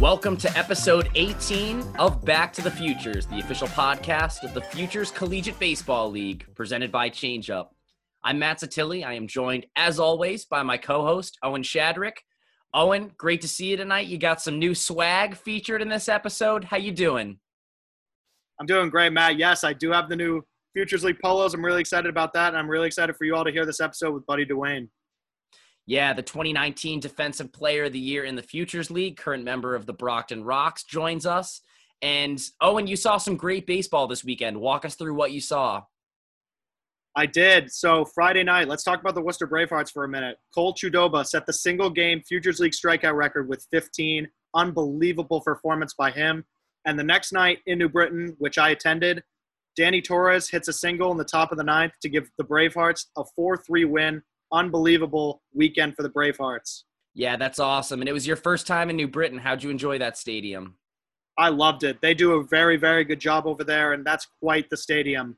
Welcome 0.00 0.36
to 0.36 0.56
episode 0.56 1.08
18 1.16 1.82
of 1.98 2.24
Back 2.24 2.52
to 2.52 2.62
the 2.62 2.70
Futures, 2.70 3.26
the 3.26 3.40
official 3.40 3.66
podcast 3.66 4.44
of 4.44 4.54
the 4.54 4.60
Futures 4.60 5.10
Collegiate 5.10 5.58
Baseball 5.58 6.08
League, 6.08 6.46
presented 6.54 6.92
by 6.92 7.10
ChangeUp. 7.10 7.70
I'm 8.22 8.38
Matt 8.38 8.60
Satilli. 8.60 9.04
I 9.04 9.14
am 9.14 9.26
joined, 9.26 9.66
as 9.74 9.98
always, 9.98 10.44
by 10.44 10.62
my 10.62 10.76
co 10.76 11.04
host, 11.04 11.36
Owen 11.42 11.64
Shadrick. 11.64 12.18
Owen, 12.72 13.10
great 13.16 13.40
to 13.40 13.48
see 13.48 13.66
you 13.66 13.76
tonight. 13.76 14.06
You 14.06 14.18
got 14.18 14.40
some 14.40 14.60
new 14.60 14.72
swag 14.72 15.34
featured 15.34 15.82
in 15.82 15.88
this 15.88 16.08
episode. 16.08 16.62
How 16.62 16.76
you 16.76 16.92
doing? 16.92 17.40
I'm 18.60 18.66
doing 18.66 18.90
great, 18.90 19.12
Matt. 19.12 19.36
Yes, 19.36 19.64
I 19.64 19.72
do 19.72 19.90
have 19.90 20.08
the 20.08 20.14
new 20.14 20.42
Futures 20.74 21.02
League 21.02 21.18
polos. 21.20 21.54
I'm 21.54 21.64
really 21.64 21.80
excited 21.80 22.08
about 22.08 22.32
that, 22.34 22.50
and 22.50 22.56
I'm 22.56 22.70
really 22.70 22.86
excited 22.86 23.16
for 23.16 23.24
you 23.24 23.34
all 23.34 23.44
to 23.44 23.50
hear 23.50 23.66
this 23.66 23.80
episode 23.80 24.14
with 24.14 24.24
Buddy 24.26 24.46
Dwayne. 24.46 24.86
Yeah, 25.88 26.12
the 26.12 26.20
2019 26.20 27.00
Defensive 27.00 27.50
Player 27.50 27.84
of 27.84 27.94
the 27.94 27.98
Year 27.98 28.24
in 28.24 28.36
the 28.36 28.42
Futures 28.42 28.90
League, 28.90 29.16
current 29.16 29.42
member 29.42 29.74
of 29.74 29.86
the 29.86 29.94
Brockton 29.94 30.44
Rox, 30.44 30.86
joins 30.86 31.24
us. 31.24 31.62
And 32.02 32.38
Owen, 32.60 32.86
you 32.86 32.94
saw 32.94 33.16
some 33.16 33.38
great 33.38 33.66
baseball 33.66 34.06
this 34.06 34.22
weekend. 34.22 34.60
Walk 34.60 34.84
us 34.84 34.96
through 34.96 35.14
what 35.14 35.32
you 35.32 35.40
saw. 35.40 35.84
I 37.16 37.24
did. 37.24 37.72
So 37.72 38.04
Friday 38.04 38.44
night, 38.44 38.68
let's 38.68 38.82
talk 38.82 39.00
about 39.00 39.14
the 39.14 39.22
Worcester 39.22 39.48
Bravehearts 39.48 39.90
for 39.90 40.04
a 40.04 40.08
minute. 40.08 40.36
Cole 40.54 40.74
Chudoba 40.74 41.24
set 41.24 41.46
the 41.46 41.54
single 41.54 41.88
game 41.88 42.20
Futures 42.20 42.60
League 42.60 42.72
strikeout 42.72 43.16
record 43.16 43.48
with 43.48 43.66
15. 43.70 44.28
Unbelievable 44.54 45.40
performance 45.40 45.94
by 45.94 46.10
him. 46.10 46.44
And 46.84 46.98
the 46.98 47.04
next 47.04 47.32
night 47.32 47.60
in 47.64 47.78
New 47.78 47.88
Britain, 47.88 48.36
which 48.36 48.58
I 48.58 48.70
attended, 48.70 49.22
Danny 49.74 50.02
Torres 50.02 50.50
hits 50.50 50.68
a 50.68 50.72
single 50.74 51.10
in 51.12 51.16
the 51.16 51.24
top 51.24 51.50
of 51.50 51.56
the 51.56 51.64
ninth 51.64 51.94
to 52.02 52.10
give 52.10 52.28
the 52.36 52.44
Bravehearts 52.44 53.06
a 53.16 53.24
4 53.34 53.56
3 53.56 53.86
win 53.86 54.22
unbelievable 54.52 55.42
weekend 55.54 55.94
for 55.96 56.02
the 56.02 56.10
Bravehearts. 56.10 56.84
Yeah, 57.14 57.36
that's 57.36 57.58
awesome. 57.58 58.00
And 58.00 58.08
it 58.08 58.12
was 58.12 58.26
your 58.26 58.36
first 58.36 58.66
time 58.66 58.90
in 58.90 58.96
New 58.96 59.08
Britain. 59.08 59.38
How'd 59.38 59.62
you 59.62 59.70
enjoy 59.70 59.98
that 59.98 60.16
stadium? 60.16 60.76
I 61.36 61.48
loved 61.48 61.84
it. 61.84 62.00
They 62.00 62.14
do 62.14 62.34
a 62.34 62.44
very, 62.44 62.76
very 62.76 63.04
good 63.04 63.20
job 63.20 63.46
over 63.46 63.64
there, 63.64 63.92
and 63.92 64.04
that's 64.04 64.26
quite 64.40 64.68
the 64.70 64.76
stadium. 64.76 65.36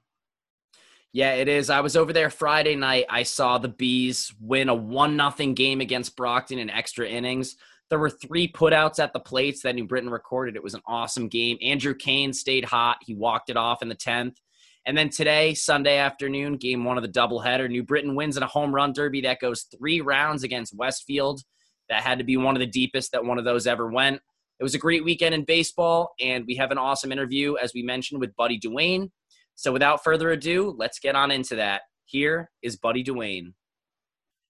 Yeah, 1.12 1.32
it 1.32 1.48
is. 1.48 1.70
I 1.70 1.80
was 1.80 1.96
over 1.96 2.12
there 2.12 2.30
Friday 2.30 2.76
night. 2.76 3.04
I 3.10 3.24
saw 3.24 3.58
the 3.58 3.68
Bees 3.68 4.32
win 4.40 4.68
a 4.68 4.74
one 4.74 5.16
nothing 5.16 5.54
game 5.54 5.80
against 5.80 6.16
Brockton 6.16 6.58
in 6.58 6.70
extra 6.70 7.06
innings. 7.06 7.56
There 7.90 7.98
were 7.98 8.10
three 8.10 8.46
putouts 8.46 9.00
at 9.00 9.12
the 9.12 9.18
plates 9.18 9.62
that 9.62 9.74
New 9.74 9.86
Britain 9.86 10.10
recorded. 10.10 10.54
It 10.54 10.62
was 10.62 10.74
an 10.74 10.82
awesome 10.86 11.26
game. 11.26 11.58
Andrew 11.60 11.94
Kane 11.94 12.32
stayed 12.32 12.64
hot. 12.64 12.98
He 13.04 13.14
walked 13.14 13.50
it 13.50 13.56
off 13.56 13.82
in 13.82 13.88
the 13.88 13.96
tenth. 13.96 14.38
And 14.86 14.96
then 14.96 15.10
today, 15.10 15.54
Sunday 15.54 15.98
afternoon, 15.98 16.56
game 16.56 16.84
one 16.84 16.96
of 16.96 17.02
the 17.02 17.08
doubleheader, 17.08 17.68
New 17.68 17.82
Britain 17.82 18.14
wins 18.14 18.36
in 18.36 18.42
a 18.42 18.46
home 18.46 18.74
run 18.74 18.92
derby 18.92 19.20
that 19.22 19.40
goes 19.40 19.66
three 19.76 20.00
rounds 20.00 20.42
against 20.42 20.76
Westfield. 20.76 21.42
That 21.88 22.02
had 22.02 22.18
to 22.18 22.24
be 22.24 22.36
one 22.36 22.56
of 22.56 22.60
the 22.60 22.66
deepest 22.66 23.12
that 23.12 23.24
one 23.24 23.38
of 23.38 23.44
those 23.44 23.66
ever 23.66 23.90
went. 23.90 24.20
It 24.58 24.62
was 24.62 24.74
a 24.74 24.78
great 24.78 25.04
weekend 25.04 25.34
in 25.34 25.44
baseball, 25.44 26.12
and 26.20 26.44
we 26.46 26.54
have 26.56 26.70
an 26.70 26.78
awesome 26.78 27.12
interview, 27.12 27.56
as 27.56 27.72
we 27.74 27.82
mentioned, 27.82 28.20
with 28.20 28.36
Buddy 28.36 28.60
Dwayne. 28.60 29.10
So 29.54 29.72
without 29.72 30.04
further 30.04 30.30
ado, 30.30 30.74
let's 30.78 30.98
get 30.98 31.14
on 31.14 31.30
into 31.30 31.56
that. 31.56 31.82
Here 32.04 32.50
is 32.62 32.76
Buddy 32.76 33.04
Dwayne. 33.04 33.54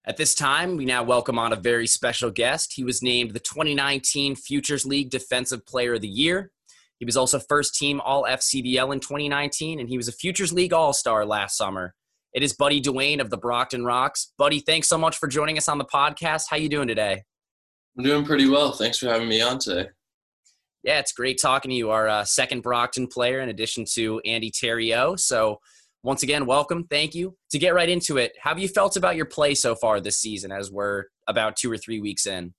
At 0.07 0.17
this 0.17 0.35
time, 0.35 0.77
we 0.77 0.85
now 0.85 1.03
welcome 1.03 1.39
on 1.39 1.53
a 1.53 1.57
very 1.57 1.87
special 1.87 2.31
guest. 2.31 2.73
He 2.75 2.85
was 2.85 3.03
named 3.03 3.33
the 3.33 3.41
2019 3.41 4.35
Futures 4.35 4.87
League 4.87 5.11
Defensive 5.11 5.67
Player 5.67 5.95
of 5.95 6.01
the 6.01 6.09
Year. 6.09 6.51
He 7.01 7.07
was 7.07 7.17
also 7.17 7.41
first 7.41 7.75
team 7.75 7.99
All 8.03 8.25
FCBL 8.25 8.93
in 8.93 9.01
2019, 9.01 9.81
and 9.81 9.89
he 9.89 9.97
was 9.97 10.07
a 10.07 10.13
Futures 10.13 10.53
League 10.53 10.75
All 10.75 10.93
Star 10.93 11.25
last 11.25 11.57
summer. 11.57 11.95
It 12.35 12.43
is 12.43 12.53
Buddy 12.53 12.81
Dwayne 12.81 13.23
of 13.23 13.31
the 13.31 13.39
Brockton 13.39 13.83
Rox. 13.83 14.27
Buddy, 14.37 14.61
thanks 14.61 14.87
so 14.87 14.99
much 14.99 15.17
for 15.17 15.27
joining 15.27 15.57
us 15.57 15.67
on 15.67 15.79
the 15.79 15.87
podcast. 15.87 16.45
How 16.51 16.59
you 16.59 16.69
doing 16.69 16.89
today? 16.89 17.23
I'm 17.97 18.05
doing 18.05 18.25
pretty 18.27 18.49
well. 18.49 18.73
Thanks 18.73 18.99
for 18.99 19.07
having 19.07 19.29
me 19.29 19.41
on 19.41 19.59
today. 19.59 19.89
Yeah, 20.85 20.99
it's 20.99 21.13
great 21.13 21.41
talking 21.41 21.71
to 21.71 21.75
you, 21.75 21.91
our 21.91 22.07
uh, 22.07 22.25
second 22.25 22.61
Brockton 22.61 23.07
player, 23.07 23.41
in 23.41 23.49
addition 23.49 23.87
to 23.95 24.21
Andy 24.27 24.51
Terrio. 24.51 25.19
So, 25.19 25.59
once 26.03 26.23
again, 26.23 26.45
welcome. 26.45 26.85
Thank 26.85 27.15
you. 27.15 27.35
To 27.53 27.59
get 27.59 27.75
right 27.75 27.89
into 27.89 28.19
it, 28.19 28.33
how 28.43 28.51
have 28.51 28.59
you 28.59 28.69
felt 28.69 28.97
about 28.99 29.17
your 29.17 29.27
play 29.27 29.55
so 29.55 29.75
far 29.75 30.01
this 30.01 30.19
season 30.19 30.53
as 30.53 30.71
we're 30.71 31.05
about 31.27 31.57
two 31.57 31.73
or 31.73 31.79
three 31.79 32.01
weeks 32.01 32.27
in? 32.27 32.53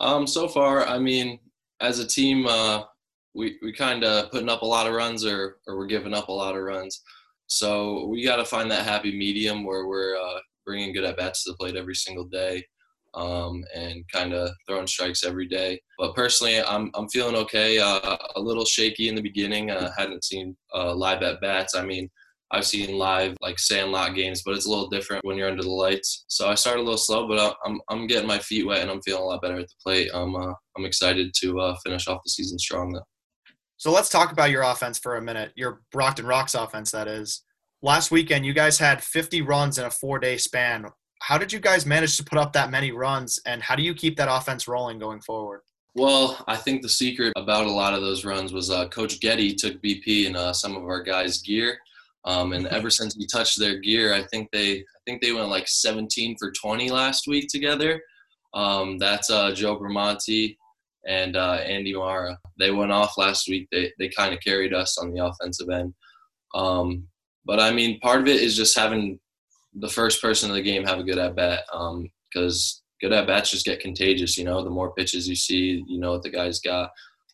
Um, 0.00 0.26
so 0.26 0.48
far, 0.48 0.86
I 0.86 0.98
mean, 0.98 1.40
as 1.80 1.98
a 1.98 2.06
team, 2.06 2.46
uh, 2.46 2.82
we 3.34 3.58
we 3.62 3.72
kind 3.72 4.04
of 4.04 4.30
putting 4.30 4.48
up 4.48 4.62
a 4.62 4.66
lot 4.66 4.86
of 4.86 4.94
runs 4.94 5.24
or 5.24 5.58
or 5.66 5.76
we're 5.76 5.86
giving 5.86 6.14
up 6.14 6.28
a 6.28 6.32
lot 6.32 6.56
of 6.56 6.62
runs. 6.62 7.02
So 7.46 8.06
we 8.06 8.24
got 8.24 8.36
to 8.36 8.44
find 8.44 8.70
that 8.70 8.86
happy 8.86 9.16
medium 9.16 9.64
where 9.64 9.86
we're 9.86 10.16
uh, 10.16 10.38
bringing 10.64 10.92
good 10.94 11.04
at 11.04 11.16
bats 11.16 11.44
to 11.44 11.50
the 11.50 11.56
plate 11.58 11.76
every 11.76 11.94
single 11.94 12.24
day, 12.24 12.64
um, 13.14 13.64
and 13.74 14.04
kind 14.10 14.32
of 14.32 14.50
throwing 14.66 14.86
strikes 14.86 15.24
every 15.24 15.46
day. 15.46 15.80
But 15.98 16.14
personally, 16.14 16.62
I'm 16.62 16.90
I'm 16.94 17.08
feeling 17.08 17.36
okay. 17.36 17.78
Uh, 17.78 18.16
a 18.36 18.40
little 18.40 18.64
shaky 18.64 19.08
in 19.08 19.14
the 19.14 19.22
beginning. 19.22 19.70
I 19.70 19.90
hadn't 19.96 20.24
seen 20.24 20.56
uh, 20.74 20.94
live 20.94 21.22
at 21.22 21.40
bats. 21.40 21.74
I 21.74 21.84
mean. 21.84 22.10
I've 22.50 22.66
seen 22.66 22.98
live 22.98 23.34
like 23.40 23.58
sandlot 23.58 24.14
games, 24.14 24.42
but 24.44 24.54
it's 24.54 24.66
a 24.66 24.70
little 24.70 24.88
different 24.88 25.24
when 25.24 25.36
you're 25.36 25.48
under 25.50 25.62
the 25.62 25.70
lights. 25.70 26.24
So 26.28 26.48
I 26.48 26.54
started 26.54 26.82
a 26.82 26.84
little 26.84 26.98
slow, 26.98 27.26
but 27.26 27.56
I'm 27.64 27.80
I'm 27.88 28.06
getting 28.06 28.28
my 28.28 28.38
feet 28.38 28.64
wet 28.64 28.82
and 28.82 28.90
I'm 28.90 29.02
feeling 29.02 29.22
a 29.22 29.26
lot 29.26 29.42
better 29.42 29.58
at 29.58 29.66
the 29.66 29.74
plate. 29.82 30.10
I'm 30.14 30.36
uh, 30.36 30.52
I'm 30.76 30.84
excited 30.84 31.32
to 31.40 31.58
uh, 31.58 31.76
finish 31.82 32.06
off 32.06 32.22
the 32.22 32.30
season 32.30 32.58
strong 32.58 32.92
though. 32.92 33.02
So 33.84 33.92
let's 33.92 34.08
talk 34.08 34.32
about 34.32 34.50
your 34.50 34.62
offense 34.62 34.98
for 34.98 35.16
a 35.16 35.20
minute. 35.20 35.52
Your 35.56 35.82
Brockton 35.92 36.24
Rox 36.24 36.58
offense, 36.58 36.90
that 36.92 37.06
is. 37.06 37.42
Last 37.82 38.10
weekend, 38.10 38.46
you 38.46 38.54
guys 38.54 38.78
had 38.78 39.04
50 39.04 39.42
runs 39.42 39.76
in 39.76 39.84
a 39.84 39.90
four 39.90 40.18
day 40.18 40.38
span. 40.38 40.86
How 41.20 41.36
did 41.36 41.52
you 41.52 41.60
guys 41.60 41.84
manage 41.84 42.16
to 42.16 42.24
put 42.24 42.38
up 42.38 42.54
that 42.54 42.70
many 42.70 42.92
runs, 42.92 43.38
and 43.44 43.62
how 43.62 43.76
do 43.76 43.82
you 43.82 43.92
keep 43.92 44.16
that 44.16 44.34
offense 44.34 44.66
rolling 44.66 44.98
going 44.98 45.20
forward? 45.20 45.60
Well, 45.94 46.42
I 46.48 46.56
think 46.56 46.80
the 46.80 46.88
secret 46.88 47.34
about 47.36 47.66
a 47.66 47.70
lot 47.70 47.92
of 47.92 48.00
those 48.00 48.24
runs 48.24 48.54
was 48.54 48.70
uh, 48.70 48.88
Coach 48.88 49.20
Getty 49.20 49.54
took 49.54 49.82
BP 49.82 50.28
and 50.28 50.36
uh, 50.38 50.54
some 50.54 50.76
of 50.76 50.84
our 50.84 51.02
guys' 51.02 51.42
gear, 51.42 51.76
um, 52.24 52.54
and 52.54 52.66
ever 52.68 52.88
since 52.98 53.14
he 53.14 53.26
touched 53.26 53.58
their 53.58 53.80
gear, 53.80 54.14
I 54.14 54.22
think 54.22 54.48
they 54.50 54.78
I 54.78 55.00
think 55.04 55.20
they 55.20 55.32
went 55.32 55.50
like 55.50 55.68
17 55.68 56.38
for 56.38 56.52
20 56.52 56.90
last 56.90 57.26
week 57.28 57.48
together. 57.50 58.00
Um, 58.54 58.96
that's 58.96 59.28
uh, 59.28 59.52
Joe 59.52 59.78
Bramante, 59.78 60.56
and 61.06 61.36
uh, 61.36 61.58
Andy 61.64 61.94
Mara. 61.94 62.38
They 62.58 62.70
went 62.70 62.92
off 62.92 63.18
last 63.18 63.48
week. 63.48 63.68
They 63.70 63.92
they 63.98 64.08
kind 64.08 64.34
of 64.34 64.40
carried 64.40 64.72
us 64.72 64.98
on 64.98 65.12
the 65.12 65.24
offensive 65.24 65.68
end. 65.68 65.94
Um, 66.54 67.06
but 67.44 67.60
I 67.60 67.70
mean, 67.70 68.00
part 68.00 68.20
of 68.20 68.28
it 68.28 68.40
is 68.40 68.56
just 68.56 68.76
having 68.76 69.18
the 69.74 69.88
first 69.88 70.22
person 70.22 70.50
of 70.50 70.56
the 70.56 70.62
game 70.62 70.84
have 70.84 70.98
a 70.98 71.04
good 71.04 71.18
at 71.18 71.34
bat 71.34 71.64
because 72.32 72.82
um, 72.82 72.84
good 73.00 73.12
at 73.12 73.26
bats 73.26 73.50
just 73.50 73.66
get 73.66 73.80
contagious. 73.80 74.38
You 74.38 74.44
know, 74.44 74.62
the 74.62 74.70
more 74.70 74.94
pitches 74.94 75.28
you 75.28 75.36
see, 75.36 75.84
you 75.86 75.98
know 75.98 76.12
what 76.12 76.22
the 76.22 76.30
guy's 76.30 76.60
got. 76.60 76.90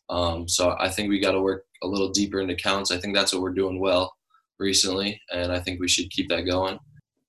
Um, 0.09 0.47
so 0.47 0.75
I 0.79 0.89
think 0.89 1.09
we 1.09 1.19
got 1.19 1.31
to 1.31 1.41
work 1.41 1.65
a 1.83 1.87
little 1.87 2.09
deeper 2.09 2.41
into 2.41 2.55
counts. 2.55 2.91
I 2.91 2.97
think 2.97 3.15
that's 3.15 3.31
what 3.31 3.41
we're 3.41 3.53
doing 3.53 3.79
well 3.79 4.13
recently, 4.59 5.19
and 5.31 5.51
I 5.51 5.59
think 5.59 5.79
we 5.79 5.87
should 5.87 6.09
keep 6.11 6.29
that 6.29 6.41
going. 6.41 6.77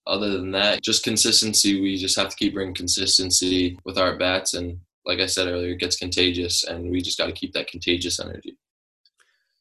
Other 0.05 0.31
than 0.31 0.51
that, 0.51 0.83
just 0.83 1.05
consistency. 1.05 1.81
We 1.81 1.97
just 1.97 2.19
have 2.19 2.29
to 2.29 2.37
keep 2.37 2.55
bringing 2.55 2.75
consistency 2.75 3.79
with 3.85 3.99
our 3.99 4.17
bats, 4.17 4.55
and 4.55 4.81
like 5.05 5.21
I 5.21 5.27
said 5.27 5.49
earlier, 5.49 5.73
it 5.73 5.81
gets 5.81 5.97
contagious, 5.97 6.65
and 6.65 6.91
we 6.91 7.03
just 7.03 7.19
got 7.19 7.27
to 7.27 7.33
keep 7.33 7.53
that 7.55 7.69
contagious 7.69 8.21
energy. 8.21 8.57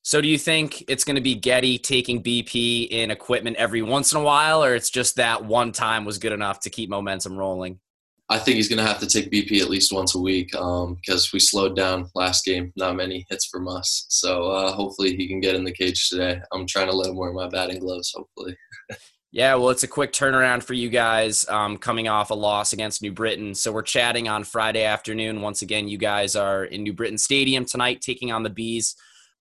So, 0.03 0.19
do 0.19 0.27
you 0.27 0.37
think 0.37 0.83
it's 0.87 1.03
going 1.03 1.15
to 1.15 1.21
be 1.21 1.35
Getty 1.35 1.77
taking 1.77 2.23
BP 2.23 2.87
in 2.89 3.11
equipment 3.11 3.57
every 3.57 3.81
once 3.81 4.13
in 4.13 4.19
a 4.19 4.23
while, 4.23 4.63
or 4.63 4.73
it's 4.73 4.89
just 4.89 5.15
that 5.17 5.45
one 5.45 5.71
time 5.71 6.05
was 6.05 6.17
good 6.17 6.31
enough 6.31 6.59
to 6.61 6.69
keep 6.69 6.89
momentum 6.89 7.37
rolling? 7.37 7.79
I 8.31 8.39
think 8.39 8.55
he's 8.55 8.69
going 8.69 8.79
to 8.79 8.85
have 8.85 8.99
to 8.99 9.07
take 9.07 9.29
BP 9.29 9.59
at 9.59 9.69
least 9.69 9.91
once 9.91 10.15
a 10.15 10.19
week 10.19 10.51
because 10.51 11.25
um, 11.25 11.29
we 11.33 11.39
slowed 11.39 11.75
down 11.75 12.09
last 12.15 12.45
game. 12.45 12.71
Not 12.77 12.95
many 12.95 13.25
hits 13.29 13.45
from 13.45 13.67
us. 13.67 14.05
So 14.07 14.49
uh, 14.49 14.71
hopefully 14.71 15.17
he 15.17 15.27
can 15.27 15.41
get 15.41 15.53
in 15.53 15.65
the 15.65 15.73
cage 15.73 16.07
today. 16.07 16.39
I'm 16.53 16.65
trying 16.65 16.87
to 16.87 16.95
let 16.95 17.09
him 17.09 17.17
wear 17.17 17.33
my 17.33 17.49
batting 17.49 17.79
gloves, 17.79 18.13
hopefully. 18.15 18.55
Yeah, 19.33 19.55
well, 19.55 19.69
it's 19.69 19.83
a 19.83 19.87
quick 19.87 20.11
turnaround 20.11 20.61
for 20.61 20.73
you 20.73 20.89
guys 20.89 21.47
um, 21.47 21.77
coming 21.77 22.09
off 22.09 22.31
a 22.31 22.33
loss 22.33 22.73
against 22.73 23.01
New 23.01 23.13
Britain. 23.13 23.55
So 23.55 23.71
we're 23.71 23.81
chatting 23.81 24.27
on 24.27 24.43
Friday 24.43 24.83
afternoon. 24.83 25.41
Once 25.41 25.61
again, 25.61 25.87
you 25.87 25.97
guys 25.97 26.35
are 26.35 26.65
in 26.65 26.83
New 26.83 26.91
Britain 26.91 27.17
Stadium 27.17 27.63
tonight 27.63 28.01
taking 28.01 28.33
on 28.33 28.43
the 28.43 28.49
Bees. 28.49 28.93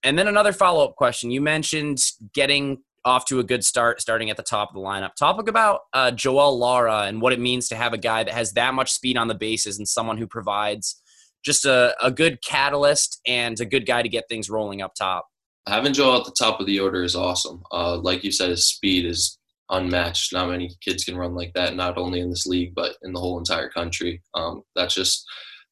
And 0.05 0.17
then 0.17 0.29
another 0.29 0.53
follow 0.53 0.85
up 0.85 0.95
question. 0.95 1.33
You 1.33 1.41
mentioned 1.41 1.99
getting 2.35 2.79
off 3.05 3.25
to 3.27 3.41
a 3.41 3.45
good 3.45 3.65
start, 3.65 4.01
starting 4.01 4.31
at 4.31 4.37
the 4.37 4.45
top 4.45 4.69
of 4.69 4.75
the 4.75 4.81
lineup. 4.81 5.17
Topic 5.17 5.49
about 5.49 5.81
uh, 5.93 6.13
Joel 6.13 6.57
Lara 6.57 7.03
and 7.07 7.21
what 7.21 7.33
it 7.33 7.41
means 7.41 7.69
to 7.69 7.77
have 7.77 7.93
a 7.93 7.99
guy 7.99 8.23
that 8.23 8.33
has 8.33 8.53
that 8.53 8.75
much 8.75 8.93
speed 8.93 9.17
on 9.17 9.27
the 9.27 9.35
bases 9.35 9.79
and 9.79 9.89
someone 9.89 10.19
who 10.19 10.27
provides 10.29 11.03
just 11.45 11.65
a, 11.65 11.97
a 12.01 12.13
good 12.13 12.43
catalyst 12.43 13.21
and 13.27 13.59
a 13.59 13.65
good 13.65 13.87
guy 13.87 14.03
to 14.03 14.09
get 14.09 14.29
things 14.29 14.49
rolling 14.49 14.83
up 14.83 14.95
top. 14.95 15.27
Having 15.67 15.95
Joel 15.95 16.21
at 16.21 16.27
the 16.27 16.35
top 16.39 16.61
of 16.61 16.67
the 16.67 16.79
order 16.79 17.03
is 17.03 17.17
awesome. 17.17 17.65
Uh, 17.73 17.97
like 17.97 18.23
you 18.23 18.31
said, 18.31 18.51
his 18.51 18.69
speed 18.69 19.05
is 19.05 19.40
unmatched. 19.71 20.33
Not 20.33 20.51
many 20.51 20.71
kids 20.81 21.05
can 21.05 21.17
run 21.17 21.35
like 21.35 21.53
that, 21.55 21.77
not 21.77 21.99
only 21.99 22.21
in 22.21 22.31
this 22.31 22.47
league 22.47 22.75
but 22.75 22.97
in 23.03 23.13
the 23.13 23.21
whole 23.21 23.39
entire 23.39 23.69
country. 23.69 24.23
Um, 24.35 24.63
that's 24.75 24.95
just 24.95 25.25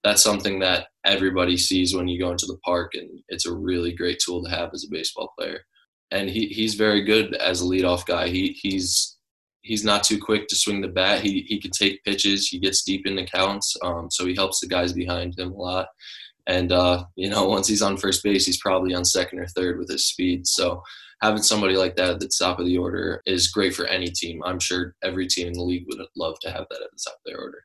that's 0.04 0.22
something 0.22 0.60
that 0.60 0.88
everybody 1.04 1.56
sees 1.56 1.94
when 1.94 2.08
you 2.08 2.18
go 2.18 2.30
into 2.30 2.46
the 2.46 2.58
park, 2.64 2.94
and 2.94 3.08
it's 3.28 3.46
a 3.46 3.54
really 3.54 3.92
great 3.92 4.20
tool 4.24 4.44
to 4.44 4.50
have 4.50 4.70
as 4.72 4.84
a 4.84 4.92
baseball 4.92 5.32
player. 5.38 5.60
And 6.10 6.30
he, 6.30 6.46
he's 6.46 6.74
very 6.74 7.02
good 7.02 7.34
as 7.34 7.60
a 7.60 7.64
leadoff 7.64 8.06
guy. 8.06 8.28
He 8.28 8.56
he's 8.60 9.16
he's 9.62 9.84
not 9.84 10.04
too 10.04 10.18
quick 10.18 10.48
to 10.48 10.56
swing 10.56 10.80
the 10.80 10.88
bat. 10.88 11.20
He 11.22 11.44
he 11.48 11.60
can 11.60 11.70
take 11.72 12.04
pitches. 12.04 12.48
He 12.48 12.58
gets 12.58 12.84
deep 12.84 13.06
in 13.06 13.16
the 13.16 13.26
counts, 13.26 13.76
um, 13.82 14.10
so 14.10 14.26
he 14.26 14.34
helps 14.34 14.60
the 14.60 14.68
guys 14.68 14.92
behind 14.92 15.38
him 15.38 15.52
a 15.52 15.56
lot. 15.56 15.88
And 16.46 16.72
uh, 16.72 17.04
you 17.16 17.28
know, 17.28 17.46
once 17.46 17.68
he's 17.68 17.82
on 17.82 17.96
first 17.96 18.22
base, 18.22 18.46
he's 18.46 18.60
probably 18.60 18.94
on 18.94 19.04
second 19.04 19.40
or 19.40 19.46
third 19.48 19.78
with 19.78 19.90
his 19.90 20.06
speed. 20.06 20.46
So 20.46 20.82
having 21.22 21.42
somebody 21.42 21.76
like 21.76 21.96
that 21.96 22.10
at 22.10 22.20
the 22.20 22.30
top 22.38 22.58
of 22.58 22.66
the 22.66 22.78
order 22.78 23.22
is 23.26 23.48
great 23.48 23.74
for 23.74 23.86
any 23.86 24.06
team. 24.06 24.40
I'm 24.44 24.60
sure 24.60 24.94
every 25.02 25.26
team 25.26 25.48
in 25.48 25.52
the 25.52 25.62
league 25.62 25.84
would 25.88 26.06
love 26.16 26.38
to 26.42 26.50
have 26.50 26.66
that 26.70 26.82
at 26.82 26.90
the 26.92 26.98
top 27.04 27.14
of 27.14 27.20
their 27.26 27.40
order. 27.40 27.58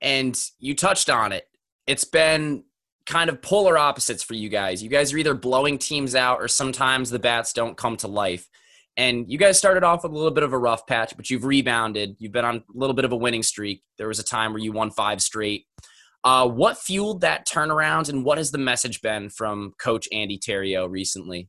And 0.00 0.38
you 0.58 0.74
touched 0.74 1.10
on 1.10 1.32
it. 1.32 1.44
It's 1.86 2.04
been 2.04 2.64
kind 3.06 3.30
of 3.30 3.40
polar 3.40 3.78
opposites 3.78 4.22
for 4.22 4.34
you 4.34 4.50
guys. 4.50 4.82
You 4.82 4.90
guys 4.90 5.12
are 5.12 5.18
either 5.18 5.34
blowing 5.34 5.78
teams 5.78 6.14
out 6.14 6.40
or 6.40 6.48
sometimes 6.48 7.08
the 7.10 7.18
bats 7.18 7.52
don't 7.54 7.76
come 7.76 7.96
to 7.98 8.08
life. 8.08 8.48
And 8.98 9.30
you 9.30 9.38
guys 9.38 9.56
started 9.56 9.84
off 9.84 10.02
with 10.02 10.12
a 10.12 10.14
little 10.14 10.32
bit 10.32 10.42
of 10.42 10.52
a 10.52 10.58
rough 10.58 10.86
patch, 10.86 11.16
but 11.16 11.30
you've 11.30 11.44
rebounded. 11.44 12.16
You've 12.18 12.32
been 12.32 12.44
on 12.44 12.56
a 12.56 12.62
little 12.74 12.94
bit 12.94 13.04
of 13.04 13.12
a 13.12 13.16
winning 13.16 13.44
streak. 13.44 13.82
There 13.96 14.08
was 14.08 14.18
a 14.18 14.24
time 14.24 14.52
where 14.52 14.60
you 14.60 14.72
won 14.72 14.90
five 14.90 15.22
straight. 15.22 15.66
Uh, 16.24 16.48
what 16.48 16.76
fueled 16.76 17.20
that 17.20 17.46
turnaround, 17.46 18.08
and 18.08 18.24
what 18.24 18.38
has 18.38 18.50
the 18.50 18.58
message 18.58 19.00
been 19.00 19.30
from 19.30 19.72
Coach 19.78 20.08
Andy 20.12 20.36
Terrio 20.36 20.90
recently? 20.90 21.48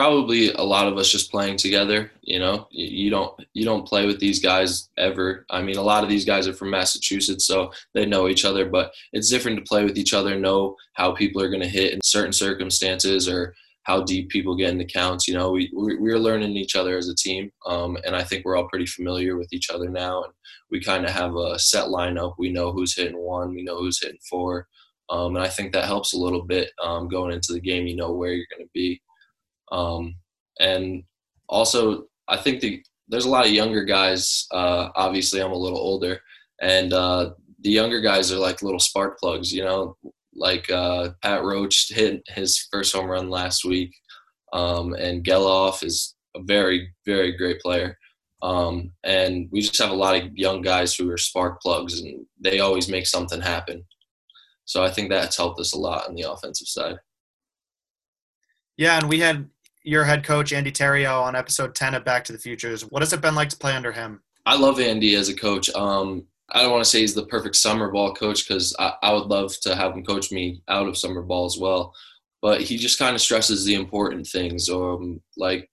Probably 0.00 0.50
a 0.52 0.62
lot 0.62 0.88
of 0.88 0.96
us 0.96 1.12
just 1.12 1.30
playing 1.30 1.58
together. 1.58 2.10
You 2.22 2.38
know, 2.38 2.68
you 2.70 3.10
don't 3.10 3.38
you 3.52 3.66
don't 3.66 3.86
play 3.86 4.06
with 4.06 4.18
these 4.18 4.40
guys 4.40 4.88
ever. 4.96 5.44
I 5.50 5.60
mean, 5.60 5.76
a 5.76 5.82
lot 5.82 6.02
of 6.02 6.08
these 6.08 6.24
guys 6.24 6.48
are 6.48 6.54
from 6.54 6.70
Massachusetts, 6.70 7.46
so 7.46 7.70
they 7.92 8.06
know 8.06 8.26
each 8.26 8.46
other. 8.46 8.64
But 8.64 8.94
it's 9.12 9.28
different 9.28 9.58
to 9.58 9.68
play 9.68 9.84
with 9.84 9.98
each 9.98 10.14
other, 10.14 10.40
know 10.40 10.76
how 10.94 11.12
people 11.12 11.42
are 11.42 11.50
going 11.50 11.60
to 11.60 11.68
hit 11.68 11.92
in 11.92 12.00
certain 12.02 12.32
circumstances, 12.32 13.28
or 13.28 13.54
how 13.82 14.02
deep 14.02 14.30
people 14.30 14.56
get 14.56 14.70
into 14.70 14.86
counts. 14.86 15.28
You 15.28 15.34
know, 15.34 15.50
we 15.50 15.70
we're 15.74 16.18
learning 16.18 16.56
each 16.56 16.76
other 16.76 16.96
as 16.96 17.10
a 17.10 17.14
team, 17.14 17.52
um, 17.66 17.98
and 18.06 18.16
I 18.16 18.22
think 18.22 18.46
we're 18.46 18.56
all 18.56 18.70
pretty 18.70 18.86
familiar 18.86 19.36
with 19.36 19.52
each 19.52 19.68
other 19.68 19.90
now, 19.90 20.22
and 20.22 20.32
we 20.70 20.80
kind 20.80 21.04
of 21.04 21.10
have 21.10 21.36
a 21.36 21.58
set 21.58 21.88
lineup. 21.88 22.36
We 22.38 22.50
know 22.50 22.72
who's 22.72 22.96
hitting 22.96 23.18
one, 23.18 23.50
we 23.50 23.62
know 23.62 23.76
who's 23.76 24.02
hitting 24.02 24.20
four, 24.30 24.66
um, 25.10 25.36
and 25.36 25.44
I 25.44 25.48
think 25.48 25.74
that 25.74 25.84
helps 25.84 26.14
a 26.14 26.18
little 26.18 26.42
bit 26.42 26.70
um, 26.82 27.06
going 27.06 27.34
into 27.34 27.52
the 27.52 27.60
game. 27.60 27.86
You 27.86 27.96
know 27.96 28.12
where 28.12 28.32
you're 28.32 28.46
going 28.50 28.64
to 28.64 28.70
be, 28.72 29.02
um, 29.70 30.14
and 30.58 31.02
also 31.48 32.06
I 32.28 32.36
think 32.36 32.60
the 32.60 32.82
there's 33.08 33.24
a 33.24 33.30
lot 33.30 33.46
of 33.46 33.52
younger 33.52 33.84
guys. 33.84 34.46
Uh, 34.52 34.88
obviously, 34.94 35.40
I'm 35.40 35.52
a 35.52 35.56
little 35.56 35.78
older, 35.78 36.20
and 36.60 36.92
uh, 36.92 37.30
the 37.60 37.70
younger 37.70 38.00
guys 38.00 38.32
are 38.32 38.38
like 38.38 38.62
little 38.62 38.78
spark 38.78 39.18
plugs. 39.18 39.52
You 39.52 39.64
know, 39.64 39.96
like 40.34 40.70
uh, 40.70 41.10
Pat 41.22 41.42
Roach 41.42 41.88
hit 41.90 42.22
his 42.28 42.68
first 42.70 42.94
home 42.94 43.06
run 43.06 43.28
last 43.28 43.64
week, 43.64 43.94
um, 44.52 44.94
and 44.94 45.24
Gelof 45.24 45.82
is 45.82 46.14
a 46.36 46.40
very, 46.42 46.94
very 47.04 47.36
great 47.36 47.60
player. 47.60 47.98
Um, 48.42 48.92
and 49.04 49.48
we 49.50 49.60
just 49.60 49.78
have 49.78 49.90
a 49.90 49.94
lot 49.94 50.16
of 50.16 50.36
young 50.36 50.62
guys 50.62 50.94
who 50.94 51.10
are 51.10 51.18
spark 51.18 51.60
plugs, 51.60 52.00
and 52.00 52.24
they 52.40 52.60
always 52.60 52.88
make 52.88 53.06
something 53.06 53.40
happen. 53.40 53.84
So 54.64 54.84
I 54.84 54.90
think 54.90 55.10
that's 55.10 55.36
helped 55.36 55.60
us 55.60 55.72
a 55.72 55.78
lot 55.78 56.08
on 56.08 56.14
the 56.14 56.30
offensive 56.30 56.68
side. 56.68 56.96
Yeah, 58.76 58.98
and 58.98 59.08
we 59.08 59.18
had 59.18 59.48
your 59.82 60.04
head 60.04 60.24
coach 60.24 60.52
Andy 60.52 60.72
Terrio 60.72 61.22
on 61.22 61.34
episode 61.34 61.74
ten 61.74 61.94
of 61.94 62.04
Back 62.04 62.24
to 62.24 62.32
the 62.32 62.38
Futures. 62.38 62.82
What 62.90 63.02
has 63.02 63.12
it 63.12 63.20
been 63.20 63.34
like 63.34 63.48
to 63.50 63.56
play 63.56 63.72
under 63.72 63.92
him? 63.92 64.22
I 64.46 64.56
love 64.56 64.80
Andy 64.80 65.14
as 65.14 65.28
a 65.28 65.34
coach. 65.34 65.70
Um, 65.74 66.24
I 66.52 66.62
don't 66.62 66.72
want 66.72 66.82
to 66.84 66.90
say 66.90 67.00
he's 67.00 67.14
the 67.14 67.26
perfect 67.26 67.56
summer 67.56 67.90
ball 67.90 68.14
coach 68.14 68.46
because 68.46 68.74
I, 68.78 68.94
I 69.02 69.12
would 69.12 69.26
love 69.26 69.58
to 69.60 69.74
have 69.74 69.92
him 69.92 70.04
coach 70.04 70.32
me 70.32 70.62
out 70.68 70.88
of 70.88 70.96
summer 70.96 71.22
ball 71.22 71.46
as 71.46 71.58
well. 71.58 71.94
But 72.42 72.62
he 72.62 72.76
just 72.76 72.98
kind 72.98 73.14
of 73.14 73.20
stresses 73.20 73.64
the 73.64 73.74
important 73.74 74.26
things, 74.26 74.68
um, 74.70 75.20
like 75.36 75.70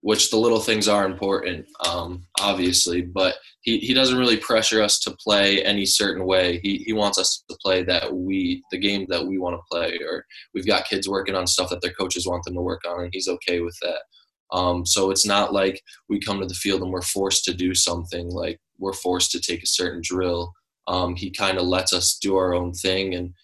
which 0.00 0.30
the 0.30 0.36
little 0.36 0.60
things 0.60 0.86
are 0.86 1.06
important, 1.06 1.66
um, 1.86 2.24
obviously. 2.40 3.02
But 3.02 3.36
he, 3.62 3.78
he 3.78 3.94
doesn't 3.94 4.18
really 4.18 4.36
pressure 4.36 4.82
us 4.82 4.98
to 5.00 5.16
play 5.22 5.62
any 5.64 5.84
certain 5.86 6.24
way. 6.24 6.60
He, 6.62 6.84
he 6.86 6.92
wants 6.92 7.18
us 7.18 7.42
to 7.48 7.56
play 7.60 7.82
that 7.84 8.14
we 8.14 8.62
the 8.70 8.78
game 8.78 9.06
that 9.08 9.26
we 9.26 9.38
want 9.38 9.56
to 9.56 9.62
play, 9.70 9.98
or 10.08 10.24
we've 10.54 10.66
got 10.66 10.86
kids 10.86 11.08
working 11.08 11.34
on 11.34 11.46
stuff 11.46 11.70
that 11.70 11.80
their 11.82 11.92
coaches 11.92 12.26
want 12.26 12.44
them 12.44 12.54
to 12.54 12.62
work 12.62 12.82
on, 12.86 13.04
and 13.04 13.10
he's 13.12 13.28
okay 13.28 13.60
with 13.60 13.76
that. 13.82 14.02
Um, 14.50 14.86
so 14.86 15.10
it's 15.10 15.26
not 15.26 15.52
like 15.52 15.82
we 16.08 16.20
come 16.20 16.40
to 16.40 16.46
the 16.46 16.54
field 16.54 16.80
and 16.82 16.90
we're 16.90 17.02
forced 17.02 17.44
to 17.44 17.54
do 17.54 17.74
something 17.74 18.28
like 18.30 18.58
we're 18.78 18.94
forced 18.94 19.30
to 19.32 19.40
take 19.40 19.62
a 19.62 19.66
certain 19.66 20.00
drill. 20.02 20.52
Um, 20.86 21.16
he 21.16 21.30
kind 21.30 21.58
of 21.58 21.66
lets 21.66 21.92
us 21.92 22.18
do 22.18 22.36
our 22.36 22.54
own 22.54 22.72
thing, 22.72 23.14
and 23.14 23.34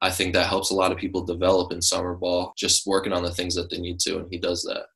I 0.00 0.10
think 0.10 0.34
that 0.34 0.46
helps 0.46 0.70
a 0.70 0.74
lot 0.74 0.90
of 0.90 0.98
people 0.98 1.24
develop 1.24 1.72
in 1.72 1.82
summer 1.82 2.14
ball, 2.14 2.54
just 2.56 2.86
working 2.86 3.12
on 3.12 3.22
the 3.22 3.34
things 3.34 3.54
that 3.54 3.70
they 3.70 3.78
need 3.78 4.00
to, 4.00 4.18
and 4.18 4.26
he 4.30 4.38
does 4.38 4.62
that. 4.62 4.86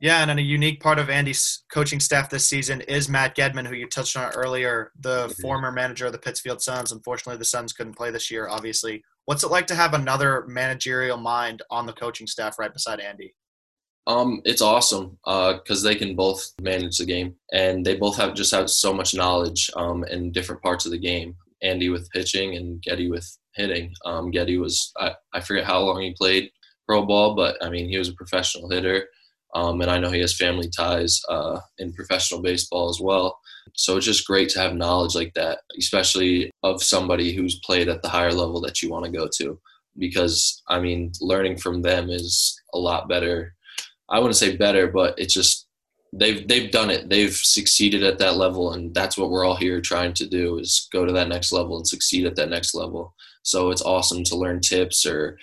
Yeah, 0.00 0.22
and 0.22 0.38
a 0.38 0.42
unique 0.42 0.80
part 0.80 0.98
of 0.98 1.10
Andy's 1.10 1.64
coaching 1.72 1.98
staff 1.98 2.30
this 2.30 2.46
season 2.46 2.82
is 2.82 3.08
Matt 3.08 3.36
Gedman, 3.36 3.66
who 3.66 3.74
you 3.74 3.88
touched 3.88 4.16
on 4.16 4.32
earlier, 4.34 4.92
the 5.00 5.26
mm-hmm. 5.26 5.42
former 5.42 5.72
manager 5.72 6.06
of 6.06 6.12
the 6.12 6.18
Pittsfield 6.18 6.62
Suns. 6.62 6.92
Unfortunately, 6.92 7.38
the 7.38 7.44
Suns 7.44 7.72
couldn't 7.72 7.96
play 7.96 8.10
this 8.10 8.30
year, 8.30 8.48
obviously. 8.48 9.02
What's 9.24 9.42
it 9.42 9.50
like 9.50 9.66
to 9.66 9.74
have 9.74 9.94
another 9.94 10.44
managerial 10.46 11.16
mind 11.16 11.62
on 11.70 11.86
the 11.86 11.92
coaching 11.92 12.26
staff 12.26 12.58
right 12.58 12.72
beside 12.72 13.00
Andy? 13.00 13.34
Um, 14.06 14.40
it's 14.44 14.62
awesome 14.62 15.18
because 15.24 15.84
uh, 15.84 15.88
they 15.88 15.94
can 15.94 16.16
both 16.16 16.42
manage 16.62 16.96
the 16.96 17.04
game, 17.04 17.34
and 17.52 17.84
they 17.84 17.96
both 17.96 18.16
have 18.16 18.34
just 18.34 18.54
have 18.54 18.70
so 18.70 18.94
much 18.94 19.14
knowledge 19.14 19.70
um, 19.76 20.04
in 20.04 20.32
different 20.32 20.62
parts 20.62 20.86
of 20.86 20.92
the 20.92 20.98
game. 20.98 21.34
Andy 21.62 21.88
with 21.88 22.08
pitching 22.10 22.56
and 22.56 22.80
Geddy 22.82 23.10
with 23.10 23.28
hitting. 23.54 23.92
Um, 24.06 24.30
Geddy 24.30 24.58
was 24.58 24.92
I, 24.96 25.12
I 25.34 25.40
forget 25.40 25.64
how 25.64 25.80
long 25.80 26.00
he 26.00 26.14
played 26.16 26.50
pro 26.86 27.04
ball, 27.04 27.34
but 27.34 27.62
I 27.62 27.68
mean 27.68 27.88
he 27.88 27.98
was 27.98 28.08
a 28.08 28.14
professional 28.14 28.70
hitter, 28.70 29.08
um, 29.54 29.80
and 29.80 29.90
I 29.90 29.98
know 29.98 30.10
he 30.10 30.20
has 30.20 30.36
family 30.36 30.68
ties 30.68 31.20
uh, 31.28 31.60
in 31.78 31.92
professional 31.92 32.42
baseball 32.42 32.88
as 32.88 33.00
well. 33.00 33.38
So 33.74 33.96
it's 33.96 34.06
just 34.06 34.26
great 34.26 34.48
to 34.50 34.60
have 34.60 34.74
knowledge 34.74 35.14
like 35.14 35.34
that, 35.34 35.60
especially 35.78 36.50
of 36.62 36.82
somebody 36.82 37.34
who's 37.34 37.60
played 37.60 37.88
at 37.88 38.02
the 38.02 38.08
higher 38.08 38.32
level 38.32 38.60
that 38.62 38.82
you 38.82 38.90
want 38.90 39.04
to 39.04 39.10
go 39.10 39.28
to. 39.38 39.58
Because 39.98 40.62
I 40.68 40.80
mean, 40.80 41.12
learning 41.20 41.58
from 41.58 41.82
them 41.82 42.08
is 42.08 42.60
a 42.72 42.78
lot 42.78 43.08
better 43.08 43.54
I 44.08 44.18
wouldn't 44.18 44.36
say 44.36 44.56
better, 44.56 44.88
but 44.88 45.14
it's 45.18 45.34
just 45.34 45.66
they've 46.12 46.46
they've 46.48 46.70
done 46.70 46.90
it. 46.90 47.08
They've 47.08 47.34
succeeded 47.34 48.02
at 48.02 48.18
that 48.18 48.36
level, 48.36 48.72
and 48.72 48.94
that's 48.94 49.18
what 49.18 49.30
we're 49.30 49.44
all 49.44 49.56
here 49.56 49.80
trying 49.80 50.14
to 50.14 50.26
do 50.26 50.58
is 50.58 50.88
go 50.92 51.04
to 51.04 51.12
that 51.12 51.28
next 51.28 51.52
level 51.52 51.76
and 51.76 51.86
succeed 51.86 52.26
at 52.26 52.36
that 52.36 52.50
next 52.50 52.74
level. 52.74 53.14
So 53.42 53.70
it's 53.70 53.82
awesome 53.82 54.24
to 54.24 54.36
learn 54.36 54.60
tips 54.60 55.06
or 55.06 55.38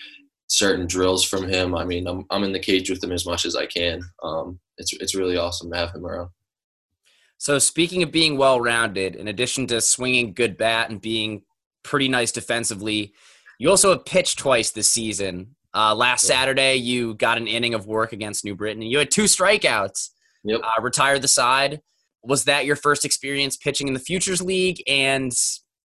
certain 0.56 0.88
drills 0.88 1.24
from 1.24 1.48
him. 1.48 1.76
I 1.76 1.84
mean, 1.84 2.08
I'm 2.08 2.26
I'm 2.30 2.44
in 2.44 2.54
the 2.54 2.60
cage 2.60 2.90
with 2.90 3.04
him 3.04 3.12
as 3.12 3.26
much 3.26 3.46
as 3.46 3.56
I 3.56 3.66
can. 3.66 4.02
Um, 4.24 4.60
it's 4.78 4.94
it's 4.94 5.16
really 5.16 5.38
awesome 5.38 5.72
to 5.72 5.78
have 5.78 5.94
him 5.94 6.06
around. 6.06 6.30
So 7.38 7.60
speaking 7.60 8.02
of 8.02 8.12
being 8.12 8.38
well 8.38 8.62
rounded, 8.62 9.16
in 9.16 9.28
addition 9.28 9.68
to 9.68 9.82
swinging 9.82 10.34
good 10.34 10.58
bat 10.58 10.90
and 10.90 11.02
being 11.02 11.44
pretty 11.84 12.08
nice 12.08 12.32
defensively, 12.32 13.14
you 13.60 13.70
also 13.70 13.92
have 13.92 14.06
pitched 14.06 14.40
twice 14.40 14.72
this 14.72 14.88
season. 14.88 15.56
Uh, 15.74 15.94
last 15.94 16.24
yeah. 16.24 16.36
Saturday, 16.36 16.76
you 16.76 17.16
got 17.16 17.38
an 17.38 17.48
inning 17.48 17.74
of 17.74 17.86
work 17.86 18.14
against 18.14 18.46
New 18.46 18.56
Britain. 18.56 18.82
You 18.82 19.00
had 19.00 19.12
two 19.12 19.26
strikeouts. 19.26 20.12
Yep. 20.46 20.62
Uh, 20.64 20.82
retired 20.82 21.22
the 21.22 21.28
side. 21.28 21.82
Was 22.24 22.46
that 22.46 22.66
your 22.66 22.76
first 22.76 23.04
experience 23.04 23.58
pitching 23.58 23.88
in 23.88 23.94
the 23.94 24.00
Futures 24.00 24.42
League? 24.42 24.82
And 24.88 25.32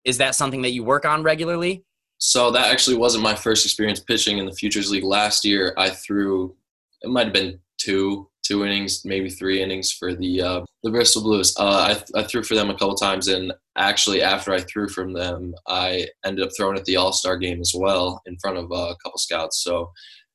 is 0.05 0.17
that 0.19 0.35
something 0.35 0.61
that 0.61 0.71
you 0.71 0.83
work 0.83 1.05
on 1.05 1.23
regularly? 1.23 1.83
So 2.19 2.51
that 2.51 2.67
actually 2.67 2.97
wasn't 2.97 3.23
my 3.23 3.33
first 3.33 3.65
experience 3.65 4.01
pitching 4.01 4.37
in 4.37 4.45
the 4.45 4.53
Futures 4.53 4.91
League. 4.91 5.03
Last 5.03 5.43
year, 5.45 5.73
I 5.77 5.89
threw. 5.89 6.55
It 7.01 7.09
might 7.09 7.25
have 7.25 7.33
been 7.33 7.59
two 7.77 8.29
two 8.49 8.65
innings, 8.65 9.05
maybe 9.05 9.29
three 9.29 9.61
innings 9.61 9.91
for 9.91 10.13
the 10.13 10.41
uh, 10.41 10.61
the 10.83 10.91
Bristol 10.91 11.23
Blues. 11.23 11.55
Uh, 11.57 11.95
I, 12.15 12.19
I 12.19 12.23
threw 12.23 12.43
for 12.43 12.55
them 12.55 12.69
a 12.69 12.73
couple 12.73 12.95
times, 12.95 13.27
and 13.29 13.53
actually, 13.77 14.21
after 14.21 14.51
I 14.53 14.59
threw 14.59 14.89
from 14.89 15.13
them, 15.13 15.53
I 15.67 16.07
ended 16.25 16.45
up 16.45 16.51
throwing 16.57 16.77
at 16.77 16.85
the 16.85 16.97
All 16.97 17.13
Star 17.13 17.37
game 17.37 17.61
as 17.61 17.73
well 17.75 18.21
in 18.25 18.37
front 18.39 18.57
of 18.57 18.71
uh, 18.71 18.89
a 18.91 18.97
couple 19.03 19.17
scouts. 19.17 19.63
So 19.63 19.89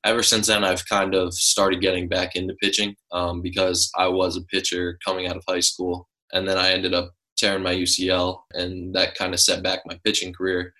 ever 0.04 0.22
since 0.22 0.46
then, 0.46 0.64
I've 0.64 0.86
kind 0.86 1.14
of 1.14 1.34
started 1.34 1.82
getting 1.82 2.08
back 2.08 2.34
into 2.34 2.54
pitching 2.62 2.94
um, 3.12 3.42
because 3.42 3.90
I 3.96 4.08
was 4.08 4.36
a 4.36 4.42
pitcher 4.42 4.98
coming 5.04 5.26
out 5.26 5.36
of 5.36 5.44
high 5.46 5.60
school, 5.60 6.08
and 6.32 6.48
then 6.48 6.56
I 6.56 6.70
ended 6.70 6.94
up 6.94 7.10
tearing 7.36 7.62
my 7.62 7.74
UCL, 7.74 8.38
and 8.54 8.94
that 8.94 9.16
kind 9.16 9.34
of 9.34 9.40
set 9.40 9.62
back 9.62 9.80
my 9.84 9.98
pitching 10.02 10.32
career 10.32 10.72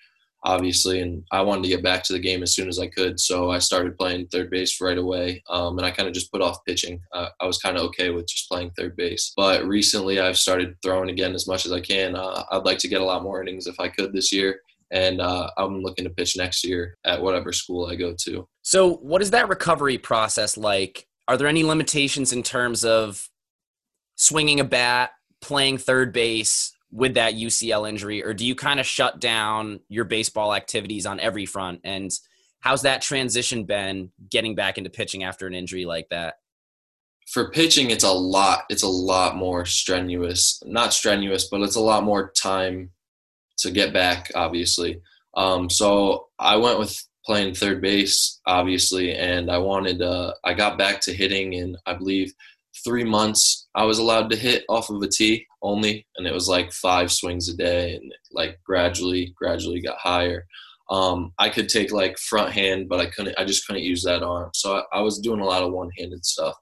obviously, 0.45 1.01
and 1.01 1.25
I 1.33 1.41
wanted 1.43 1.63
to 1.63 1.69
get 1.69 1.83
back 1.83 2.03
to 2.05 2.13
the 2.13 2.19
game 2.19 2.43
as 2.43 2.55
soon 2.55 2.69
as 2.69 2.79
I 2.79 2.87
could. 2.87 3.19
So 3.19 3.51
I 3.51 3.59
started 3.59 3.99
playing 3.99 4.27
third 4.27 4.51
base 4.51 4.81
right 4.81 4.99
away, 4.99 5.43
um, 5.49 5.79
and 5.79 5.87
I 5.87 5.91
kind 5.91 6.09
of 6.09 6.15
just 6.15 6.31
put 6.31 6.43
off 6.43 6.65
pitching. 6.65 7.01
Uh, 7.13 7.29
I 7.41 7.47
was 7.47 7.59
kind 7.59 7.77
of 7.77 7.83
okay 7.85 8.11
with 8.11 8.29
just 8.29 8.49
playing 8.49 8.73
third 8.73 8.97
base. 8.97 9.33
But 9.37 9.67
recently, 9.67 10.21
I've 10.21 10.39
started 10.39 10.77
throwing 10.83 11.11
again 11.11 11.35
as 11.35 11.49
much 11.49 11.67
as 11.67 11.73
I 11.73 11.81
can. 11.81 12.15
Uh, 12.15 12.45
I'd 12.51 12.65
like 12.65 12.79
to 12.79 12.89
get 12.89 13.01
a 13.01 13.05
lot 13.05 13.23
more 13.23 13.43
innings 13.43 13.67
if 13.67 13.81
I 13.81 13.89
could 13.89 14.13
this 14.13 14.33
year. 14.33 14.61
And 14.91 15.21
uh, 15.21 15.51
I'm 15.57 15.83
looking 15.83 16.05
to 16.05 16.11
pitch 16.11 16.37
next 16.37 16.63
year 16.63 16.97
at 17.05 17.21
whatever 17.21 17.53
school 17.53 17.87
I 17.87 17.97
go 17.97 18.15
to. 18.21 18.47
So, 18.63 18.97
what 18.97 19.23
is 19.23 19.31
that 19.31 19.49
recovery 19.49 19.99
process 19.99 20.57
like? 20.57 21.07
Are 21.27 21.37
there 21.39 21.49
any 21.49 21.65
limitations 21.65 22.33
in 22.33 22.43
terms 22.43 22.85
of 22.85 23.29
swinging 24.17 24.61
a 24.61 24.65
bat, 24.65 25.11
playing 25.41 25.79
third 25.79 26.13
base, 26.13 26.74
with 26.95 27.15
that 27.15 27.35
UCL 27.35 27.89
injury, 27.89 28.25
or 28.25 28.33
do 28.33 28.47
you 28.47 28.55
kind 28.55 28.79
of 28.79 28.87
shut 28.87 29.21
down 29.21 29.81
your 29.89 30.05
baseball 30.05 30.55
activities 30.55 31.07
on 31.07 31.19
every 31.19 31.45
front? 31.45 31.81
And 31.83 32.13
how's 32.61 32.83
that 32.83 33.03
transition 33.03 33.65
been 33.65 34.13
getting 34.31 34.55
back 34.55 34.79
into 34.79 34.91
pitching 34.91 35.25
after 35.25 35.49
an 35.49 35.55
injury 35.55 35.87
like 35.87 36.09
that? 36.11 36.37
For 37.27 37.51
pitching, 37.51 37.91
it's 37.91 38.05
a 38.05 38.13
lot. 38.13 38.61
It's 38.71 38.85
a 38.85 38.89
lot 38.89 39.35
more 39.35 39.67
strenuous. 39.67 40.63
Not 40.65 40.95
strenuous, 40.95 41.49
but 41.51 41.63
it's 41.63 41.75
a 41.75 41.81
lot 41.81 42.05
more 42.05 42.31
time 42.31 42.91
to 43.59 43.73
get 43.73 43.93
back. 43.93 44.31
Obviously, 44.37 45.01
um, 45.37 45.69
so 45.69 46.29
I 46.39 46.57
went 46.57 46.79
with 46.79 46.97
playing 47.27 47.55
third 47.55 47.81
base, 47.81 48.41
obviously, 48.47 49.17
and 49.17 49.51
I 49.51 49.59
wanted. 49.59 50.01
Uh, 50.01 50.33
I 50.45 50.55
got 50.55 50.79
back 50.79 51.01
to 51.03 51.15
hitting 51.15 51.55
in 51.55 51.77
I 51.87 51.95
believe 51.95 52.33
three 52.85 53.05
months. 53.05 53.67
I 53.75 53.85
was 53.85 53.99
allowed 53.99 54.31
to 54.31 54.37
hit 54.37 54.65
off 54.69 54.91
of 54.91 55.03
a 55.03 55.09
tee 55.09 55.47
only, 55.65 56.07
and 56.17 56.27
it 56.27 56.35
was 56.35 56.49
like 56.49 56.73
five 56.73 57.11
swings 57.11 57.49
a 57.49 57.57
day, 57.57 57.97
and 57.97 58.13
like 58.33 58.61
gradually, 58.65 59.35
gradually 59.37 59.81
got 59.81 59.99
higher. 59.99 60.47
Um, 60.91 61.33
I 61.39 61.49
could 61.49 61.69
take 61.69 61.91
like 61.91 62.19
front 62.19 62.53
hand, 62.53 62.89
but 62.89 63.01
I 63.01 63.07
couldn't. 63.07 63.35
I 63.39 63.45
just 63.45 63.67
couldn't 63.67 63.83
use 63.83 64.05
that 64.05 64.23
arm. 64.23 64.51
So 64.55 64.77
I, 64.77 64.99
I 64.99 65.01
was 65.01 65.19
doing 65.19 65.41
a 65.41 65.47
lot 65.47 65.63
of 65.63 65.73
one-handed 65.73 66.25
stuff. 66.25 66.55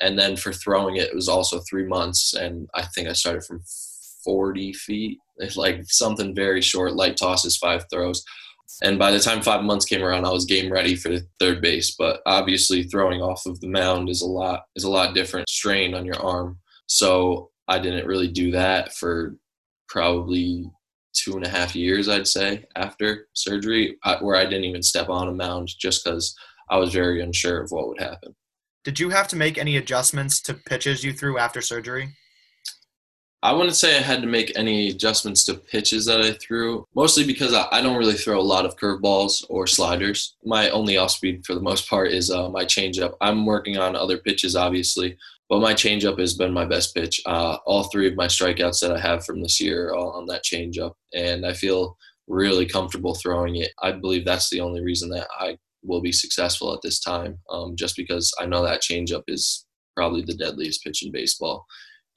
And 0.00 0.18
then 0.18 0.36
for 0.36 0.52
throwing 0.52 0.96
it, 0.96 1.08
it 1.08 1.14
was 1.14 1.28
also 1.28 1.60
three 1.60 1.86
months, 1.86 2.34
and 2.34 2.68
I 2.74 2.82
think 2.82 3.08
I 3.08 3.12
started 3.12 3.44
from 3.44 3.62
40 4.24 4.72
feet, 4.72 5.18
it's 5.36 5.56
like 5.64 5.84
something 5.84 6.34
very 6.34 6.60
short, 6.60 6.94
light 6.94 7.16
tosses, 7.16 7.56
five 7.56 7.84
throws. 7.90 8.24
And 8.82 8.98
by 8.98 9.10
the 9.10 9.20
time 9.20 9.42
five 9.42 9.62
months 9.62 9.84
came 9.84 10.02
around, 10.02 10.24
I 10.24 10.30
was 10.30 10.46
game 10.46 10.72
ready 10.72 10.96
for 10.96 11.10
the 11.10 11.26
third 11.38 11.60
base. 11.60 11.94
But 11.96 12.20
obviously, 12.24 12.84
throwing 12.84 13.20
off 13.20 13.44
of 13.46 13.60
the 13.60 13.68
mound 13.68 14.08
is 14.08 14.22
a 14.22 14.26
lot 14.26 14.64
is 14.74 14.84
a 14.84 14.90
lot 14.90 15.14
different 15.14 15.48
strain 15.48 15.94
on 15.94 16.06
your 16.06 16.20
arm. 16.20 16.58
So 16.86 17.50
I 17.72 17.78
didn't 17.78 18.06
really 18.06 18.28
do 18.28 18.50
that 18.50 18.92
for 18.92 19.34
probably 19.88 20.70
two 21.14 21.36
and 21.36 21.46
a 21.46 21.48
half 21.48 21.74
years, 21.74 22.06
I'd 22.06 22.28
say, 22.28 22.66
after 22.76 23.28
surgery, 23.32 23.96
where 24.20 24.36
I 24.36 24.44
didn't 24.44 24.64
even 24.64 24.82
step 24.82 25.08
on 25.08 25.28
a 25.28 25.32
mound 25.32 25.70
just 25.78 26.04
because 26.04 26.36
I 26.68 26.76
was 26.76 26.92
very 26.92 27.22
unsure 27.22 27.62
of 27.62 27.70
what 27.70 27.88
would 27.88 27.98
happen. 28.00 28.36
Did 28.84 29.00
you 29.00 29.08
have 29.08 29.26
to 29.28 29.36
make 29.36 29.56
any 29.56 29.78
adjustments 29.78 30.42
to 30.42 30.54
pitches 30.54 31.02
you 31.02 31.14
threw 31.14 31.38
after 31.38 31.62
surgery? 31.62 32.10
I 33.42 33.52
wouldn't 33.52 33.76
say 33.76 33.96
I 33.96 34.02
had 34.02 34.20
to 34.20 34.28
make 34.28 34.52
any 34.54 34.90
adjustments 34.90 35.44
to 35.44 35.54
pitches 35.54 36.04
that 36.06 36.20
I 36.20 36.32
threw, 36.32 36.86
mostly 36.94 37.26
because 37.26 37.54
I, 37.54 37.80
don't 37.80 37.96
really 37.96 38.14
throw 38.14 38.38
a 38.38 38.42
lot 38.42 38.66
of 38.66 38.76
curveballs 38.76 39.44
or 39.48 39.66
sliders. 39.66 40.36
My 40.44 40.68
only 40.70 40.98
off 40.98 41.10
speed 41.10 41.44
for 41.44 41.54
the 41.54 41.60
most 41.60 41.88
part 41.88 42.12
is 42.12 42.30
uh, 42.30 42.50
my 42.50 42.64
changeup. 42.64 43.14
I'm 43.20 43.46
working 43.46 43.78
on 43.78 43.96
other 43.96 44.18
pitches, 44.18 44.54
obviously, 44.54 45.16
but 45.52 45.60
my 45.60 45.74
changeup 45.74 46.18
has 46.18 46.32
been 46.32 46.50
my 46.50 46.64
best 46.64 46.94
pitch. 46.94 47.20
Uh, 47.26 47.58
all 47.66 47.82
three 47.84 48.08
of 48.08 48.16
my 48.16 48.26
strikeouts 48.26 48.80
that 48.80 48.96
I 48.96 48.98
have 48.98 49.22
from 49.22 49.42
this 49.42 49.60
year 49.60 49.90
are 49.90 50.14
on 50.14 50.24
that 50.28 50.44
changeup, 50.44 50.94
and 51.12 51.44
I 51.44 51.52
feel 51.52 51.98
really 52.26 52.64
comfortable 52.64 53.14
throwing 53.14 53.56
it. 53.56 53.72
I 53.82 53.92
believe 53.92 54.24
that's 54.24 54.48
the 54.48 54.60
only 54.60 54.80
reason 54.80 55.10
that 55.10 55.28
I 55.38 55.58
will 55.82 56.00
be 56.00 56.12
successful 56.12 56.72
at 56.72 56.80
this 56.82 57.00
time, 57.00 57.36
um, 57.50 57.76
just 57.76 57.96
because 57.96 58.32
I 58.40 58.46
know 58.46 58.62
that 58.62 58.80
changeup 58.80 59.24
is 59.28 59.66
probably 59.94 60.22
the 60.22 60.32
deadliest 60.32 60.82
pitch 60.82 61.04
in 61.04 61.12
baseball 61.12 61.66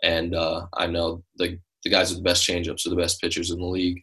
and 0.03 0.35
uh, 0.35 0.67
I 0.73 0.87
know 0.87 1.23
the 1.35 1.59
the 1.83 1.89
guys 1.89 2.09
with 2.09 2.19
the 2.19 2.23
best 2.23 2.47
changeups 2.47 2.85
are 2.85 2.89
the 2.89 2.95
best 2.95 3.21
pitchers 3.21 3.51
in 3.51 3.59
the 3.59 3.65
league, 3.65 4.01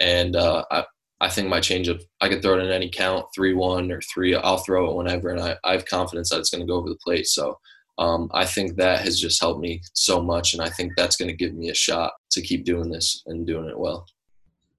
and 0.00 0.36
uh, 0.36 0.64
I 0.70 0.84
I 1.20 1.28
think 1.28 1.48
my 1.48 1.60
changeup 1.60 2.00
I 2.20 2.28
can 2.28 2.40
throw 2.40 2.58
it 2.58 2.64
in 2.64 2.70
any 2.70 2.90
count, 2.90 3.26
three 3.34 3.54
one 3.54 3.90
or 3.90 4.00
three. 4.02 4.34
I'll 4.34 4.58
throw 4.58 4.90
it 4.90 4.96
whenever, 4.96 5.30
and 5.30 5.40
I, 5.40 5.56
I 5.64 5.72
have 5.72 5.86
confidence 5.86 6.30
that 6.30 6.40
it's 6.40 6.50
going 6.50 6.60
to 6.60 6.70
go 6.70 6.76
over 6.76 6.88
the 6.88 6.98
plate. 7.04 7.26
So 7.26 7.58
um, 7.98 8.30
I 8.32 8.44
think 8.44 8.76
that 8.76 9.00
has 9.00 9.20
just 9.20 9.40
helped 9.40 9.60
me 9.60 9.80
so 9.92 10.22
much, 10.22 10.54
and 10.54 10.62
I 10.62 10.68
think 10.68 10.92
that's 10.96 11.16
going 11.16 11.28
to 11.28 11.36
give 11.36 11.54
me 11.54 11.70
a 11.70 11.74
shot 11.74 12.12
to 12.32 12.42
keep 12.42 12.64
doing 12.64 12.90
this 12.90 13.22
and 13.26 13.46
doing 13.46 13.68
it 13.68 13.78
well. 13.78 14.06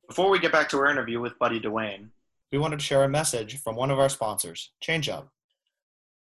Before 0.07 0.29
we 0.29 0.39
get 0.39 0.51
back 0.51 0.69
to 0.69 0.77
our 0.77 0.87
interview 0.87 1.19
with 1.19 1.39
Buddy 1.39 1.59
Dwayne, 1.59 2.09
we 2.51 2.57
wanted 2.57 2.79
to 2.79 2.85
share 2.85 3.03
a 3.03 3.09
message 3.09 3.61
from 3.61 3.75
one 3.75 3.89
of 3.89 3.99
our 3.99 4.09
sponsors, 4.09 4.71
ChangeUp. 4.83 5.27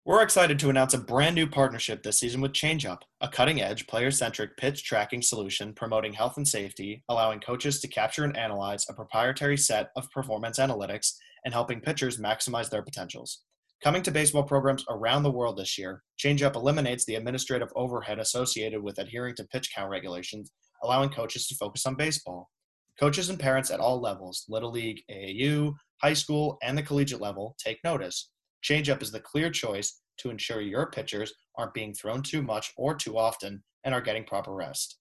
We're 0.06 0.22
excited 0.22 0.60
to 0.60 0.70
announce 0.70 0.94
a 0.94 0.98
brand 0.98 1.34
new 1.34 1.48
partnership 1.48 2.04
this 2.04 2.20
season 2.20 2.42
with 2.42 2.52
ChangeUp, 2.52 3.00
a 3.22 3.30
cutting 3.30 3.62
edge, 3.62 3.88
player 3.88 4.12
centric 4.12 4.58
pitch 4.58 4.84
tracking 4.84 5.22
solution 5.22 5.74
promoting 5.74 6.12
health 6.12 6.36
and 6.36 6.46
safety, 6.46 7.04
allowing 7.08 7.40
coaches 7.40 7.80
to 7.80 7.88
capture 7.88 8.26
and 8.26 8.36
analyze 8.36 8.86
a 8.90 8.94
proprietary 8.94 9.58
set 9.58 9.92
of 9.96 10.12
performance 10.12 10.60
analytics, 10.60 11.14
and 11.46 11.54
helping 11.54 11.80
pitchers 11.80 12.20
maximize 12.20 12.70
their 12.70 12.82
potentials. 12.82 13.44
Coming 13.84 14.02
to 14.04 14.12
baseball 14.12 14.44
programs 14.44 14.86
around 14.90 15.24
the 15.24 15.32
world 15.32 15.58
this 15.58 15.78
year, 15.78 16.04
ChangeUp 16.18 16.56
eliminates 16.56 17.04
the 17.04 17.16
administrative 17.16 17.68
overhead 17.76 18.18
associated 18.18 18.82
with 18.82 18.98
adhering 18.98 19.36
to 19.36 19.44
pitch 19.44 19.72
count 19.76 19.90
regulations, 19.90 20.54
allowing 20.84 21.10
coaches 21.10 21.48
to 21.48 21.56
focus 21.56 21.86
on 21.86 21.96
baseball. 21.96 22.50
Coaches 22.98 23.28
and 23.28 23.38
parents 23.38 23.70
at 23.72 23.82
all 23.82 24.00
levels, 24.00 24.46
Little 24.48 24.72
League, 24.72 25.02
AAU, 25.12 25.74
high 26.02 26.14
school, 26.14 26.58
and 26.64 26.78
the 26.78 26.82
collegiate 26.82 27.20
level, 27.20 27.58
take 27.60 27.78
notice. 27.84 28.30
Changeup 28.64 29.02
is 29.02 29.12
the 29.12 29.20
clear 29.20 29.50
choice 29.50 30.00
to 30.20 30.30
ensure 30.30 30.62
your 30.62 30.90
pitchers 30.90 31.34
aren't 31.58 31.74
being 31.74 31.94
thrown 31.94 32.22
too 32.22 32.42
much 32.42 32.72
or 32.78 32.96
too 32.96 33.18
often 33.18 33.66
and 33.84 33.94
are 33.94 34.00
getting 34.00 34.24
proper 34.24 34.54
rest. 34.54 34.98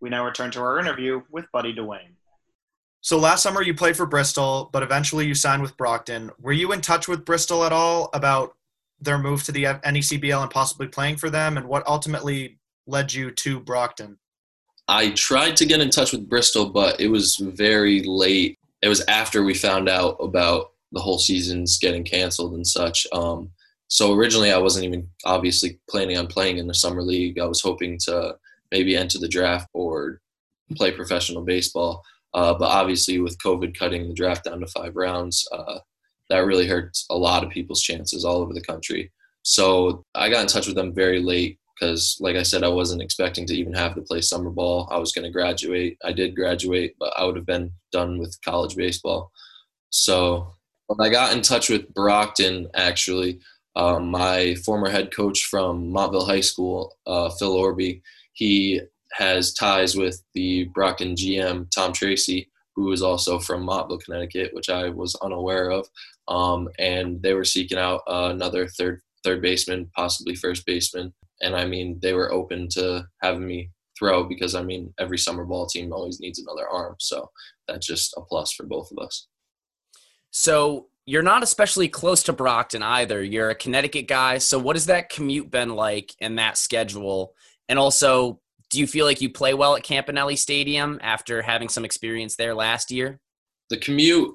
We 0.00 0.10
now 0.10 0.24
return 0.24 0.50
to 0.52 0.60
our 0.60 0.78
interview 0.78 1.22
with 1.30 1.46
Buddy 1.52 1.72
Dwayne. 1.72 2.14
So 3.00 3.18
last 3.18 3.42
summer 3.42 3.62
you 3.62 3.74
played 3.74 3.96
for 3.96 4.06
Bristol, 4.06 4.70
but 4.72 4.82
eventually 4.82 5.26
you 5.26 5.34
signed 5.34 5.62
with 5.62 5.76
Brockton. 5.76 6.30
Were 6.40 6.52
you 6.52 6.72
in 6.72 6.80
touch 6.80 7.06
with 7.06 7.24
Bristol 7.24 7.64
at 7.64 7.72
all 7.72 8.08
about 8.14 8.56
their 9.00 9.18
move 9.18 9.44
to 9.44 9.52
the 9.52 9.64
NECBL 9.64 10.42
and 10.42 10.50
possibly 10.50 10.88
playing 10.88 11.16
for 11.16 11.28
them, 11.28 11.58
and 11.58 11.68
what 11.68 11.86
ultimately 11.86 12.58
led 12.86 13.12
you 13.12 13.30
to 13.30 13.60
Brockton? 13.60 14.18
I 14.88 15.10
tried 15.10 15.56
to 15.56 15.66
get 15.66 15.80
in 15.80 15.90
touch 15.90 16.12
with 16.12 16.28
Bristol, 16.28 16.70
but 16.70 17.00
it 17.00 17.08
was 17.08 17.36
very 17.36 18.02
late. 18.02 18.58
It 18.84 18.88
was 18.88 19.02
after 19.08 19.42
we 19.42 19.54
found 19.54 19.88
out 19.88 20.18
about 20.20 20.72
the 20.92 21.00
whole 21.00 21.18
season's 21.18 21.78
getting 21.78 22.04
canceled 22.04 22.52
and 22.52 22.66
such. 22.66 23.06
Um, 23.14 23.48
so 23.88 24.12
originally, 24.12 24.52
I 24.52 24.58
wasn't 24.58 24.84
even 24.84 25.08
obviously 25.24 25.80
planning 25.88 26.18
on 26.18 26.26
playing 26.26 26.58
in 26.58 26.66
the 26.66 26.74
summer 26.74 27.00
league. 27.00 27.38
I 27.38 27.46
was 27.46 27.62
hoping 27.62 27.98
to 28.00 28.36
maybe 28.70 28.94
enter 28.94 29.18
the 29.18 29.26
draft 29.26 29.68
or 29.72 30.20
play 30.76 30.92
professional 30.92 31.40
baseball. 31.40 32.02
Uh, 32.34 32.52
but 32.52 32.68
obviously, 32.68 33.18
with 33.18 33.38
COVID 33.38 33.74
cutting 33.74 34.06
the 34.06 34.12
draft 34.12 34.44
down 34.44 34.60
to 34.60 34.66
five 34.66 34.94
rounds, 34.94 35.48
uh, 35.50 35.78
that 36.28 36.44
really 36.44 36.66
hurts 36.66 37.06
a 37.08 37.16
lot 37.16 37.42
of 37.42 37.48
people's 37.48 37.80
chances 37.80 38.22
all 38.22 38.42
over 38.42 38.52
the 38.52 38.60
country. 38.60 39.10
So 39.44 40.04
I 40.14 40.28
got 40.28 40.42
in 40.42 40.46
touch 40.48 40.66
with 40.66 40.76
them 40.76 40.92
very 40.92 41.22
late 41.22 41.58
because, 41.74 42.16
like 42.20 42.36
I 42.36 42.42
said, 42.42 42.62
I 42.62 42.68
wasn't 42.68 43.02
expecting 43.02 43.46
to 43.46 43.54
even 43.54 43.72
have 43.74 43.94
to 43.94 44.02
play 44.02 44.20
summer 44.20 44.50
ball. 44.50 44.88
I 44.90 44.98
was 44.98 45.12
going 45.12 45.24
to 45.24 45.30
graduate. 45.30 45.98
I 46.04 46.12
did 46.12 46.36
graduate, 46.36 46.94
but 46.98 47.12
I 47.16 47.24
would 47.24 47.36
have 47.36 47.46
been 47.46 47.72
done 47.92 48.18
with 48.18 48.40
college 48.44 48.76
baseball. 48.76 49.30
So 49.90 50.54
when 50.86 51.06
I 51.06 51.10
got 51.10 51.34
in 51.34 51.42
touch 51.42 51.70
with 51.70 51.92
Brockton, 51.94 52.68
actually, 52.74 53.40
um, 53.76 54.10
my 54.10 54.54
former 54.56 54.88
head 54.88 55.14
coach 55.14 55.44
from 55.44 55.90
Montville 55.90 56.26
High 56.26 56.40
School, 56.40 56.96
uh, 57.06 57.30
Phil 57.30 57.56
Orby, 57.56 58.02
he 58.32 58.80
has 59.12 59.52
ties 59.54 59.96
with 59.96 60.22
the 60.34 60.64
Brockton 60.74 61.14
GM 61.14 61.70
Tom 61.70 61.92
Tracy, 61.92 62.50
who 62.74 62.92
is 62.92 63.02
also 63.02 63.38
from 63.38 63.64
Montville, 63.64 63.98
Connecticut, 63.98 64.52
which 64.54 64.68
I 64.68 64.88
was 64.88 65.14
unaware 65.16 65.70
of. 65.70 65.88
Um, 66.28 66.68
and 66.78 67.22
they 67.22 67.34
were 67.34 67.44
seeking 67.44 67.78
out 67.78 68.02
uh, 68.06 68.30
another 68.32 68.66
third 68.68 69.00
third 69.24 69.40
baseman, 69.40 69.90
possibly 69.96 70.34
first 70.34 70.66
baseman. 70.66 71.12
And 71.44 71.54
I 71.54 71.66
mean, 71.66 71.98
they 72.02 72.14
were 72.14 72.32
open 72.32 72.68
to 72.70 73.06
having 73.22 73.46
me 73.46 73.70
throw 73.96 74.24
because 74.24 74.54
I 74.54 74.62
mean, 74.62 74.92
every 74.98 75.18
summer 75.18 75.44
ball 75.44 75.66
team 75.66 75.92
always 75.92 76.18
needs 76.18 76.40
another 76.40 76.68
arm, 76.68 76.96
so 76.98 77.30
that's 77.68 77.86
just 77.86 78.14
a 78.16 78.22
plus 78.22 78.52
for 78.52 78.66
both 78.66 78.90
of 78.90 78.98
us. 78.98 79.28
So 80.30 80.88
you're 81.06 81.22
not 81.22 81.42
especially 81.42 81.88
close 81.88 82.22
to 82.24 82.32
Brockton 82.32 82.82
either. 82.82 83.22
You're 83.22 83.50
a 83.50 83.54
Connecticut 83.54 84.08
guy. 84.08 84.38
So 84.38 84.58
what 84.58 84.74
has 84.74 84.86
that 84.86 85.10
commute 85.10 85.50
been 85.50 85.70
like 85.70 86.12
in 86.18 86.36
that 86.36 86.56
schedule? 86.56 87.34
And 87.68 87.78
also, 87.78 88.40
do 88.70 88.80
you 88.80 88.86
feel 88.86 89.04
like 89.04 89.20
you 89.20 89.30
play 89.30 89.54
well 89.54 89.76
at 89.76 89.84
Campanelli 89.84 90.36
Stadium 90.38 90.98
after 91.02 91.42
having 91.42 91.68
some 91.68 91.84
experience 91.84 92.36
there 92.36 92.54
last 92.54 92.90
year? 92.90 93.20
The 93.70 93.76
commute, 93.76 94.34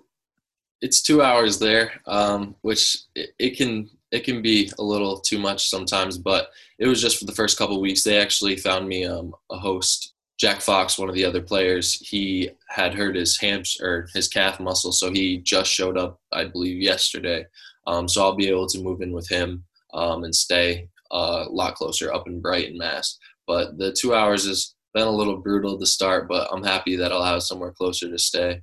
it's 0.82 1.02
two 1.02 1.22
hours 1.22 1.60
there, 1.60 1.92
um, 2.06 2.56
which 2.62 3.00
it, 3.16 3.32
it, 3.40 3.58
can 3.58 3.90
it 4.12 4.24
can 4.24 4.42
be 4.42 4.72
a 4.80 4.84
little 4.84 5.20
too 5.20 5.38
much 5.38 5.70
sometimes. 5.70 6.18
But 6.18 6.50
it 6.78 6.88
was 6.88 7.02
just 7.02 7.18
for 7.18 7.26
the 7.26 7.34
first 7.34 7.58
couple 7.58 7.80
weeks. 7.82 8.04
They 8.04 8.20
actually 8.20 8.56
found 8.58 8.88
me 8.88 9.06
um, 9.06 9.34
a 9.52 9.58
host. 9.58 10.14
Jack 10.40 10.62
Fox, 10.62 10.98
one 10.98 11.10
of 11.10 11.16
the 11.16 11.26
other 11.26 11.42
players, 11.42 11.96
he 11.96 12.50
had 12.70 12.94
hurt 12.94 13.16
his 13.16 13.38
hamstring 13.38 13.90
or 13.90 14.08
his 14.14 14.30
calf 14.30 14.58
muscle, 14.60 14.94
so 14.94 15.12
he 15.12 15.40
just 15.40 15.70
showed 15.70 15.98
up, 15.98 16.18
I 16.32 16.46
believe, 16.46 16.82
yesterday. 16.82 17.46
Um, 17.88 18.08
so 18.08 18.24
I'll 18.24 18.36
be 18.36 18.48
able 18.48 18.68
to 18.68 18.82
move 18.82 19.02
in 19.02 19.12
with 19.12 19.28
him 19.28 19.66
um, 19.94 20.24
and 20.24 20.34
stay 20.34 20.88
uh, 21.12 21.46
a 21.48 21.52
lot 21.52 21.76
closer 21.76 22.14
up 22.14 22.26
in 22.28 22.40
Brighton, 22.40 22.78
Mass. 22.78 23.18
But 23.48 23.78
the 23.78 23.92
two 23.92 24.16
hours 24.16 24.48
has 24.48 24.76
been 24.94 25.08
a 25.08 25.12
little 25.12 25.38
brutal 25.38 25.78
to 25.78 25.86
start, 25.86 26.30
but 26.30 26.48
I'm 26.54 26.64
happy 26.64 26.96
that 26.96 27.12
I'll 27.12 27.24
have 27.24 27.44
somewhere 27.44 27.72
closer 27.72 28.10
to 28.10 28.18
stay. 28.18 28.62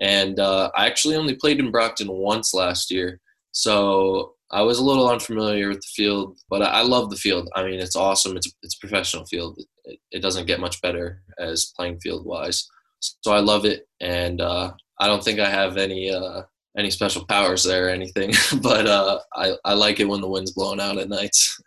And 0.00 0.38
uh, 0.38 0.70
I 0.76 0.86
actually 0.86 1.16
only 1.16 1.34
played 1.34 1.58
in 1.58 1.70
Brockton 1.70 2.08
once 2.10 2.54
last 2.54 2.90
year, 2.90 3.20
so 3.52 4.34
I 4.50 4.62
was 4.62 4.78
a 4.78 4.84
little 4.84 5.10
unfamiliar 5.10 5.68
with 5.68 5.78
the 5.78 5.92
field, 5.94 6.38
but 6.48 6.62
I 6.62 6.82
love 6.82 7.10
the 7.10 7.16
field. 7.16 7.48
I 7.54 7.64
mean, 7.64 7.80
it's 7.80 7.96
awesome. 7.96 8.36
It's 8.36 8.50
it's 8.62 8.76
a 8.76 8.80
professional 8.80 9.26
field. 9.26 9.60
It, 9.84 9.98
it 10.10 10.22
doesn't 10.22 10.46
get 10.46 10.60
much 10.60 10.80
better 10.80 11.22
as 11.38 11.72
playing 11.76 12.00
field 12.00 12.24
wise. 12.24 12.66
So 13.00 13.32
I 13.32 13.40
love 13.40 13.64
it, 13.64 13.86
and 14.00 14.40
uh, 14.40 14.72
I 14.98 15.06
don't 15.06 15.22
think 15.22 15.38
I 15.38 15.50
have 15.50 15.76
any 15.76 16.10
uh, 16.10 16.42
any 16.78 16.90
special 16.90 17.26
powers 17.26 17.62
there 17.62 17.86
or 17.86 17.90
anything, 17.90 18.32
but 18.62 18.86
uh, 18.86 19.20
I 19.34 19.54
I 19.64 19.74
like 19.74 20.00
it 20.00 20.08
when 20.08 20.20
the 20.20 20.28
wind's 20.28 20.52
blowing 20.52 20.80
out 20.80 20.98
at 20.98 21.08
nights. 21.08 21.60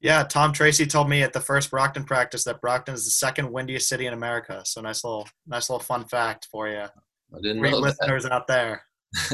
Yeah, 0.00 0.22
Tom 0.22 0.52
Tracy 0.52 0.86
told 0.86 1.10
me 1.10 1.22
at 1.22 1.34
the 1.34 1.40
first 1.40 1.70
Brockton 1.70 2.04
practice 2.04 2.44
that 2.44 2.62
Brockton 2.62 2.94
is 2.94 3.04
the 3.04 3.10
second 3.10 3.52
windiest 3.52 3.86
city 3.86 4.06
in 4.06 4.14
America. 4.14 4.62
So 4.64 4.80
nice 4.80 5.04
little 5.04 5.28
nice 5.46 5.68
little 5.68 5.82
fun 5.82 6.04
fact 6.04 6.46
for 6.50 6.68
you. 6.68 6.84
I 6.84 7.40
didn't 7.42 7.60
Great 7.60 7.74
listeners 7.74 8.24
out 8.24 8.46
there. 8.46 8.82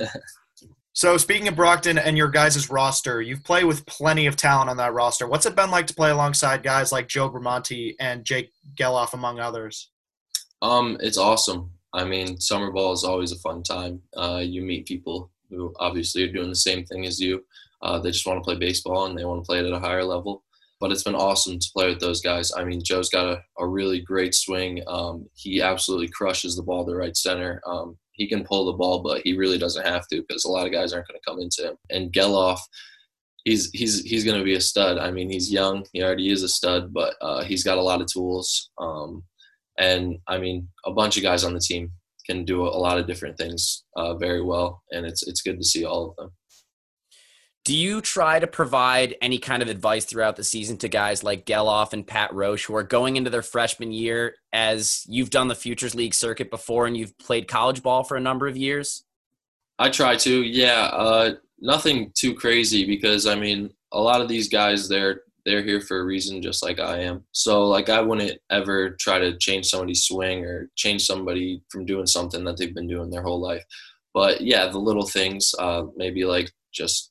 so 0.97 1.19
speaking 1.19 1.47
of 1.47 1.57
Brockton 1.57 1.99
and 1.99 2.17
your 2.17 2.31
guys' 2.31 2.71
roster, 2.71 3.21
you've 3.21 3.45
played 3.45 3.65
with 3.65 3.85
plenty 3.85 4.25
of 4.25 4.35
talent 4.35 4.71
on 4.71 4.79
that 4.79 4.95
roster. 4.95 5.29
What's 5.29 5.45
it 5.45 5.55
been 5.55 5.71
like 5.71 5.87
to 5.89 5.95
play 5.95 6.09
alongside 6.09 6.63
guys 6.63 6.91
like 6.91 7.07
Joe 7.07 7.29
Bramonte 7.29 7.97
and 8.01 8.25
Jake 8.25 8.51
Gelof, 8.75 9.13
among 9.13 9.39
others? 9.39 9.91
Um, 10.63 10.97
it's 11.01 11.19
awesome. 11.19 11.71
I 11.93 12.05
mean, 12.05 12.41
summer 12.41 12.71
ball 12.71 12.95
is 12.95 13.05
always 13.05 13.31
a 13.31 13.39
fun 13.41 13.63
time. 13.63 14.01
Uh, 14.17 14.41
you 14.43 14.63
meet 14.63 14.87
people 14.87 15.31
who 15.51 15.75
obviously 15.79 16.23
are 16.23 16.33
doing 16.33 16.49
the 16.49 16.57
same 16.57 16.87
thing 16.87 17.05
as 17.05 17.21
you. 17.21 17.45
Uh, 17.83 17.99
they 17.99 18.11
just 18.11 18.27
want 18.27 18.39
to 18.39 18.45
play 18.45 18.57
baseball 18.57 19.05
and 19.05 19.19
they 19.19 19.27
want 19.27 19.45
to 19.45 19.47
play 19.47 19.59
it 19.59 19.67
at 19.67 19.75
a 19.75 19.79
higher 19.79 20.03
level. 20.03 20.45
But 20.81 20.93
it's 20.93 21.03
been 21.05 21.15
awesome 21.15 21.59
to 21.59 21.73
play 21.77 21.91
with 21.91 22.01
those 22.01 22.23
guys. 22.23 22.53
I 22.57 22.65
mean, 22.65 22.83
Joe's 22.83 23.11
got 23.11 23.27
a, 23.27 23.43
a 23.59 23.67
really 23.67 24.01
great 24.01 24.35
swing. 24.35 24.83
Um, 24.87 25.29
he 25.35 25.61
absolutely 25.61 26.09
crushes 26.09 26.57
the 26.57 26.63
ball 26.63 26.87
to 26.87 26.95
right 26.95 27.15
center. 27.15 27.61
Um, 27.67 27.99
he 28.17 28.27
can 28.27 28.45
pull 28.45 28.67
the 28.67 28.73
ball, 28.73 29.03
but 29.03 29.23
he 29.23 29.37
really 29.37 29.59
doesn't 29.59 29.87
have 29.87 30.09
to 30.09 30.23
because 30.27 30.45
a 30.45 30.51
lot 30.51 30.67
of 30.67 30.73
guys 30.73 30.93
aren't 30.93 31.07
going 31.09 31.19
to 31.19 31.31
come 31.31 31.41
into 31.41 31.71
him. 31.71 31.77
And 31.91 32.13
Gelof, 32.13 32.59
he's 33.45 33.71
he's 33.71 34.03
he's 34.03 34.25
going 34.25 34.39
to 34.39 34.45
be 34.45 34.55
a 34.55 34.61
stud. 34.61 34.99
I 34.99 35.11
mean, 35.11 35.31
he's 35.31 35.53
young. 35.53 35.85
He 35.93 36.03
already 36.03 36.31
is 36.31 36.43
a 36.43 36.49
stud, 36.49 36.93
but 36.93 37.15
uh, 37.21 37.45
he's 37.45 37.63
got 37.63 37.79
a 37.79 37.83
lot 37.83 38.01
of 38.01 38.09
tools. 38.13 38.71
Um, 38.79 39.23
and 39.79 40.19
I 40.27 40.39
mean, 40.39 40.69
a 40.85 40.93
bunch 40.93 41.17
of 41.17 41.23
guys 41.23 41.45
on 41.45 41.55
the 41.55 41.61
team 41.61 41.93
can 42.27 42.45
do 42.45 42.63
a, 42.63 42.81
lot 42.87 42.99
of 42.99 43.07
different 43.07 43.39
things 43.39 43.85
uh, 43.97 44.15
very 44.17 44.43
well, 44.43 44.83
and 44.91 45.07
it's 45.07 45.27
it's 45.27 45.43
good 45.43 45.59
to 45.59 45.65
see 45.65 45.85
all 45.85 46.11
of 46.11 46.17
them. 46.17 46.33
Do 47.67 47.77
you 47.77 48.01
try 48.01 48.39
to 48.39 48.47
provide 48.47 49.17
any 49.21 49.39
kind 49.39 49.61
of 49.61 49.69
advice 49.69 50.05
throughout 50.05 50.37
the 50.37 50.45
season 50.45 50.77
to 50.77 50.89
guys 50.89 51.25
like 51.25 51.47
Gelof 51.47 51.93
and 51.93 52.07
Pat 52.07 52.33
Roche 52.33 52.65
who 52.65 52.77
are 52.77 52.85
going 52.85 53.17
into 53.17 53.29
their 53.29 53.43
freshman 53.43 53.91
year 53.91 54.37
as 54.53 55.05
you've 55.09 55.31
done 55.31 55.49
the 55.49 55.57
Futures 55.57 55.93
League 55.93 56.15
circuit 56.15 56.49
before 56.49 56.87
and 56.87 56.97
you've 56.97 57.19
played 57.19 57.49
college 57.49 57.83
ball 57.83 58.05
for 58.05 58.17
a 58.17 58.21
number 58.21 58.47
of 58.47 58.57
years? 58.57 59.03
I 59.81 59.91
try 59.91 60.15
to, 60.15 60.45
yeah. 60.45 60.91
Uh, 60.93 61.35
nothing 61.59 62.13
too 62.15 62.35
crazy 62.35 62.87
because 62.87 63.27
I 63.27 63.35
mean, 63.35 63.71
a 63.91 64.01
lot 64.01 64.21
of 64.21 64.29
these 64.29 64.49
guys 64.49 64.89
they're 64.89 65.23
they're 65.45 65.65
here 65.65 65.81
for 65.81 65.99
a 65.99 66.05
reason 66.05 66.41
just 66.41 66.63
like 66.63 66.79
I 66.79 67.01
am. 67.01 67.25
So 67.33 67.67
like 67.67 67.89
I 67.89 68.01
wouldn't 68.01 68.39
ever 68.49 68.91
try 68.91 69.19
to 69.19 69.37
change 69.39 69.67
somebody's 69.67 70.05
swing 70.05 70.45
or 70.45 70.71
change 70.77 71.05
somebody 71.05 71.65
from 71.71 71.85
doing 71.85 72.07
something 72.07 72.45
that 72.45 72.59
they've 72.59 72.75
been 72.77 72.87
doing 72.87 73.11
their 73.11 73.23
whole 73.23 73.41
life. 73.41 73.65
But 74.15 74.41
yeah, 74.41 74.69
the 74.69 74.79
little 74.79 75.09
things, 75.09 75.53
uh, 75.59 75.83
maybe 75.97 76.25
like 76.25 76.53
just 76.73 77.11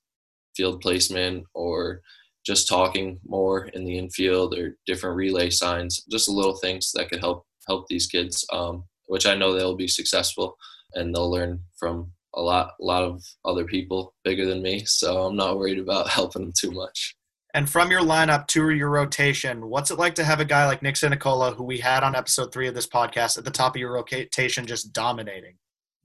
field 0.56 0.82
placement 0.82 1.46
or 1.54 2.02
just 2.46 2.68
talking 2.68 3.20
more 3.26 3.66
in 3.68 3.86
the 3.86 3.98
infield 3.98 4.58
or 4.58 4.78
different 4.86 5.16
relay 5.16 5.50
signs, 5.50 6.04
just 6.12 6.28
a 6.28 6.32
little 6.32 6.58
things 6.58 6.92
that 6.94 7.10
could 7.10 7.20
help 7.20 7.46
help 7.68 7.88
these 7.88 8.08
kids. 8.08 8.46
Um, 8.54 8.84
which 9.08 9.26
I 9.26 9.36
know 9.36 9.54
they'll 9.54 9.76
be 9.76 9.88
successful 9.88 10.58
and 10.94 11.14
they'll 11.14 11.32
learn 11.32 11.60
from 11.78 12.12
a 12.36 12.42
lot 12.42 12.72
a 12.82 12.84
lot 12.84 13.04
of 13.04 13.24
other 13.46 13.66
people 13.66 14.14
bigger 14.24 14.46
than 14.46 14.62
me. 14.62 14.84
So 14.86 15.26
I'm 15.26 15.36
not 15.36 15.58
worried 15.58 15.80
about 15.80 16.10
helping 16.20 16.44
them 16.44 16.54
too 16.58 16.72
much. 16.72 17.16
And 17.54 17.70
from 17.70 17.90
your 17.90 18.02
lineup 18.02 18.48
to 18.48 18.70
your 18.72 18.90
rotation, 18.90 19.70
what's 19.70 19.90
it 19.90 19.98
like 19.98 20.16
to 20.16 20.26
have 20.26 20.42
a 20.42 20.46
guy 20.46 20.66
like 20.66 20.82
Nick 20.82 20.96
Sinacola, 20.96 21.56
who 21.56 21.64
we 21.64 21.78
had 21.78 22.04
on 22.04 22.14
episode 22.14 22.52
three 22.52 22.68
of 22.68 22.76
this 22.76 22.88
podcast, 22.88 23.38
at 23.38 23.46
the 23.46 23.52
top 23.52 23.76
of 23.76 23.80
your 23.80 23.94
rotation, 23.94 24.66
just 24.66 24.92
dominating? 24.92 25.56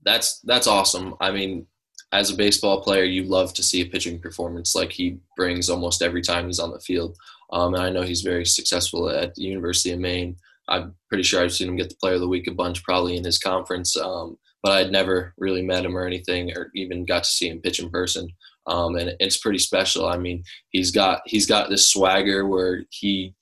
That's 0.03 0.39
that's 0.45 0.67
awesome. 0.67 1.15
I 1.19 1.31
mean, 1.31 1.67
as 2.11 2.29
a 2.29 2.35
baseball 2.35 2.81
player, 2.81 3.03
you 3.03 3.23
love 3.23 3.53
to 3.53 3.63
see 3.63 3.81
a 3.81 3.85
pitching 3.85 4.19
performance 4.19 4.75
like 4.75 4.91
he 4.91 5.17
brings 5.37 5.69
almost 5.69 6.01
every 6.01 6.21
time 6.21 6.47
he's 6.47 6.59
on 6.59 6.71
the 6.71 6.79
field. 6.79 7.15
Um, 7.53 7.73
and 7.73 7.83
I 7.83 7.89
know 7.89 8.01
he's 8.01 8.21
very 8.21 8.45
successful 8.45 9.09
at 9.09 9.35
the 9.35 9.43
University 9.43 9.91
of 9.91 9.99
Maine. 9.99 10.35
I'm 10.67 10.95
pretty 11.09 11.23
sure 11.23 11.41
I've 11.41 11.53
seen 11.53 11.67
him 11.67 11.75
get 11.75 11.89
the 11.89 11.95
Player 12.01 12.15
of 12.15 12.21
the 12.21 12.27
Week 12.27 12.47
a 12.47 12.51
bunch, 12.51 12.83
probably 12.83 13.17
in 13.17 13.23
his 13.23 13.39
conference. 13.39 13.97
Um, 13.97 14.37
but 14.63 14.73
I'd 14.73 14.91
never 14.91 15.33
really 15.37 15.61
met 15.61 15.85
him 15.85 15.97
or 15.97 16.05
anything, 16.05 16.51
or 16.55 16.69
even 16.75 17.05
got 17.05 17.23
to 17.23 17.29
see 17.29 17.49
him 17.49 17.61
pitch 17.61 17.79
in 17.79 17.89
person 17.89 18.29
um, 18.67 18.95
and 18.95 19.15
it's 19.19 19.37
pretty 19.37 19.59
special. 19.59 20.07
I 20.07 20.17
mean, 20.17 20.43
he's 20.69 20.91
got 20.91 21.21
he's 21.25 21.45
got 21.47 21.69
this 21.69 21.89
swagger 21.89 22.45
where 22.45 22.83
he 22.89 23.33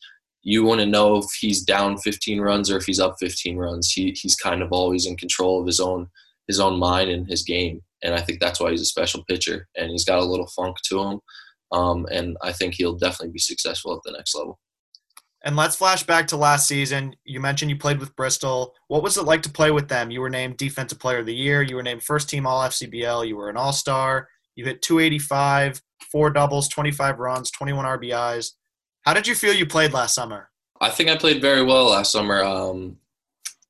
you 0.41 0.63
want 0.63 0.79
to 0.79 0.85
know 0.85 1.17
if 1.17 1.25
he's 1.39 1.63
down 1.63 1.97
15 1.97 2.39
runs 2.39 2.71
or 2.71 2.77
if 2.77 2.85
he's 2.85 2.99
up 2.99 3.15
15 3.19 3.57
runs. 3.57 3.91
He 3.91 4.11
he's 4.19 4.35
kind 4.35 4.61
of 4.61 4.71
always 4.71 5.05
in 5.05 5.17
control 5.17 5.59
of 5.59 5.67
his 5.67 5.79
own 5.79 6.07
his 6.47 6.59
own 6.59 6.79
mind 6.79 7.09
and 7.09 7.27
his 7.27 7.43
game, 7.43 7.81
and 8.03 8.13
I 8.13 8.21
think 8.21 8.39
that's 8.39 8.59
why 8.59 8.71
he's 8.71 8.81
a 8.81 8.85
special 8.85 9.23
pitcher. 9.25 9.67
And 9.75 9.91
he's 9.91 10.05
got 10.05 10.19
a 10.19 10.25
little 10.25 10.47
funk 10.55 10.77
to 10.85 10.99
him, 10.99 11.19
um, 11.71 12.05
and 12.11 12.37
I 12.41 12.51
think 12.51 12.75
he'll 12.75 12.97
definitely 12.97 13.33
be 13.33 13.39
successful 13.39 13.93
at 13.93 14.01
the 14.03 14.15
next 14.15 14.35
level. 14.35 14.59
And 15.43 15.55
let's 15.55 15.77
flash 15.77 16.03
back 16.03 16.27
to 16.27 16.37
last 16.37 16.67
season. 16.67 17.15
You 17.23 17.39
mentioned 17.39 17.71
you 17.71 17.77
played 17.77 17.99
with 17.99 18.15
Bristol. 18.15 18.73
What 18.89 19.03
was 19.03 19.17
it 19.17 19.23
like 19.23 19.41
to 19.43 19.49
play 19.49 19.71
with 19.71 19.87
them? 19.87 20.11
You 20.11 20.19
were 20.19 20.29
named 20.29 20.57
Defensive 20.57 20.99
Player 20.99 21.19
of 21.19 21.25
the 21.25 21.35
Year. 21.35 21.61
You 21.61 21.77
were 21.77 21.83
named 21.83 22.03
First 22.03 22.29
Team 22.29 22.45
All 22.45 22.61
FCBL. 22.67 23.25
You 23.25 23.37
were 23.37 23.49
an 23.49 23.55
All 23.55 23.71
Star. 23.71 24.27
You 24.55 24.65
hit 24.65 24.81
285, 24.81 25.81
four 26.11 26.29
doubles, 26.31 26.67
25 26.67 27.19
runs, 27.19 27.51
21 27.51 27.85
RBIs. 27.85 28.51
How 29.03 29.13
did 29.13 29.25
you 29.25 29.33
feel 29.33 29.53
you 29.53 29.65
played 29.65 29.93
last 29.93 30.13
summer? 30.13 30.49
I 30.81 30.89
think 30.89 31.09
I 31.09 31.15
played 31.15 31.41
very 31.41 31.63
well 31.63 31.85
last 31.85 32.11
summer. 32.11 32.43
Um, 32.43 32.97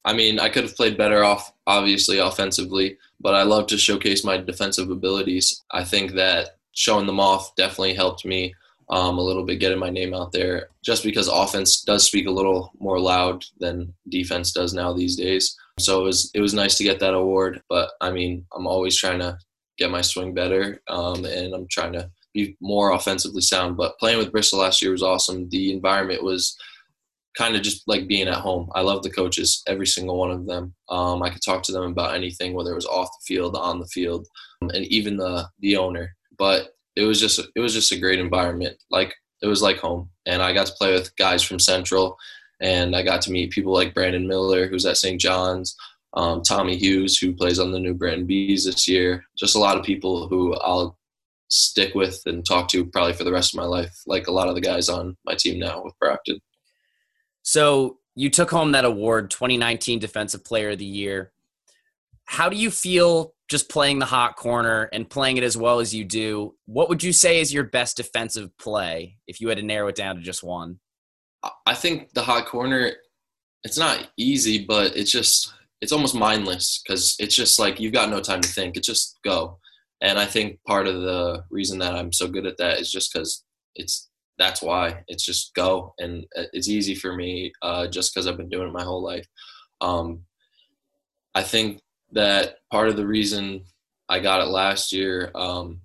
I 0.04 0.14
mean, 0.14 0.40
I 0.40 0.50
could 0.50 0.64
have 0.64 0.76
played 0.76 0.98
better 0.98 1.24
off, 1.24 1.54
obviously, 1.68 2.18
offensively, 2.18 2.98
but 3.22 3.36
I 3.36 3.44
love 3.44 3.68
to 3.68 3.78
showcase 3.78 4.24
my 4.24 4.38
defensive 4.38 4.90
abilities. 4.90 5.64
I 5.72 5.84
think 5.84 6.14
that 6.14 6.58
showing 6.74 7.08
them 7.08 7.20
off 7.20 7.56
definitely 7.56 7.94
helped 7.94 8.26
me 8.26 8.54
um, 8.90 9.18
a 9.18 9.24
little 9.24 9.44
bit, 9.44 9.60
getting 9.60 9.78
my 9.78 9.90
name 9.90 10.14
out 10.14 10.32
there, 10.32 10.70
just 10.84 11.04
because 11.04 11.28
offense 11.28 11.82
does 11.82 12.06
speak 12.06 12.28
a 12.28 12.32
little 12.32 12.72
more 12.80 13.00
loud 13.00 13.46
than 13.60 13.94
defense 14.10 14.52
does 14.52 14.74
now 14.74 14.94
these 14.94 15.16
days. 15.16 15.56
So 15.78 16.02
it 16.02 16.04
was 16.04 16.32
it 16.34 16.42
was 16.42 16.54
nice 16.54 16.76
to 16.78 16.84
get 16.84 17.00
that 17.00 17.14
award, 17.14 17.62
but 17.70 17.92
I 18.02 18.12
mean, 18.12 18.46
I'm 18.56 18.68
always 18.68 18.98
trying 18.98 19.20
to 19.20 19.38
get 19.78 19.92
my 19.92 20.02
swing 20.02 20.34
better, 20.34 20.82
um, 20.88 21.24
and 21.26 21.54
I'm 21.54 21.68
trying 21.68 21.94
to 21.94 22.10
be 22.34 22.58
more 22.60 22.92
offensively 22.92 23.42
sound. 23.42 23.78
But 23.78 23.98
playing 24.00 24.18
with 24.18 24.32
Bristol 24.32 24.60
last 24.60 24.82
year 24.82 24.92
was 24.92 25.04
awesome. 25.04 25.50
The 25.50 25.72
environment 25.72 26.24
was 26.24 26.58
kind 27.40 27.56
of 27.56 27.62
just 27.62 27.88
like 27.88 28.06
being 28.06 28.28
at 28.28 28.36
home. 28.36 28.70
I 28.76 28.82
love 28.82 29.02
the 29.02 29.10
coaches, 29.10 29.64
every 29.66 29.88
single 29.88 30.18
one 30.18 30.30
of 30.30 30.46
them. 30.46 30.76
Um, 30.90 31.24
I 31.24 31.30
could 31.30 31.42
talk 31.42 31.64
to 31.64 31.72
them 31.72 31.84
about 31.84 32.14
anything, 32.14 32.54
whether 32.54 32.74
it 32.74 32.76
was 32.76 32.86
off 32.86 33.08
the 33.08 33.34
field, 33.34 33.56
on 33.56 33.80
the 33.80 33.88
field, 33.88 34.28
and 34.62 34.86
even 34.88 35.16
the 35.16 35.48
the 35.60 35.78
owner. 35.78 36.16
But 36.38 36.76
it 36.98 37.06
was 37.06 37.20
just 37.20 37.40
it 37.56 37.62
was 37.62 37.74
just 37.74 37.94
a 37.94 38.00
great 38.00 38.20
environment. 38.20 38.78
Like 38.92 39.16
it 39.42 39.48
was 39.48 39.62
like 39.62 39.78
home, 39.78 40.10
and 40.26 40.42
I 40.42 40.52
got 40.52 40.68
to 40.68 40.74
play 40.74 40.92
with 40.92 41.16
guys 41.16 41.42
from 41.42 41.60
Central, 41.60 42.18
and 42.60 42.94
I 42.94 43.04
got 43.04 43.22
to 43.22 43.32
meet 43.32 43.52
people 43.52 43.74
like 43.74 43.94
Brandon 43.94 44.28
Miller, 44.28 44.68
who's 44.68 44.86
at 44.86 44.98
St. 44.98 45.20
John's 45.20 45.78
um, 46.16 46.42
Tommy 46.42 46.76
Hughes, 46.76 47.18
who 47.18 47.34
plays 47.34 47.58
on 47.58 47.72
the 47.72 47.80
New 47.80 47.94
Britain 47.94 48.26
Bees 48.26 48.66
this 48.66 48.86
year. 48.86 49.24
Just 49.38 49.56
a 49.56 49.60
lot 49.60 49.78
of 49.78 49.86
people 49.86 50.28
who 50.28 50.56
I'll 50.56 50.98
stick 51.48 51.96
with 51.96 52.22
and 52.26 52.46
talk 52.46 52.68
to 52.70 52.86
probably 52.86 53.14
for 53.14 53.24
the 53.24 53.32
rest 53.32 53.54
of 53.54 53.58
my 53.60 53.66
life, 53.66 53.96
like 54.06 54.28
a 54.28 54.32
lot 54.32 54.50
of 54.50 54.56
the 54.56 54.62
guys 54.62 54.90
on 54.90 55.16
my 55.26 55.36
team 55.36 55.58
now 55.58 55.82
with 55.86 55.98
Brockton. 56.00 56.42
So 57.50 57.98
you 58.14 58.30
took 58.30 58.52
home 58.52 58.74
that 58.74 58.86
award, 58.86 59.32
2019 59.32 59.98
Defensive 59.98 60.46
Player 60.46 60.70
of 60.70 60.78
the 60.78 60.86
Year. 60.86 61.32
How 62.26 62.48
do 62.48 62.56
you 62.56 62.70
feel 62.70 63.34
just 63.48 63.70
playing 63.70 63.98
the 63.98 64.06
hot 64.06 64.36
corner 64.36 64.88
and 64.94 65.10
playing 65.10 65.38
it 65.38 65.44
as 65.44 65.58
well 65.58 65.80
as 65.80 65.92
you 65.92 66.06
do? 66.06 66.54
What 66.68 66.90
would 66.90 67.02
you 67.02 67.12
say 67.12 67.42
is 67.42 67.52
your 67.52 67.64
best 67.64 67.98
defensive 67.98 68.56
play 68.60 69.18
if 69.26 69.42
you 69.42 69.50
had 69.50 69.58
to 69.58 69.64
narrow 69.64 69.88
it 69.88 69.96
down 69.96 70.18
to 70.18 70.22
just 70.22 70.44
one? 70.44 70.80
I 71.66 71.74
think 71.74 72.14
the 72.14 72.22
hot 72.22 72.46
corner, 72.46 72.92
it's 73.64 73.80
not 73.80 74.12
easy, 74.16 74.64
but 74.64 74.96
it's 74.96 75.12
just 75.12 75.52
it's 75.82 75.92
almost 75.92 76.14
mindless 76.14 76.84
because 76.86 77.16
it's 77.18 77.36
just 77.36 77.58
like 77.58 77.80
you've 77.80 77.94
got 77.94 78.12
no 78.12 78.20
time 78.20 78.42
to 78.42 78.50
think. 78.50 78.78
It's 78.78 78.86
just 78.86 79.18
go. 79.24 79.58
And 80.02 80.20
I 80.20 80.26
think 80.28 80.60
part 80.68 80.86
of 80.86 81.02
the 81.02 81.44
reason 81.50 81.80
that 81.80 81.96
I'm 81.96 82.14
so 82.14 82.28
good 82.28 82.46
at 82.46 82.58
that 82.58 82.78
is 82.78 82.92
just 82.92 83.12
because 83.12 83.44
it's 83.74 84.09
that's 84.40 84.62
why 84.62 85.04
it's 85.08 85.24
just 85.24 85.54
go 85.54 85.94
and 86.00 86.26
uh, 86.36 86.44
it's 86.54 86.70
easy 86.70 86.96
for 86.96 87.14
me 87.16 87.52
uh, 87.62 87.88
just 87.88 88.14
because 88.14 88.26
I've 88.26 88.38
been 88.38 88.50
doing 88.50 88.70
it 88.70 88.74
my 88.74 88.84
whole 88.84 89.04
life. 89.04 89.28
Um, 89.82 90.22
I 91.36 91.44
think 91.44 91.82
that 92.14 92.56
part 92.72 92.90
of 92.90 92.96
the 92.96 93.06
reason 93.06 93.66
I 94.08 94.20
got 94.20 94.42
it 94.42 94.48
last 94.50 94.92
year 94.92 95.32
um, 95.36 95.82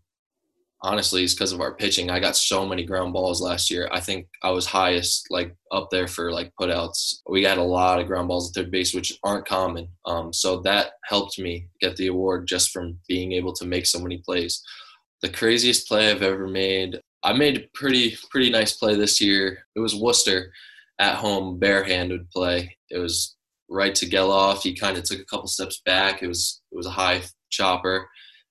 honestly 0.85 1.25
is 1.25 1.35
because 1.35 1.53
of 1.53 1.61
our 1.61 1.75
pitching. 1.75 2.11
I 2.11 2.21
got 2.21 2.37
so 2.37 2.65
many 2.67 2.85
ground 2.85 3.13
balls 3.13 3.43
last 3.43 3.71
year. 3.71 3.89
I 3.91 4.01
think 4.01 4.29
I 4.43 4.51
was 4.51 4.67
highest, 4.67 5.27
like 5.31 5.55
up 5.73 5.89
there 5.91 6.07
for 6.07 6.31
like 6.31 6.53
putouts. 6.61 7.17
We 7.29 7.43
got 7.43 7.59
a 7.59 7.63
lot 7.63 8.01
of 8.01 8.07
ground 8.07 8.29
balls 8.29 8.51
at 8.51 8.55
third 8.55 8.71
base, 8.71 8.95
which 8.95 9.19
aren't 9.25 9.49
common. 9.49 9.89
Um, 10.07 10.33
so 10.33 10.61
that 10.61 10.93
helped 11.05 11.39
me 11.39 11.69
get 11.81 11.97
the 11.97 12.07
award 12.09 12.47
just 12.47 12.71
from 12.71 12.99
being 13.09 13.33
able 13.33 13.53
to 13.55 13.67
make 13.67 13.87
so 13.87 13.99
many 13.99 14.19
plays. 14.19 14.63
The 15.23 15.31
craziest 15.31 15.89
play 15.89 16.11
I've 16.11 16.23
ever 16.23 16.47
made. 16.47 17.01
I 17.25 17.33
made 17.33 17.57
a 17.57 17.69
pretty 17.75 18.17
pretty 18.31 18.51
nice 18.51 18.75
play 18.75 18.95
this 18.95 19.21
year. 19.21 19.65
It 19.75 19.81
was 19.81 19.97
Worcester 19.97 20.53
at 21.01 21.17
home 21.17 21.59
barehanded 21.59 22.31
play. 22.31 22.77
It 22.91 22.99
was 22.99 23.37
right 23.69 23.95
to 23.95 24.07
Gelof. 24.07 24.63
He 24.63 24.75
kind 24.75 24.97
of 24.97 25.05
took 25.05 25.19
a 25.19 25.25
couple 25.25 25.49
steps 25.49 25.81
back. 25.85 26.23
It 26.23 26.29
was 26.29 26.61
it 26.71 26.77
was 26.77 26.87
a 26.87 26.91
high 26.91 27.23
chopper, 27.51 28.09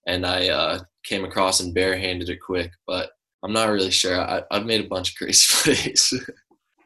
and 0.08 0.26
I 0.26 0.50
uh, 0.50 0.80
came 1.06 1.24
across 1.24 1.60
and 1.60 1.74
barehanded 1.74 2.30
it 2.30 2.40
quick. 2.44 2.72
But 2.88 3.12
I'm 3.44 3.54
not 3.54 3.70
really 3.70 3.92
sure. 3.92 4.20
I, 4.20 4.42
have 4.52 4.66
made 4.66 4.84
a 4.84 4.90
bunch 4.90 5.12
of 5.12 5.16
crazy 5.18 5.48
plays. 5.52 6.14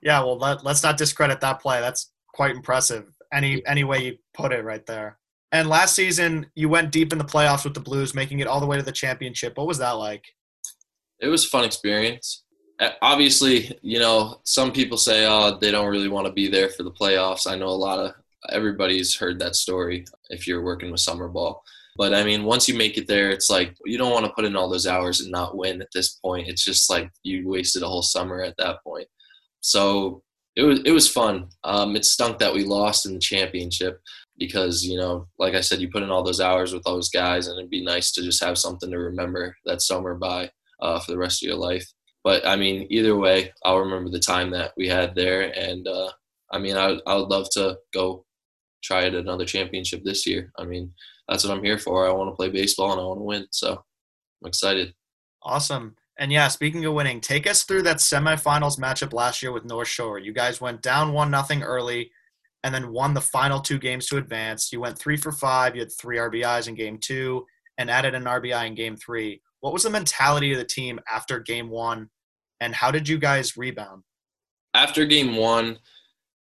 yeah, 0.02 0.20
well, 0.20 0.38
let, 0.38 0.64
let's 0.64 0.84
not 0.84 0.98
discredit 0.98 1.40
that 1.42 1.62
play. 1.62 1.80
That's 1.80 2.12
quite 2.34 2.56
impressive. 2.56 3.06
Any 3.34 3.66
any 3.66 3.84
way 3.84 4.04
you 4.04 4.18
put 4.34 4.52
it, 4.52 4.64
right 4.64 4.86
there. 4.86 5.18
And 5.54 5.70
last 5.70 5.96
season, 5.96 6.48
you 6.56 6.68
went 6.68 6.92
deep 6.92 7.14
in 7.14 7.18
the 7.18 7.24
playoffs 7.24 7.64
with 7.64 7.74
the 7.74 7.80
Blues, 7.80 8.14
making 8.14 8.40
it 8.40 8.48
all 8.48 8.60
the 8.60 8.66
way 8.66 8.76
to 8.76 8.84
the 8.84 8.92
championship. 8.92 9.58
What 9.58 9.68
was 9.68 9.78
that 9.78 9.92
like? 9.92 10.26
It 11.20 11.28
was 11.28 11.46
a 11.46 11.50
fun 11.50 11.64
experience. 11.66 12.44
Obviously, 13.02 13.78
you 13.82 14.00
know, 14.00 14.40
some 14.44 14.72
people 14.72 14.98
say, 14.98 15.26
oh, 15.26 15.58
they 15.60 15.72
don't 15.72 15.90
really 15.90 16.10
want 16.10 16.28
to 16.28 16.34
be 16.34 16.48
there 16.48 16.70
for 16.70 16.84
the 16.84 16.92
playoffs. 16.92 17.50
I 17.50 17.56
know 17.56 17.68
a 17.68 17.70
lot 17.70 18.00
of 18.00 18.14
everybody's 18.50 19.16
heard 19.16 19.40
that 19.40 19.56
story 19.56 20.06
if 20.30 20.48
you're 20.48 20.64
working 20.64 20.92
with 20.92 21.00
summer 21.00 21.28
ball. 21.28 21.64
But 21.98 22.14
I 22.14 22.24
mean, 22.24 22.44
once 22.44 22.70
you 22.70 22.78
make 22.78 22.98
it 22.98 23.08
there, 23.08 23.32
it's 23.32 23.50
like 23.50 23.76
you 23.84 23.98
don't 23.98 24.12
want 24.12 24.26
to 24.26 24.32
put 24.34 24.46
in 24.46 24.56
all 24.56 24.70
those 24.70 24.86
hours 24.86 25.22
and 25.22 25.32
not 25.32 25.58
win 25.58 25.82
at 25.82 25.88
this 25.94 26.14
point. 26.24 26.48
It's 26.48 26.64
just 26.64 26.90
like 26.90 27.10
you 27.24 27.50
wasted 27.50 27.82
a 27.82 27.88
whole 27.88 28.04
summer 28.04 28.44
at 28.44 28.56
that 28.58 28.84
point. 28.84 29.08
So 29.62 30.22
it 30.56 30.62
was 30.62 30.82
it 30.86 30.92
was 30.92 31.10
fun. 31.10 31.50
Um, 31.64 31.96
it 31.96 32.06
stunk 32.06 32.38
that 32.38 32.54
we 32.54 32.64
lost 32.64 33.08
in 33.08 33.14
the 33.14 33.20
championship 33.20 34.00
because 34.38 34.84
you 34.84 34.98
know, 34.98 35.28
like 35.40 35.56
I 35.56 35.62
said, 35.62 35.80
you 35.80 35.90
put 35.90 36.04
in 36.04 36.12
all 36.12 36.24
those 36.24 36.40
hours 36.40 36.72
with 36.72 36.84
those 36.84 37.10
guys, 37.10 37.48
and 37.48 37.58
it'd 37.58 37.72
be 37.72 37.84
nice 37.84 38.12
to 38.12 38.22
just 38.22 38.44
have 38.44 38.60
something 38.60 38.92
to 38.92 39.00
remember 39.00 39.56
that 39.66 39.82
summer 39.82 40.14
by 40.14 40.52
uh, 40.80 41.00
for 41.00 41.12
the 41.12 41.18
rest 41.18 41.44
of 41.44 41.48
your 41.48 41.58
life. 41.58 41.86
But 42.24 42.46
I 42.46 42.56
mean, 42.56 42.88
either 42.90 43.16
way, 43.16 43.54
I'll 43.64 43.80
remember 43.80 44.10
the 44.10 44.20
time 44.20 44.52
that 44.52 44.74
we 44.76 44.88
had 44.88 45.16
there, 45.16 45.54
and 45.58 45.88
uh, 45.88 46.12
I 46.52 46.60
mean, 46.60 46.76
I 46.76 47.00
I 47.06 47.16
would 47.16 47.30
love 47.30 47.50
to 47.52 47.78
go 47.94 48.26
try 48.84 49.04
it 49.04 49.14
at 49.14 49.22
another 49.22 49.46
championship 49.46 50.04
this 50.04 50.26
year. 50.26 50.52
I 50.58 50.64
mean, 50.64 50.94
that's 51.28 51.44
what 51.44 51.56
I'm 51.56 51.64
here 51.64 51.78
for. 51.78 52.08
I 52.08 52.14
want 52.14 52.32
to 52.32 52.36
play 52.36 52.50
baseball 52.50 52.92
and 52.92 53.02
I 53.02 53.04
want 53.04 53.20
to 53.20 53.24
win. 53.24 53.48
So 53.52 53.74
I'm 53.74 54.48
excited. 54.48 54.94
Awesome. 55.44 55.96
And 56.20 56.32
yeah, 56.32 56.48
speaking 56.48 56.84
of 56.86 56.94
winning, 56.94 57.22
take 57.22 57.48
us 57.48 57.64
through 57.64 57.84
that 57.84 57.98
semifinals 57.98 58.80
matchup 58.80 59.14
last 59.14 59.44
year 59.44 59.52
with 59.52 59.66
North 59.66 59.88
Shore. 59.88 60.18
You 60.20 60.34
guys 60.34 60.62
went 60.62 60.82
down 60.82 61.14
one 61.14 61.30
nothing 61.30 61.64
early 61.64 62.12
and 62.64 62.74
then 62.74 62.92
won 62.92 63.14
the 63.14 63.22
final 63.22 63.60
two 63.60 63.78
games 63.78 64.08
to 64.08 64.18
advance. 64.18 64.72
You 64.72 64.80
went 64.80 64.98
three 64.98 65.18
for 65.18 65.32
five. 65.32 65.76
You 65.76 65.82
had 65.82 65.92
three 65.92 66.18
RBIs 66.18 66.68
in 66.68 66.76
game 66.76 66.98
two 66.98 67.46
and 67.78 67.92
added 67.92 68.16
an 68.16 68.24
RBI 68.24 68.68
in 68.68 68.76
game 68.76 68.96
three. 68.96 69.42
What 69.62 69.74
was 69.74 69.84
the 69.84 69.90
mentality 69.90 70.52
of 70.52 70.60
the 70.60 70.66
team 70.66 71.00
after 71.12 71.40
game 71.40 71.70
one, 71.70 72.10
and 72.60 72.76
how 72.76 72.92
did 72.92 73.08
you 73.08 73.18
guys 73.18 73.58
rebound? 73.58 74.04
After 74.74 75.06
game 75.06 75.36
one, 75.36 75.80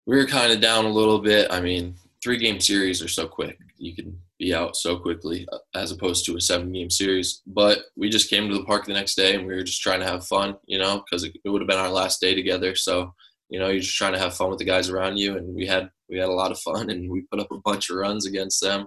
we 0.06 0.16
were 0.16 0.26
kind 0.26 0.52
of 0.52 0.60
down 0.60 0.84
a 0.84 0.90
little 0.90 1.20
bit. 1.20 1.48
I 1.50 1.60
mean, 1.60 1.94
three 2.22 2.38
game 2.38 2.60
series 2.60 3.02
are 3.02 3.08
so 3.08 3.28
quick. 3.28 3.58
You 3.76 3.94
can 3.94 4.18
be 4.38 4.54
out 4.54 4.76
so 4.76 4.96
quickly 4.96 5.46
uh, 5.52 5.58
as 5.74 5.92
opposed 5.92 6.24
to 6.26 6.36
a 6.36 6.40
seven 6.40 6.72
game 6.72 6.90
series. 6.90 7.42
But 7.46 7.80
we 7.96 8.08
just 8.08 8.30
came 8.30 8.48
to 8.48 8.54
the 8.54 8.64
park 8.64 8.86
the 8.86 8.92
next 8.92 9.16
day 9.16 9.34
and 9.34 9.46
we 9.46 9.54
were 9.54 9.62
just 9.62 9.82
trying 9.82 10.00
to 10.00 10.06
have 10.06 10.26
fun, 10.26 10.56
you 10.66 10.78
know, 10.78 11.02
because 11.04 11.24
it, 11.24 11.36
would 11.44 11.60
have 11.60 11.68
been 11.68 11.78
our 11.78 11.90
last 11.90 12.20
day 12.20 12.34
together. 12.34 12.74
So, 12.74 13.14
you 13.48 13.58
know, 13.58 13.68
you're 13.68 13.80
just 13.80 13.96
trying 13.96 14.12
to 14.12 14.18
have 14.18 14.34
fun 14.34 14.50
with 14.50 14.58
the 14.58 14.64
guys 14.64 14.88
around 14.88 15.18
you. 15.18 15.36
And 15.36 15.54
we 15.54 15.66
had, 15.66 15.90
we 16.08 16.18
had 16.18 16.28
a 16.28 16.32
lot 16.32 16.52
of 16.52 16.58
fun 16.60 16.90
and 16.90 17.10
we 17.10 17.22
put 17.22 17.40
up 17.40 17.50
a 17.50 17.58
bunch 17.58 17.90
of 17.90 17.96
runs 17.96 18.26
against 18.26 18.60
them. 18.60 18.86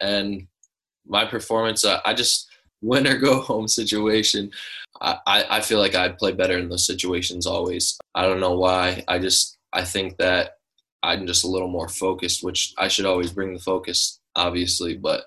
And 0.00 0.46
my 1.06 1.24
performance, 1.24 1.84
uh, 1.84 2.00
I 2.04 2.14
just, 2.14 2.48
win 2.82 3.06
or 3.06 3.16
go 3.16 3.40
home 3.40 3.68
situation. 3.68 4.50
I, 5.00 5.44
I 5.50 5.60
feel 5.62 5.78
like 5.78 5.94
I 5.94 6.10
play 6.10 6.32
better 6.32 6.58
in 6.58 6.68
those 6.68 6.86
situations 6.86 7.46
always. 7.46 7.98
I 8.14 8.22
don't 8.22 8.40
know 8.40 8.56
why. 8.56 9.02
I 9.08 9.18
just, 9.18 9.58
I 9.72 9.82
think 9.82 10.18
that 10.18 10.58
I'm 11.02 11.26
just 11.26 11.44
a 11.44 11.48
little 11.48 11.68
more 11.68 11.88
focused, 11.88 12.44
which 12.44 12.72
I 12.78 12.88
should 12.88 13.06
always 13.06 13.32
bring 13.32 13.52
the 13.52 13.58
focus, 13.58 14.20
obviously. 14.36 14.96
But 14.96 15.24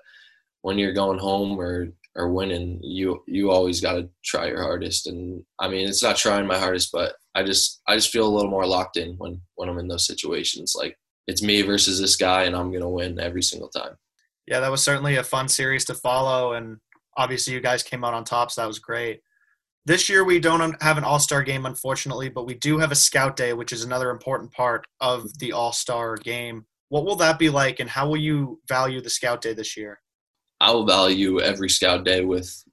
when 0.62 0.78
you're 0.78 0.92
going 0.92 1.18
home 1.18 1.58
or 1.60 1.88
or 2.14 2.30
winning, 2.30 2.80
you 2.82 3.22
you 3.26 3.50
always 3.50 3.80
got 3.80 3.92
to 3.92 4.08
try 4.24 4.46
your 4.46 4.62
hardest. 4.62 5.06
And 5.06 5.44
I 5.58 5.68
mean, 5.68 5.86
it's 5.86 6.02
not 6.02 6.16
trying 6.16 6.46
my 6.46 6.58
hardest, 6.58 6.90
but 6.92 7.14
I 7.34 7.42
just 7.42 7.82
I 7.86 7.94
just 7.96 8.10
feel 8.10 8.26
a 8.26 8.34
little 8.34 8.50
more 8.50 8.66
locked 8.66 8.96
in 8.96 9.16
when 9.18 9.40
when 9.56 9.68
I'm 9.68 9.78
in 9.78 9.88
those 9.88 10.06
situations. 10.06 10.74
Like 10.74 10.96
it's 11.26 11.42
me 11.42 11.62
versus 11.62 12.00
this 12.00 12.16
guy, 12.16 12.44
and 12.44 12.56
I'm 12.56 12.72
gonna 12.72 12.88
win 12.88 13.20
every 13.20 13.42
single 13.42 13.68
time. 13.68 13.96
Yeah, 14.46 14.60
that 14.60 14.70
was 14.70 14.82
certainly 14.82 15.16
a 15.16 15.24
fun 15.24 15.48
series 15.48 15.84
to 15.86 15.94
follow, 15.94 16.54
and 16.54 16.78
obviously 17.16 17.54
you 17.54 17.60
guys 17.60 17.82
came 17.82 18.04
out 18.04 18.14
on 18.14 18.24
top, 18.24 18.50
so 18.50 18.60
that 18.60 18.68
was 18.68 18.78
great. 18.78 19.20
This 19.84 20.08
year 20.08 20.24
we 20.24 20.40
don't 20.40 20.82
have 20.82 20.98
an 20.98 21.04
All 21.04 21.18
Star 21.18 21.42
game, 21.42 21.64
unfortunately, 21.64 22.28
but 22.28 22.46
we 22.46 22.54
do 22.54 22.78
have 22.78 22.90
a 22.90 22.96
Scout 22.96 23.36
Day, 23.36 23.52
which 23.52 23.72
is 23.72 23.84
another 23.84 24.10
important 24.10 24.52
part 24.52 24.84
of 25.00 25.38
the 25.38 25.52
All 25.52 25.72
Star 25.72 26.16
game. 26.16 26.66
What 26.88 27.04
will 27.04 27.16
that 27.16 27.38
be 27.38 27.50
like, 27.50 27.80
and 27.80 27.88
how 27.88 28.08
will 28.08 28.16
you 28.16 28.60
value 28.68 29.00
the 29.00 29.10
Scout 29.10 29.40
Day 29.40 29.54
this 29.54 29.76
year? 29.76 30.00
I 30.60 30.72
will 30.72 30.86
value 30.86 31.40
every 31.40 31.68
Scout 31.68 32.04
Day 32.04 32.24
with 32.24 32.64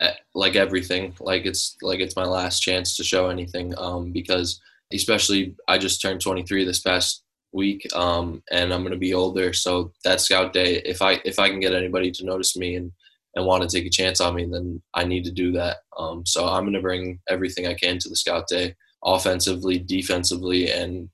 eh, 0.00 0.14
like 0.34 0.54
everything, 0.54 1.14
like 1.20 1.44
it's 1.44 1.76
like 1.82 2.00
it's 2.00 2.16
my 2.16 2.24
last 2.24 2.60
chance 2.60 2.96
to 2.96 3.04
show 3.04 3.28
anything. 3.28 3.74
Um, 3.76 4.12
because 4.12 4.60
especially 4.92 5.56
I 5.66 5.78
just 5.78 6.00
turned 6.00 6.20
23 6.20 6.64
this 6.64 6.80
past 6.80 7.23
week, 7.54 7.86
um, 7.94 8.42
and 8.50 8.72
I'm 8.72 8.82
gonna 8.82 8.96
be 8.96 9.14
older, 9.14 9.52
so 9.52 9.92
that 10.04 10.20
Scout 10.20 10.52
Day, 10.52 10.82
if 10.84 11.00
I 11.00 11.20
if 11.24 11.38
I 11.38 11.48
can 11.48 11.60
get 11.60 11.74
anybody 11.74 12.10
to 12.10 12.24
notice 12.24 12.56
me 12.56 12.74
and 12.76 12.92
and 13.34 13.46
want 13.46 13.68
to 13.68 13.76
take 13.76 13.86
a 13.86 13.90
chance 13.90 14.20
on 14.20 14.34
me, 14.34 14.46
then 14.50 14.80
I 14.94 15.04
need 15.04 15.24
to 15.24 15.32
do 15.32 15.52
that. 15.52 15.78
Um, 15.98 16.24
so 16.24 16.46
I'm 16.46 16.64
going 16.64 16.74
to 16.74 16.80
bring 16.80 17.18
everything 17.28 17.66
I 17.66 17.74
can 17.74 17.98
to 17.98 18.08
the 18.08 18.16
scout 18.16 18.46
day, 18.48 18.76
offensively, 19.04 19.78
defensively, 19.78 20.70
and 20.70 21.08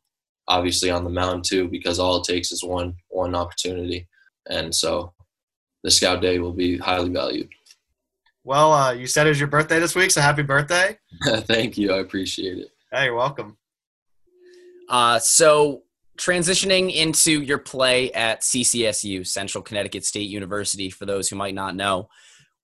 obviously 0.49 0.91
on 0.91 1.05
the 1.05 1.11
mound 1.11 1.45
too, 1.45 1.69
because 1.69 1.99
all 1.99 2.17
it 2.17 2.25
takes 2.25 2.53
is 2.53 2.63
one 2.63 2.95
one 3.09 3.35
opportunity. 3.35 4.09
And 4.49 4.75
so 4.75 5.15
the 5.83 5.91
scout 5.91 6.21
day 6.21 6.39
will 6.39 6.53
be 6.53 6.77
highly 6.77 7.11
valued. 7.11 7.49
Well, 8.45 8.73
uh, 8.73 8.93
you 8.93 9.07
said 9.07 9.27
it 9.27 9.31
was 9.31 9.39
your 9.39 9.49
birthday 9.49 9.79
this 9.79 9.95
week, 9.95 10.11
so 10.11 10.21
happy 10.21 10.43
birthday! 10.43 10.99
Thank 11.25 11.77
you, 11.77 11.93
I 11.93 11.99
appreciate 11.99 12.59
it. 12.59 12.71
Hey, 12.91 13.05
you're 13.05 13.15
welcome. 13.15 13.57
Uh, 14.89 15.19
so 15.19 15.83
transitioning 16.21 16.95
into 16.95 17.41
your 17.41 17.59
play 17.59 18.13
at 18.13 18.43
CCSU, 18.43 19.27
Central 19.27 19.63
Connecticut 19.63 20.05
State 20.05 20.29
University, 20.29 20.91
for 20.91 21.07
those 21.07 21.29
who 21.29 21.37
might 21.37 21.55
not 21.55 21.75
know, 21.75 22.09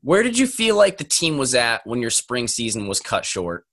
where 0.03 0.23
did 0.23 0.38
you 0.38 0.47
feel 0.47 0.77
like 0.77 0.99
the 0.99 1.05
team 1.05 1.38
was 1.38 1.55
at 1.55 1.85
when 1.87 2.01
your 2.01 2.11
spring 2.11 2.47
season 2.47 2.87
was 2.87 3.01
cut 3.01 3.25
short? 3.25 3.64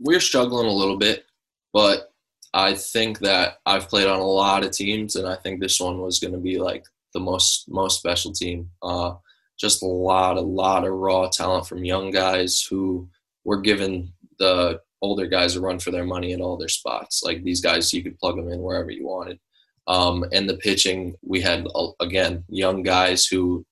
We're 0.00 0.20
struggling 0.20 0.66
a 0.66 0.72
little 0.72 0.98
bit, 0.98 1.24
but 1.72 2.10
I 2.52 2.74
think 2.74 3.20
that 3.20 3.58
I've 3.64 3.88
played 3.88 4.08
on 4.08 4.18
a 4.18 4.26
lot 4.26 4.64
of 4.64 4.72
teams, 4.72 5.14
and 5.16 5.26
I 5.26 5.36
think 5.36 5.60
this 5.60 5.80
one 5.80 6.00
was 6.00 6.18
going 6.18 6.34
to 6.34 6.40
be 6.40 6.58
like 6.58 6.84
the 7.14 7.20
most 7.20 7.66
most 7.68 7.98
special 7.98 8.32
team. 8.32 8.68
Uh, 8.82 9.14
just 9.58 9.82
a 9.82 9.86
lot, 9.86 10.36
a 10.36 10.40
lot 10.40 10.84
of 10.84 10.92
raw 10.92 11.28
talent 11.28 11.66
from 11.66 11.84
young 11.84 12.10
guys 12.10 12.66
who 12.68 13.08
were 13.44 13.60
given 13.60 14.12
the 14.38 14.80
older 15.02 15.26
guys 15.26 15.54
to 15.54 15.60
run 15.60 15.78
for 15.78 15.90
their 15.90 16.04
money 16.04 16.32
at 16.32 16.40
all 16.40 16.56
their 16.56 16.68
spots. 16.68 17.22
Like 17.22 17.42
these 17.42 17.60
guys, 17.60 17.92
you 17.92 18.02
could 18.02 18.18
plug 18.18 18.36
them 18.36 18.50
in 18.50 18.62
wherever 18.62 18.90
you 18.90 19.06
wanted. 19.06 19.38
Um, 19.88 20.24
and 20.32 20.48
the 20.48 20.56
pitching, 20.56 21.14
we 21.22 21.40
had 21.40 21.66
again 22.00 22.44
young 22.48 22.82
guys 22.82 23.26
who 23.26 23.66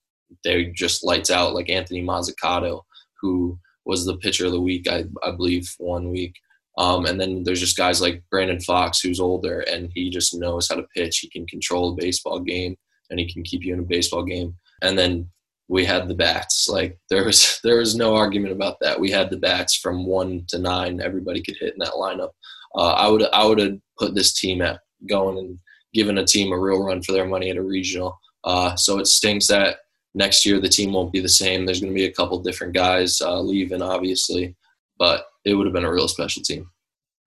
they 0.45 0.67
just 0.67 1.05
lights 1.05 1.31
out, 1.31 1.55
like 1.55 1.71
Anthony 1.71 2.03
Mazzucato, 2.03 2.83
who 3.21 3.59
was 3.85 4.05
the 4.05 4.17
pitcher 4.19 4.47
of 4.47 4.53
the 4.53 4.61
week, 4.61 4.89
I, 4.89 5.05
I 5.23 5.31
believe, 5.31 5.73
one 5.79 6.11
week. 6.11 6.35
Um, 6.79 7.07
and 7.07 7.21
then 7.21 7.43
there's 7.45 7.61
just 7.61 7.77
guys 7.77 8.01
like 8.01 8.23
Brandon 8.31 8.61
Fox, 8.61 9.01
who's 9.01 9.21
older 9.21 9.61
and 9.61 9.91
he 9.95 10.11
just 10.11 10.35
knows 10.39 10.69
how 10.69 10.77
to 10.77 10.87
pitch. 10.95 11.19
He 11.19 11.29
can 11.29 11.47
control 11.47 11.93
a 11.93 11.97
baseball 11.97 12.41
game 12.41 12.77
and 13.11 13.19
he 13.19 13.31
can 13.31 13.43
keep 13.43 13.65
you 13.65 13.75
in 13.75 13.81
a 13.81 13.85
baseball 13.85 14.25
game. 14.25 14.57
And 14.83 14.99
then 14.99 15.29
we 15.71 15.85
had 15.85 16.09
the 16.09 16.15
bats. 16.15 16.69
Like 16.69 16.99
there 17.09 17.25
was 17.25 17.61
there 17.65 17.79
was 17.79 17.97
no 17.97 18.15
argument 18.15 18.53
about 18.53 18.77
that. 18.81 19.01
We 19.01 19.11
had 19.11 19.31
the 19.31 19.39
bats 19.39 19.77
from 19.77 20.05
one 20.05 20.45
to 20.49 20.59
nine. 20.59 21.01
Everybody 21.01 21.43
could 21.43 21.57
hit 21.59 21.73
in 21.73 21.79
that 21.79 21.93
lineup. 21.93 22.31
Uh, 22.75 22.93
I 22.93 23.09
would 23.09 23.25
I 23.33 23.47
would 23.47 23.59
have 23.59 23.79
put 23.99 24.15
this 24.15 24.39
team 24.39 24.61
at 24.61 24.81
going 25.09 25.39
and 25.39 25.59
given 25.95 26.19
a 26.19 26.25
team 26.25 26.53
a 26.53 26.59
real 26.59 26.85
run 26.85 27.03
for 27.03 27.13
their 27.13 27.27
money 27.27 27.51
at 27.51 27.57
a 27.57 27.63
regional. 27.63 28.19
Uh, 28.45 28.75
so 28.77 28.99
it 28.99 29.07
stinks 29.07 29.47
that 29.47 29.79
next 30.15 30.45
year 30.45 30.61
the 30.61 30.69
team 30.69 30.93
won't 30.93 31.13
be 31.13 31.21
the 31.21 31.29
same. 31.29 31.65
There's 31.65 31.81
going 31.81 31.93
to 31.93 31.99
be 31.99 32.07
a 32.07 32.13
couple 32.13 32.39
different 32.43 32.75
guys 32.75 33.21
uh, 33.21 33.41
leaving, 33.41 33.83
obviously, 33.83 34.57
but 34.99 35.27
it 35.45 35.55
would 35.55 35.67
have 35.67 35.75
been 35.75 35.85
a 35.85 35.93
real 35.93 36.09
special 36.09 36.43
team. 36.43 36.71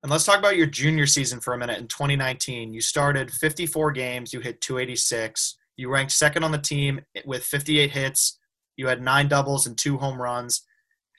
And 0.01 0.11
let's 0.11 0.25
talk 0.25 0.39
about 0.39 0.57
your 0.57 0.65
junior 0.65 1.05
season 1.05 1.39
for 1.39 1.53
a 1.53 1.57
minute. 1.57 1.79
In 1.79 1.87
2019, 1.87 2.73
you 2.73 2.81
started 2.81 3.31
54 3.31 3.91
games, 3.91 4.33
you 4.33 4.39
hit 4.39 4.61
286. 4.61 5.57
You 5.77 5.89
ranked 5.89 6.11
second 6.11 6.43
on 6.43 6.51
the 6.51 6.57
team 6.57 7.01
with 7.25 7.43
58 7.43 7.91
hits. 7.91 8.39
You 8.77 8.87
had 8.87 9.01
nine 9.01 9.27
doubles 9.27 9.67
and 9.67 9.77
two 9.77 9.97
home 9.97 10.21
runs. 10.21 10.63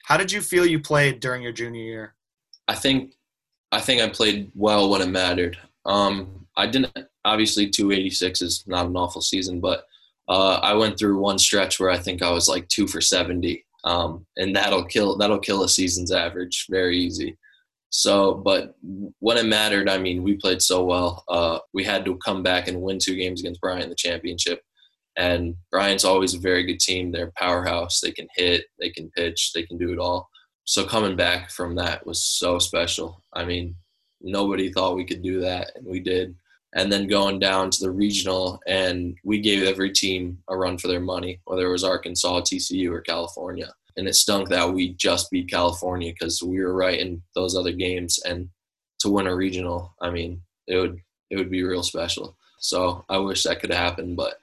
How 0.05 0.17
did 0.17 0.31
you 0.31 0.41
feel 0.41 0.65
you 0.65 0.79
played 0.79 1.19
during 1.19 1.41
your 1.41 1.51
junior 1.51 1.81
year? 1.81 2.15
I 2.67 2.75
think 2.75 3.13
I 3.71 3.81
think 3.81 4.01
I 4.01 4.09
played 4.09 4.51
well 4.55 4.89
when 4.89 5.01
it 5.01 5.09
mattered. 5.09 5.57
Um, 5.85 6.47
I 6.55 6.67
didn't 6.67 6.95
obviously 7.25 7.69
286 7.69 8.41
is 8.41 8.63
not 8.67 8.85
an 8.85 8.95
awful 8.95 9.21
season, 9.21 9.59
but 9.59 9.85
uh, 10.27 10.59
I 10.61 10.73
went 10.73 10.97
through 10.97 11.19
one 11.19 11.37
stretch 11.37 11.79
where 11.79 11.89
I 11.89 11.97
think 11.97 12.21
I 12.21 12.31
was 12.31 12.47
like 12.47 12.67
two 12.67 12.87
for 12.87 13.01
70, 13.01 13.63
um, 13.83 14.25
and 14.37 14.55
that'll 14.55 14.85
kill 14.85 15.17
that'll 15.17 15.39
kill 15.39 15.63
a 15.63 15.69
season's 15.69 16.11
average 16.11 16.67
very 16.69 16.97
easy. 16.97 17.37
So, 17.97 18.33
but 18.33 18.75
when 19.19 19.37
it 19.37 19.45
mattered, 19.45 19.87
I 19.87 19.97
mean, 19.97 20.21
we 20.21 20.35
played 20.35 20.61
so 20.61 20.83
well. 20.83 21.23
Uh, 21.29 21.59
we 21.73 21.81
had 21.85 22.03
to 22.03 22.17
come 22.17 22.43
back 22.43 22.67
and 22.67 22.81
win 22.81 22.99
two 22.99 23.15
games 23.15 23.39
against 23.39 23.61
Bryant 23.61 23.83
in 23.83 23.89
the 23.89 23.95
championship. 23.95 24.61
And 25.15 25.55
Bryant's 25.71 26.03
always 26.03 26.33
a 26.33 26.39
very 26.39 26.65
good 26.65 26.81
team. 26.81 27.09
They're 27.09 27.31
powerhouse. 27.37 28.01
They 28.01 28.11
can 28.11 28.27
hit, 28.35 28.65
they 28.81 28.89
can 28.89 29.09
pitch, 29.11 29.53
they 29.53 29.63
can 29.63 29.77
do 29.77 29.93
it 29.93 29.97
all. 29.97 30.27
So 30.65 30.83
coming 30.85 31.15
back 31.15 31.49
from 31.49 31.73
that 31.75 32.05
was 32.05 32.21
so 32.21 32.59
special. 32.59 33.23
I 33.31 33.45
mean, 33.45 33.77
nobody 34.19 34.73
thought 34.73 34.97
we 34.97 35.05
could 35.05 35.23
do 35.23 35.39
that, 35.39 35.71
and 35.75 35.85
we 35.85 36.01
did. 36.01 36.35
And 36.73 36.91
then 36.91 37.07
going 37.07 37.39
down 37.39 37.69
to 37.69 37.79
the 37.79 37.91
regional, 37.91 38.59
and 38.67 39.15
we 39.23 39.39
gave 39.39 39.63
every 39.63 39.93
team 39.93 40.39
a 40.49 40.57
run 40.57 40.77
for 40.77 40.89
their 40.89 40.99
money, 40.99 41.39
whether 41.45 41.65
it 41.65 41.71
was 41.71 41.85
Arkansas, 41.85 42.41
TCU, 42.41 42.91
or 42.91 42.99
California. 42.99 43.71
And 43.97 44.07
it 44.07 44.15
stunk 44.15 44.49
that 44.49 44.73
we 44.73 44.93
just 44.93 45.31
beat 45.31 45.49
California 45.49 46.11
because 46.11 46.43
we 46.43 46.59
were 46.59 46.75
right 46.75 46.99
in 46.99 47.21
those 47.33 47.55
other 47.55 47.71
games. 47.71 48.19
And 48.25 48.49
to 48.99 49.09
win 49.09 49.27
a 49.27 49.35
regional, 49.35 49.95
I 50.01 50.09
mean, 50.09 50.41
it 50.67 50.77
would 50.77 50.99
it 51.29 51.37
would 51.37 51.49
be 51.49 51.63
real 51.63 51.83
special. 51.83 52.37
So 52.59 53.05
I 53.09 53.17
wish 53.17 53.43
that 53.43 53.59
could 53.59 53.71
happen, 53.71 54.15
but 54.15 54.35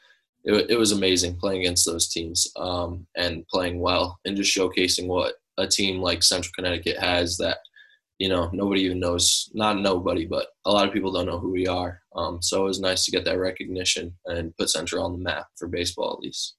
it, 0.45 0.71
it 0.71 0.79
was 0.79 0.93
amazing 0.93 1.37
playing 1.37 1.61
against 1.61 1.87
those 1.87 2.09
teams 2.09 2.51
um, 2.57 3.07
and 3.17 3.47
playing 3.49 3.81
well 3.81 4.19
and 4.25 4.37
just 4.37 4.57
showcasing 4.57 5.07
what 5.07 5.35
a 5.59 5.67
team 5.67 6.01
like 6.01 6.23
Central 6.23 6.53
Connecticut 6.57 6.99
has 6.99 7.37
that 7.39 7.59
you 8.19 8.29
know 8.29 8.49
nobody 8.53 8.83
even 8.83 9.01
knows 9.01 9.51
not 9.53 9.81
nobody 9.81 10.27
but 10.27 10.47
a 10.65 10.71
lot 10.71 10.87
of 10.87 10.93
people 10.93 11.13
don't 11.13 11.27
know 11.27 11.39
who 11.39 11.51
we 11.51 11.67
are 11.67 12.01
um, 12.15 12.41
so 12.41 12.63
it 12.63 12.69
was 12.69 12.81
nice 12.81 13.05
to 13.05 13.11
get 13.11 13.25
that 13.25 13.39
recognition 13.39 14.15
and 14.27 14.57
put 14.57 14.71
central 14.71 15.05
on 15.05 15.13
the 15.13 15.19
map 15.19 15.47
for 15.59 15.67
baseball 15.67 16.13
at 16.13 16.21
least 16.21 16.55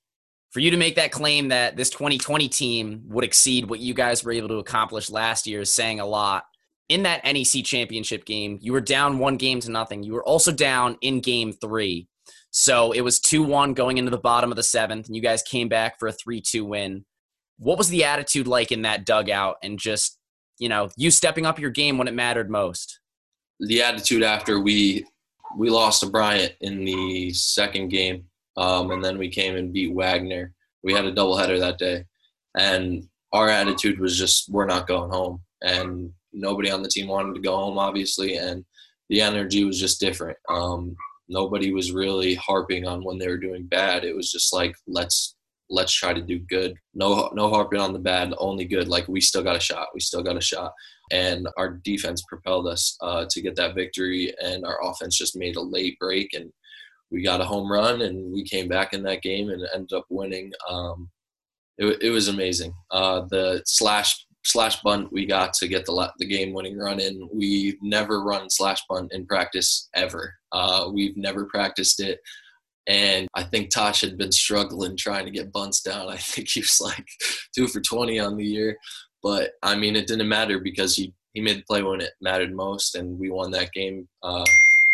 for 0.54 0.60
you 0.60 0.70
to 0.70 0.78
make 0.78 0.96
that 0.96 1.12
claim 1.12 1.48
that 1.50 1.76
this 1.76 1.89
2020 1.89 2.48
team 2.48 3.02
would 3.08 3.24
exceed 3.24 3.68
what 3.68 3.80
you 3.80 3.96
guys 3.96 4.24
were 4.24 4.32
able 4.32 4.48
to 4.50 4.60
accomplish 4.60 5.10
last 5.10 5.48
year 5.48 5.62
is 5.62 5.74
saying 5.74 6.00
a 6.00 6.06
lot. 6.06 6.46
In 6.89 7.04
that 7.04 7.24
nec 7.26 7.66
championship 7.66 8.24
game 8.24 8.60
you 8.62 8.72
were 8.72 8.82
down 8.82 9.18
one 9.18 9.38
game 9.38 9.60
to 9.62 9.72
nothing. 9.72 10.04
You 10.04 10.13
were 10.13 10.24
also 10.24 10.52
down 10.52 10.98
in 11.02 11.22
game 11.22 11.54
three. 11.54 12.08
So 12.52 12.92
it 12.92 13.02
was 13.02 13.20
2-1 13.20 13.74
going 13.74 13.98
into 13.98 14.12
the 14.12 14.18
bottom 14.20 14.52
of 14.52 14.56
the 14.56 14.63
seventh 14.63 15.08
and 15.08 15.16
you 15.16 15.24
guys 15.24 15.42
came 15.42 15.70
back 15.70 15.98
for 15.98 16.08
a 16.08 16.13
3-2 16.13 16.62
win. 16.62 17.04
What 17.58 17.80
was 17.80 17.89
the 17.89 18.04
attitude 18.04 18.46
like 18.46 18.72
in 18.72 18.84
that 18.84 19.06
dugout 19.06 19.56
and 19.63 19.80
just 19.80 20.20
you 20.60 20.70
know 20.70 20.89
you 20.96 21.10
stepping 21.10 21.48
up 21.48 21.58
your 21.58 21.72
game 21.72 21.98
when 21.98 22.08
it 22.08 22.13
mattered 22.13 22.52
most? 22.52 23.00
The 23.60 23.82
attitude 23.82 24.22
after 24.22 24.60
we 24.60 25.06
we 25.58 25.72
lost 25.72 26.02
to 26.02 26.10
bryant 26.10 26.54
in 26.62 26.86
the 26.86 27.34
second 27.34 27.88
game 27.88 28.26
um, 28.58 28.92
and 28.92 29.04
then 29.04 29.18
we 29.18 29.30
came 29.30 29.56
and 29.56 29.74
beat 29.74 29.94
wagner 29.94 30.54
we 30.84 30.94
had 30.94 31.06
a 31.06 31.13
doubleheader 31.13 31.60
that 31.60 31.78
day 31.78 32.04
and 32.58 33.08
our 33.32 33.50
attitude 33.50 34.00
was 34.00 34.18
just 34.18 34.50
we're 34.50 34.66
not 34.66 34.88
going 34.88 35.12
home 35.12 35.42
and 35.62 36.12
nobody 36.34 36.70
on 36.70 36.82
the 36.82 36.89
team 36.89 37.08
wanted 37.08 37.34
to 37.34 37.42
go 37.42 37.56
home 37.56 37.78
obviously 37.78 38.36
and 38.36 38.63
the 39.10 39.22
energy 39.22 39.63
was 39.63 39.80
just 39.80 40.00
different 40.00 40.38
um, 40.50 40.96
nobody 41.30 41.74
was 41.74 41.92
really 41.92 42.36
harping 42.36 42.88
on 42.88 43.04
when 43.04 43.18
they 43.18 43.28
were 43.28 43.38
doing 43.38 43.66
bad 43.66 44.04
it 44.04 44.16
was 44.16 44.32
just 44.32 44.54
like 44.54 44.76
let's 44.88 45.36
let's 45.74 45.92
try 45.92 46.13
to 46.13 46.22
do 46.22 46.39
good. 46.39 46.76
No, 46.94 47.30
no 47.34 47.50
harping 47.50 47.80
on 47.80 47.94
the 47.94 48.00
bad, 48.00 48.34
only 48.38 48.66
good. 48.66 48.88
Like 48.88 49.08
we 49.08 49.20
still 49.20 49.44
got 49.44 49.56
a 49.56 49.62
shot. 49.62 49.88
We 49.94 50.00
still 50.00 50.24
got 50.24 50.38
a 50.38 50.42
shot. 50.42 50.74
And 51.12 51.48
our 51.58 51.82
defense 51.84 52.24
propelled 52.28 52.68
us 52.68 52.98
uh, 53.02 53.26
to 53.30 53.42
get 53.42 53.56
that 53.58 53.76
victory, 53.76 54.34
and 54.42 54.66
our 54.66 54.80
offense 54.84 55.18
just 55.18 55.36
made 55.36 55.58
a 55.58 55.62
late 55.62 56.00
break, 56.00 56.34
and 56.34 56.52
we 57.13 57.23
got 57.23 57.41
a 57.41 57.45
home 57.45 57.71
run, 57.71 58.02
and 58.02 58.34
we 58.34 58.43
came 58.43 58.67
back 58.67 58.91
in 58.91 59.04
that 59.04 59.21
game 59.21 59.49
and 59.49 59.65
ended 59.73 59.93
up 59.93 60.06
winning. 60.10 60.52
Um, 60.69 61.10
it, 61.78 62.02
it 62.02 62.10
was 62.10 62.28
amazing. 62.28 62.73
Uh, 62.91 63.21
the 63.30 63.62
slash 63.65 64.26
slash 64.45 64.82
bunt 64.82 65.10
we 65.13 65.26
got 65.26 65.54
to 65.54 65.67
get 65.69 65.86
the 65.86 66.12
the 66.17 66.26
game 66.26 66.54
winning 66.54 66.78
run 66.78 66.99
in. 66.99 67.30
We 67.34 67.78
never 67.82 68.21
run 68.21 68.49
slash 68.49 68.82
bunt 68.89 69.13
in 69.13 69.26
practice 69.26 69.89
ever. 69.95 70.34
Uh, 70.52 70.89
we've 70.91 71.15
never 71.15 71.45
practiced 71.45 72.02
it. 72.02 72.19
And 72.86 73.28
I 73.34 73.43
think 73.43 73.69
Tosh 73.69 74.02
had 74.02 74.17
been 74.17 74.32
struggling 74.32 74.97
trying 74.97 75.26
to 75.26 75.32
get 75.32 75.54
bunts 75.54 75.82
down. 75.82 76.10
I 76.10 76.17
think 76.17 76.49
he 76.49 76.62
was 76.62 76.80
like 76.82 77.08
two 77.56 77.67
for 77.67 77.80
20 77.80 78.19
on 78.19 78.38
the 78.38 78.45
year. 78.45 78.78
But 79.21 79.52
I 79.62 79.76
mean, 79.76 79.95
it 79.95 80.08
didn't 80.08 80.28
matter 80.28 80.60
because 80.60 80.95
he, 80.95 81.13
he 81.34 81.41
made 81.41 81.60
the 81.60 81.63
play 81.63 81.82
when 81.82 82.02
it 82.02 82.12
mattered 82.21 82.54
most. 82.54 82.95
And 82.95 83.17
we 83.17 83.30
won 83.30 83.52
that 83.52 83.71
game 83.71 84.08
uh, 84.21 84.43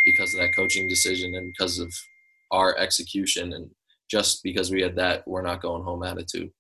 because 0.05 0.34
of 0.34 0.39
that 0.39 0.55
coaching 0.55 0.88
decision 0.88 1.34
and 1.36 1.51
because 1.51 1.79
of 1.79 1.91
our 2.51 2.77
execution. 2.77 3.53
And 3.53 3.69
just 4.09 4.43
because 4.43 4.71
we 4.71 4.81
had 4.81 4.95
that, 4.95 5.27
we're 5.27 5.41
not 5.41 5.62
going 5.62 5.83
home 5.83 6.03
attitude. 6.03 6.51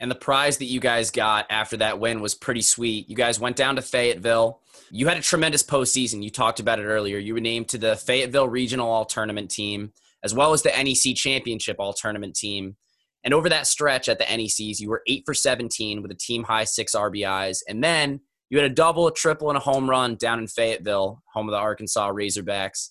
And 0.00 0.10
the 0.10 0.16
prize 0.16 0.56
that 0.58 0.64
you 0.64 0.80
guys 0.80 1.10
got 1.10 1.46
after 1.50 1.76
that 1.76 2.00
win 2.00 2.22
was 2.22 2.34
pretty 2.34 2.62
sweet. 2.62 3.08
You 3.10 3.16
guys 3.16 3.38
went 3.38 3.56
down 3.56 3.76
to 3.76 3.82
Fayetteville. 3.82 4.60
You 4.90 5.06
had 5.08 5.18
a 5.18 5.22
tremendous 5.22 5.62
postseason. 5.62 6.22
You 6.22 6.30
talked 6.30 6.58
about 6.58 6.78
it 6.78 6.84
earlier. 6.84 7.18
You 7.18 7.34
were 7.34 7.40
named 7.40 7.68
to 7.68 7.78
the 7.78 7.96
Fayetteville 7.96 8.48
Regional 8.48 8.88
All 8.88 9.04
Tournament 9.04 9.50
team 9.50 9.92
as 10.22 10.34
well 10.34 10.52
as 10.52 10.62
the 10.62 10.70
NEC 10.70 11.16
Championship 11.16 11.76
All 11.78 11.92
Tournament 11.92 12.34
team. 12.34 12.76
And 13.24 13.34
over 13.34 13.48
that 13.50 13.66
stretch 13.66 14.08
at 14.08 14.18
the 14.18 14.24
NECs, 14.24 14.80
you 14.80 14.88
were 14.88 15.02
eight 15.06 15.24
for 15.26 15.34
17 15.34 16.02
with 16.02 16.10
a 16.10 16.16
team 16.16 16.44
high 16.44 16.64
six 16.64 16.94
RBIs. 16.94 17.58
And 17.68 17.84
then 17.84 18.20
you 18.48 18.58
had 18.58 18.70
a 18.70 18.74
double, 18.74 19.06
a 19.06 19.12
triple, 19.12 19.50
and 19.50 19.56
a 19.56 19.60
home 19.60 19.88
run 19.88 20.16
down 20.16 20.38
in 20.38 20.46
Fayetteville, 20.46 21.22
home 21.32 21.48
of 21.48 21.52
the 21.52 21.58
Arkansas 21.58 22.10
Razorbacks. 22.10 22.90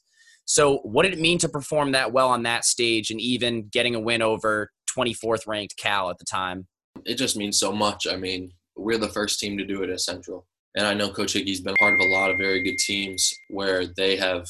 So, 0.50 0.78
what 0.78 1.04
did 1.04 1.14
it 1.14 1.20
mean 1.20 1.38
to 1.40 1.48
perform 1.48 1.92
that 1.92 2.12
well 2.12 2.30
on 2.30 2.42
that 2.42 2.66
stage 2.66 3.12
and 3.12 3.22
even 3.22 3.68
getting 3.68 3.94
a 3.94 4.00
win 4.00 4.24
over 4.24 4.72
24th 4.98 5.46
ranked 5.46 5.78
Cal 5.78 6.10
at 6.10 6.18
the 6.18 6.26
time? 6.26 6.66
It 7.06 7.16
just 7.16 7.38
means 7.38 7.60
so 7.60 7.72
much. 7.72 8.08
I 8.08 8.16
mean, 8.16 8.52
we're 8.76 8.98
the 8.98 9.10
first 9.10 9.40
team 9.40 9.60
to 9.60 9.64
do 9.66 9.84
it 9.84 9.92
at 9.92 10.02
Central. 10.02 10.48
And 10.76 10.88
I 10.88 10.96
know 10.96 11.12
Coach 11.12 11.34
Hickey's 11.34 11.62
been 11.62 11.76
part 11.76 11.94
of 11.94 12.00
a 12.00 12.12
lot 12.12 12.32
of 12.32 12.40
very 12.40 12.64
good 12.64 12.80
teams 12.80 13.32
where 13.50 13.86
they 13.96 14.16
have 14.16 14.48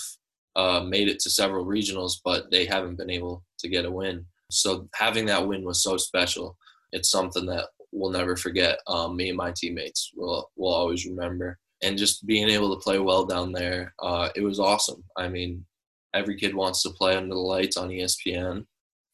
uh, 0.56 0.86
made 0.88 1.10
it 1.10 1.20
to 1.20 1.30
several 1.30 1.66
regionals, 1.66 2.14
but 2.24 2.50
they 2.50 2.66
haven't 2.66 2.98
been 2.98 3.10
able 3.10 3.44
to 3.60 3.68
get 3.68 3.84
a 3.84 3.92
win. 3.92 4.26
So 4.50 4.88
having 4.96 5.26
that 5.26 5.46
win 5.46 5.66
was 5.66 5.84
so 5.84 5.98
special. 5.98 6.56
It's 6.94 7.12
something 7.12 7.46
that 7.48 7.66
we'll 7.92 8.12
never 8.12 8.38
forget. 8.38 8.80
Um, 8.88 9.18
me 9.18 9.28
and 9.28 9.38
my 9.38 9.52
teammates 9.54 10.12
will 10.16 10.50
will 10.56 10.74
always 10.74 11.06
remember. 11.06 11.60
And 11.84 11.98
just 11.98 12.26
being 12.26 12.48
able 12.48 12.74
to 12.74 12.82
play 12.82 13.00
well 13.00 13.26
down 13.26 13.52
there, 13.52 13.94
uh, 14.02 14.30
it 14.34 14.42
was 14.42 14.62
awesome. 14.62 15.04
I 15.18 15.28
mean, 15.28 15.66
every 16.14 16.38
kid 16.38 16.56
wants 16.56 16.84
to 16.84 16.90
play 16.90 17.16
under 17.16 17.34
the 17.34 17.40
lights 17.40 17.78
on 17.78 17.90
ESPN 17.90 18.66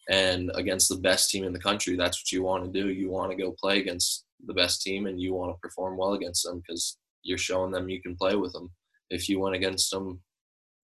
and 0.09 0.51
against 0.55 0.89
the 0.89 0.97
best 0.97 1.29
team 1.29 1.43
in 1.43 1.53
the 1.53 1.59
country. 1.59 1.95
That's 1.95 2.19
what 2.19 2.31
you 2.31 2.43
want 2.43 2.65
to 2.65 2.81
do. 2.81 2.89
You 2.89 3.09
want 3.09 3.31
to 3.31 3.37
go 3.37 3.55
play 3.59 3.79
against 3.79 4.25
the 4.45 4.53
best 4.53 4.81
team 4.81 5.07
and 5.07 5.19
you 5.19 5.33
want 5.33 5.51
to 5.51 5.59
perform 5.59 5.97
well 5.97 6.13
against 6.13 6.43
them 6.43 6.61
because 6.65 6.97
you're 7.23 7.37
showing 7.37 7.71
them 7.71 7.89
you 7.89 8.01
can 8.01 8.15
play 8.15 8.35
with 8.35 8.53
them. 8.53 8.71
If 9.09 9.29
you 9.29 9.39
went 9.39 9.55
against 9.55 9.91
them 9.91 10.21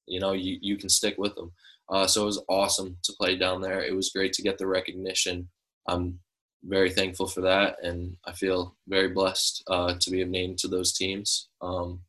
you 0.08 0.20
know, 0.20 0.34
you, 0.34 0.58
you 0.62 0.78
can 0.78 0.90
stick 0.90 1.16
with 1.18 1.36
them. 1.36 1.52
Uh, 1.90 2.08
so 2.08 2.24
it 2.24 2.26
was 2.26 2.44
awesome 2.48 2.98
to 3.04 3.14
play 3.20 3.38
down 3.38 3.62
there. 3.62 3.82
It 3.82 3.96
was 3.96 4.12
great 4.12 4.34
to 4.34 4.42
get 4.42 4.58
the 4.58 4.68
recognition. 4.68 5.50
I'm 5.88 6.20
very 6.64 6.92
thankful 6.92 7.28
for 7.28 7.42
that, 7.42 7.78
and 7.84 8.16
I 8.26 8.34
feel 8.34 8.76
very 8.88 9.10
blessed 9.10 9.64
uh, 9.68 9.96
to 10.00 10.12
be 10.12 10.24
named 10.24 10.60
to 10.60 10.68
those 10.68 10.94
teams. 10.94 11.50
Um, 11.62 12.02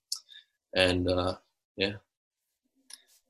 and 0.75 1.09
uh, 1.09 1.37
yeah. 1.77 1.95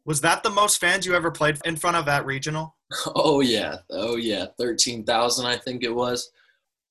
Was 0.04 0.20
that 0.22 0.42
the 0.42 0.50
most 0.50 0.80
fans 0.80 1.06
you 1.06 1.14
ever 1.14 1.30
played 1.30 1.58
in 1.64 1.76
front 1.76 1.96
of 1.96 2.08
at 2.08 2.26
regional? 2.26 2.76
Oh 3.14 3.40
yeah, 3.40 3.76
oh 3.90 4.16
yeah, 4.16 4.46
thirteen 4.58 5.02
thousand 5.04 5.46
I 5.46 5.56
think 5.56 5.82
it 5.82 5.94
was. 5.94 6.30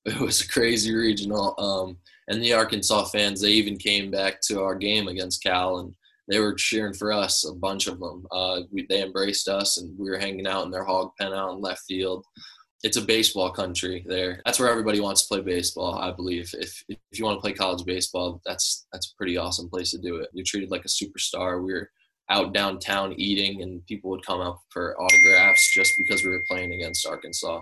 It 0.04 0.18
was 0.18 0.40
a 0.40 0.48
crazy 0.48 0.92
regional. 0.92 1.54
Um, 1.58 1.96
and 2.26 2.42
the 2.42 2.54
Arkansas 2.54 3.04
fans, 3.04 3.40
they 3.40 3.50
even 3.50 3.76
came 3.76 4.10
back 4.10 4.40
to 4.48 4.62
our 4.62 4.74
game 4.74 5.06
against 5.06 5.44
Cal 5.44 5.78
and 5.78 5.94
they 6.28 6.40
were 6.40 6.54
cheering 6.54 6.94
for 6.94 7.12
us, 7.12 7.44
a 7.44 7.52
bunch 7.52 7.86
of 7.86 7.98
them. 7.98 8.26
Uh, 8.30 8.62
we, 8.70 8.86
they 8.88 9.02
embraced 9.02 9.48
us, 9.48 9.78
and 9.78 9.96
we 9.98 10.08
were 10.08 10.18
hanging 10.18 10.46
out 10.46 10.64
in 10.64 10.70
their 10.70 10.84
hog 10.84 11.10
pen 11.18 11.32
out 11.32 11.52
in 11.52 11.60
left 11.60 11.82
field. 11.86 12.24
It's 12.82 12.96
a 12.96 13.02
baseball 13.02 13.50
country 13.50 14.04
there. 14.08 14.40
That's 14.44 14.58
where 14.58 14.70
everybody 14.70 15.00
wants 15.00 15.22
to 15.22 15.28
play 15.28 15.40
baseball, 15.40 15.96
I 15.98 16.10
believe. 16.10 16.52
If 16.54 16.82
if 16.88 16.98
you 17.12 17.24
want 17.24 17.36
to 17.36 17.40
play 17.40 17.52
college 17.52 17.84
baseball, 17.84 18.40
that's 18.44 18.86
that's 18.92 19.12
a 19.12 19.16
pretty 19.16 19.36
awesome 19.36 19.68
place 19.68 19.90
to 19.92 19.98
do 19.98 20.16
it. 20.16 20.30
You're 20.32 20.44
treated 20.44 20.70
like 20.70 20.84
a 20.84 20.88
superstar. 20.88 21.62
We 21.62 21.72
are 21.74 21.90
out 22.32 22.54
downtown 22.54 23.12
eating, 23.18 23.62
and 23.62 23.84
people 23.86 24.10
would 24.10 24.24
come 24.24 24.40
up 24.40 24.60
for 24.70 25.00
autographs 25.00 25.72
just 25.74 25.92
because 25.98 26.24
we 26.24 26.30
were 26.30 26.44
playing 26.48 26.72
against 26.72 27.06
Arkansas. 27.06 27.60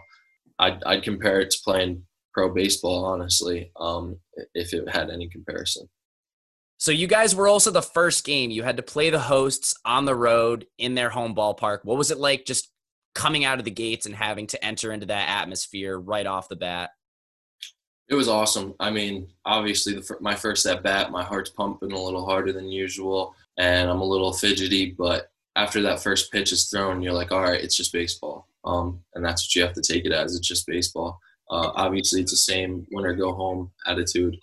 I'd, 0.59 0.83
I'd 0.85 1.03
compare 1.03 1.41
it 1.41 1.51
to 1.51 1.59
playing 1.65 2.03
pro 2.33 2.53
baseball, 2.55 3.05
honestly, 3.05 3.73
um, 3.79 4.19
if 4.55 4.73
it 4.73 4.89
had 4.89 5.11
any 5.11 5.29
comparison. 5.29 5.89
So 6.79 6.93
you 6.93 7.07
guys 7.07 7.35
were 7.35 7.49
also 7.49 7.71
the 7.71 7.83
first 7.83 8.25
game. 8.25 8.51
You 8.51 8.63
had 8.63 8.79
to 8.79 8.83
play 8.83 9.11
the 9.11 9.19
hosts 9.19 9.75
on 9.85 10.05
the 10.07 10.15
road 10.15 10.67
in 10.79 10.95
their 10.95 11.11
home 11.11 11.35
ballpark. 11.35 11.81
What 11.83 11.99
was 11.99 12.11
it 12.11 12.19
like 12.19 12.47
just 12.47 12.71
coming 13.15 13.45
out 13.45 13.59
of 13.59 13.65
the 13.65 13.71
gates 13.71 14.07
and 14.07 14.15
having 14.15 14.47
to 14.47 14.65
enter 14.65 14.93
into 14.93 15.07
that 15.07 15.29
atmosphere 15.29 15.99
right 15.99 16.27
off 16.27 16.49
the 16.49 16.57
bat? 16.57 16.91
It 18.09 18.15
was 18.15 18.29
awesome. 18.29 18.75
I 18.81 18.91
mean, 18.91 19.29
obviously, 19.45 19.95
the, 19.95 20.17
my 20.21 20.35
first 20.35 20.67
at 20.67 20.83
bat, 20.83 21.11
my 21.11 21.23
heart's 21.23 21.51
pumping 21.51 21.93
a 21.93 22.01
little 22.01 22.25
harder 22.25 22.53
than 22.53 22.69
usual, 22.69 23.35
and 23.59 23.91
I'm 23.91 24.01
a 24.01 24.05
little 24.05 24.33
fidgety. 24.33 24.95
But 24.97 25.31
after 25.57 25.83
that 25.83 26.03
first 26.03 26.33
pitch 26.33 26.53
is 26.53 26.69
thrown, 26.69 27.03
you're 27.03 27.13
like, 27.13 27.33
all 27.33 27.43
right, 27.43 27.61
it's 27.61 27.77
just 27.77 27.93
baseball. 27.93 28.47
Um, 28.65 29.03
and 29.15 29.25
that's 29.25 29.45
what 29.45 29.55
you 29.55 29.63
have 29.63 29.75
to 29.75 29.83
take 29.83 30.05
it 30.05 30.13
as. 30.13 30.37
It's 30.37 30.47
just 30.47 30.67
baseball. 30.67 31.19
Uh, 31.51 31.71
obviously, 31.75 32.21
it's 32.21 32.33
the 32.33 32.37
same 32.37 32.87
win 32.93 33.07
or 33.07 33.15
go 33.15 33.33
home 33.33 33.73
attitude 33.87 34.37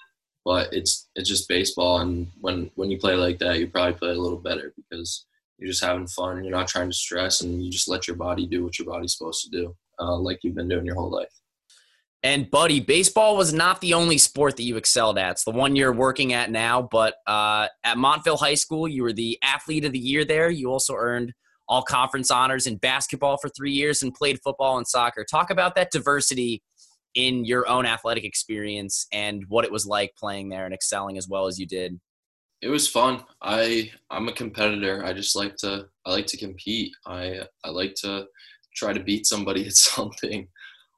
but 0.48 0.72
it's 0.72 1.10
it's 1.14 1.28
just 1.28 1.50
baseball, 1.50 2.00
and 2.00 2.26
when 2.40 2.72
when 2.76 2.90
you 2.90 2.98
play 2.98 3.16
like 3.16 3.38
that, 3.40 3.60
you 3.60 3.68
probably 3.68 4.00
play 4.00 4.12
a 4.12 4.14
little 4.14 4.38
better 4.38 4.74
because 4.78 5.26
you're 5.58 5.68
just 5.68 5.84
having 5.84 6.08
fun. 6.08 6.42
You're 6.42 6.56
not 6.56 6.70
trying 6.70 6.90
to 6.90 6.96
stress, 6.96 7.42
and 7.42 7.62
you 7.62 7.70
just 7.70 7.90
let 7.90 8.08
your 8.08 8.16
body 8.16 8.48
do 8.48 8.64
what 8.64 8.80
your 8.80 8.88
body's 8.88 9.18
supposed 9.18 9.44
to 9.44 9.50
do, 9.50 9.76
uh, 10.00 10.16
like 10.16 10.40
you've 10.44 10.56
been 10.56 10.70
doing 10.70 10.86
your 10.86 10.96
whole 10.96 11.12
life. 11.12 11.28
And 12.28 12.52
buddy, 12.52 12.82
baseball 12.82 13.38
was 13.38 13.54
not 13.54 13.80
the 13.80 13.94
only 13.94 14.18
sport 14.18 14.58
that 14.58 14.64
you 14.64 14.76
excelled 14.76 15.18
at. 15.18 15.32
It's 15.32 15.46
the 15.46 15.52
one 15.52 15.78
you're 15.78 15.94
working 15.94 16.34
at 16.34 16.52
now, 16.52 16.82
but 16.82 17.14
uh, 17.26 17.70
at 17.86 17.98
Montville 17.98 18.36
High 18.36 18.56
School, 18.56 18.86
you 18.86 19.04
were 19.04 19.14
the 19.14 19.40
athlete 19.42 19.86
of 19.86 19.94
the 19.94 20.00
year 20.00 20.26
there. 20.26 20.50
You 20.50 20.70
also 20.70 20.94
earned 20.94 21.32
all 21.70 21.84
conference 21.84 22.30
honors 22.30 22.68
in 22.68 22.76
basketball 22.76 23.38
for 23.38 23.48
three 23.48 23.72
years 23.72 24.04
and 24.04 24.14
played 24.14 24.42
football 24.44 24.78
and 24.78 24.86
soccer. 24.86 25.24
Talk 25.24 25.52
about 25.52 25.76
that 25.76 25.90
diversity 25.90 26.62
in 27.16 27.46
your 27.46 27.66
own 27.66 27.86
athletic 27.86 28.26
experience 28.26 29.08
and 29.14 29.46
what 29.48 29.64
it 29.64 29.72
was 29.72 29.86
like 29.86 30.12
playing 30.18 30.50
there 30.50 30.66
and 30.66 30.74
excelling 30.74 31.18
as 31.18 31.30
well 31.30 31.48
as 31.48 31.58
you 31.58 31.66
did. 31.66 31.98
It 32.62 32.68
was 32.68 32.90
fun. 32.90 33.24
I 33.42 33.90
I'm 34.10 34.28
a 34.28 34.34
competitor. 34.34 35.06
I 35.06 35.14
just 35.14 35.38
like 35.38 35.56
to 35.60 35.86
I 36.06 36.12
like 36.12 36.28
to 36.28 36.38
compete. 36.38 36.92
I 37.06 37.44
I 37.64 37.70
like 37.70 37.96
to 38.02 38.26
try 38.76 38.92
to 38.92 39.00
beat 39.00 39.26
somebody 39.26 39.66
at 39.66 39.74
something. 39.78 40.50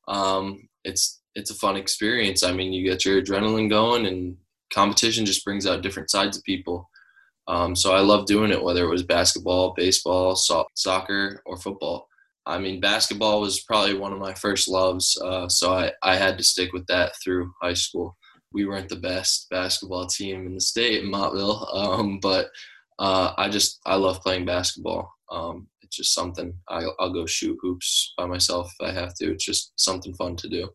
Um, 0.08 0.68
it's 0.84 1.19
it's 1.40 1.52
a 1.52 1.56
fun 1.56 1.78
experience. 1.78 2.44
I 2.44 2.52
mean, 2.52 2.74
you 2.74 2.84
get 2.84 3.06
your 3.06 3.22
adrenaline 3.22 3.70
going, 3.70 4.06
and 4.06 4.38
competition 4.72 5.26
just 5.26 5.44
brings 5.44 5.66
out 5.66 5.82
different 5.82 6.12
sides 6.12 6.38
of 6.38 6.44
people. 6.44 6.90
Um, 7.48 7.76
so 7.76 7.94
I 7.94 8.02
love 8.02 8.28
doing 8.28 8.52
it, 8.52 8.62
whether 8.62 8.84
it 8.84 8.90
was 8.90 9.04
basketball, 9.04 9.74
baseball, 9.76 10.36
so- 10.36 10.68
soccer, 10.76 11.42
or 11.46 11.58
football. 11.58 12.08
I 12.46 12.60
mean, 12.60 12.80
basketball 12.80 13.42
was 13.42 13.62
probably 13.62 13.98
one 13.98 14.14
of 14.14 14.20
my 14.20 14.34
first 14.34 14.68
loves, 14.68 15.20
uh, 15.24 15.48
so 15.50 15.74
I, 15.74 15.92
I 16.04 16.16
had 16.16 16.38
to 16.38 16.44
stick 16.44 16.74
with 16.74 16.86
that 16.88 17.14
through 17.24 17.52
high 17.62 17.74
school. 17.74 18.16
We 18.52 18.66
weren't 18.66 18.90
the 18.90 18.96
best 18.96 19.48
basketball 19.50 20.08
team 20.08 20.46
in 20.46 20.56
the 20.56 20.62
state, 20.62 21.04
in 21.04 21.10
Montville, 21.10 21.68
um, 21.74 22.20
but 22.22 22.50
uh, 23.00 23.34
I 23.38 23.50
just 23.50 23.80
I 23.86 23.96
love 23.96 24.22
playing 24.22 24.46
basketball. 24.46 25.12
Um, 25.32 25.68
it's 25.82 25.98
just 25.98 26.14
something 26.14 26.54
I, 26.68 26.84
I, 27.00 27.06
will 27.06 27.14
go 27.14 27.26
shoot 27.26 27.58
hoops 27.62 28.14
by 28.18 28.26
myself 28.26 28.72
if 28.80 28.88
I 28.88 28.92
have 28.92 29.16
to. 29.16 29.32
It's 29.32 29.46
just 29.46 29.72
something 29.76 30.14
fun 30.14 30.36
to 30.38 30.50
do. 30.50 30.70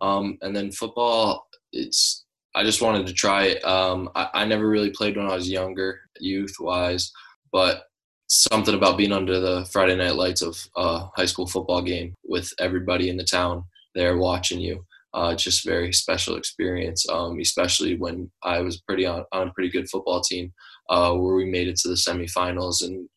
Um, 0.00 0.38
and 0.42 0.54
then 0.54 0.72
football, 0.72 1.46
it's 1.72 2.24
I 2.54 2.64
just 2.64 2.82
wanted 2.82 3.06
to 3.06 3.12
try 3.12 3.44
it. 3.44 3.64
Um, 3.64 4.10
I, 4.14 4.28
I, 4.34 4.44
never 4.44 4.68
really 4.68 4.90
played 4.90 5.16
when 5.16 5.26
I 5.26 5.34
was 5.34 5.48
younger, 5.48 6.00
youth 6.18 6.54
wise, 6.58 7.12
but 7.52 7.84
something 8.26 8.74
about 8.74 8.98
being 8.98 9.12
under 9.12 9.38
the 9.38 9.64
Friday 9.72 9.96
night 9.96 10.16
lights 10.16 10.42
of 10.42 10.56
a 10.76 11.06
high 11.16 11.26
school 11.26 11.46
football 11.46 11.82
game 11.82 12.14
with 12.24 12.52
everybody 12.58 13.08
in 13.08 13.16
the 13.16 13.24
town 13.24 13.64
there 13.94 14.16
watching 14.16 14.60
you. 14.60 14.84
Uh, 15.12 15.34
just 15.34 15.66
very 15.66 15.92
special 15.92 16.36
experience, 16.36 17.04
um, 17.08 17.40
especially 17.40 17.96
when 17.96 18.30
I 18.44 18.60
was 18.60 18.80
pretty 18.80 19.06
on, 19.06 19.24
on 19.32 19.48
a 19.48 19.52
pretty 19.52 19.68
good 19.68 19.88
football 19.90 20.20
team 20.20 20.52
uh, 20.88 21.12
where 21.14 21.34
we 21.34 21.46
made 21.46 21.66
it 21.66 21.76
to 21.78 21.88
the 21.88 21.94
semifinals 21.94 22.84
and 22.84 23.08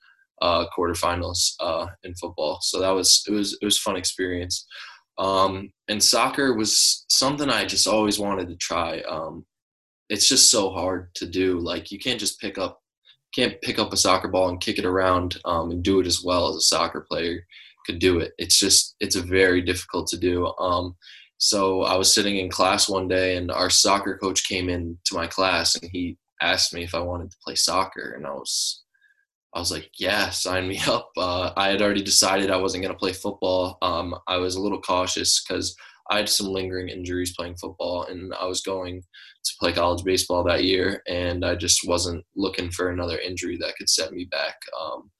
uh, 0.42 0.66
quarterfinals 0.76 1.54
uh, 1.60 1.86
in 2.04 2.16
football. 2.16 2.60
So 2.62 2.80
that 2.80 2.90
was 2.90 3.24
it 3.28 3.32
was 3.32 3.58
it 3.62 3.66
was 3.66 3.78
fun 3.78 3.96
experience. 3.96 4.66
Um, 5.18 5.72
and 5.88 6.04
soccer 6.04 6.54
was 6.56 7.06
something 7.10 7.50
I 7.50 7.66
just 7.66 7.88
always 7.88 8.20
wanted 8.20 8.50
to 8.50 8.56
try. 8.56 9.02
Um, 9.02 9.46
it's 10.10 10.28
just 10.28 10.52
so 10.52 10.70
hard 10.72 11.14
to 11.16 11.26
do. 11.26 11.60
Like 11.60 11.92
you 11.92 12.00
can't 12.00 12.20
just 12.20 12.40
pick 12.40 12.58
up 12.58 12.80
can't 13.34 13.60
pick 13.62 13.80
up 13.80 13.92
a 13.92 13.98
soccer 13.98 14.28
ball 14.28 14.50
and 14.50 14.62
kick 14.62 14.78
it 14.78 14.86
around 14.86 15.38
um, 15.46 15.72
and 15.72 15.84
do 15.84 16.00
it 16.00 16.06
as 16.06 16.24
well 16.24 16.50
as 16.50 16.56
a 16.56 16.62
soccer 16.62 17.02
player 17.02 17.44
could 17.86 18.00
do 18.00 18.20
it. 18.20 18.34
It's 18.38 18.60
just 18.60 18.96
it's 19.00 19.16
very 19.16 19.62
difficult 19.62 20.08
to 20.10 20.18
do. 20.18 20.48
Um, 20.60 20.96
so 21.38 21.84
I 21.84 21.96
was 21.96 22.14
sitting 22.14 22.38
in 22.38 22.50
class 22.50 22.88
one 22.88 23.08
day 23.08 23.36
and 23.36 23.52
our 23.52 23.70
soccer 23.70 24.18
coach 24.18 24.48
came 24.48 24.70
in 24.70 24.98
to 25.06 25.16
my 25.16 25.28
class 25.28 25.76
and 25.76 25.90
he 25.92 26.18
asked 26.42 26.74
me 26.74 26.84
if 26.84 26.96
I 26.96 27.00
wanted 27.00 27.32
to 27.32 27.38
play 27.44 27.56
soccer 27.56 28.14
and 28.16 28.26
I 28.26 28.32
was 28.32 28.83
I 29.56 29.60
was 29.60 29.72
like, 29.72 29.92
yeah, 29.98 30.30
sign 30.30 30.68
me 30.68 30.80
up. 30.88 31.12
Uh, 31.18 31.52
I 31.56 31.70
had 31.70 31.82
already 31.82 32.04
decided 32.04 32.50
I 32.50 32.58
wasn't 32.58 32.84
going 32.84 32.94
to 32.94 33.00
play 33.00 33.14
football. 33.14 33.78
Um, 33.82 34.16
I 34.28 34.38
was 34.38 34.56
a 34.56 34.62
little 34.62 34.82
cautious 34.82 35.44
because 35.44 35.76
I 36.10 36.18
had 36.18 36.30
some 36.30 36.48
lingering 36.48 36.90
injuries 36.90 37.36
playing 37.36 37.56
football, 37.56 38.06
and 38.06 38.34
I 38.34 38.46
was 38.46 38.62
going 38.62 39.02
to 39.02 39.52
play 39.60 39.74
college 39.74 40.04
baseball 40.04 40.44
that 40.44 40.64
year, 40.64 41.02
and 41.08 41.46
I 41.46 41.56
just 41.56 41.88
wasn't 41.88 42.24
looking 42.36 42.72
for 42.72 42.90
another 42.90 43.18
injury 43.20 43.58
that 43.58 43.76
could 43.78 43.90
set 43.90 44.12
me 44.12 44.26
back 44.26 44.56
um, 44.82 45.12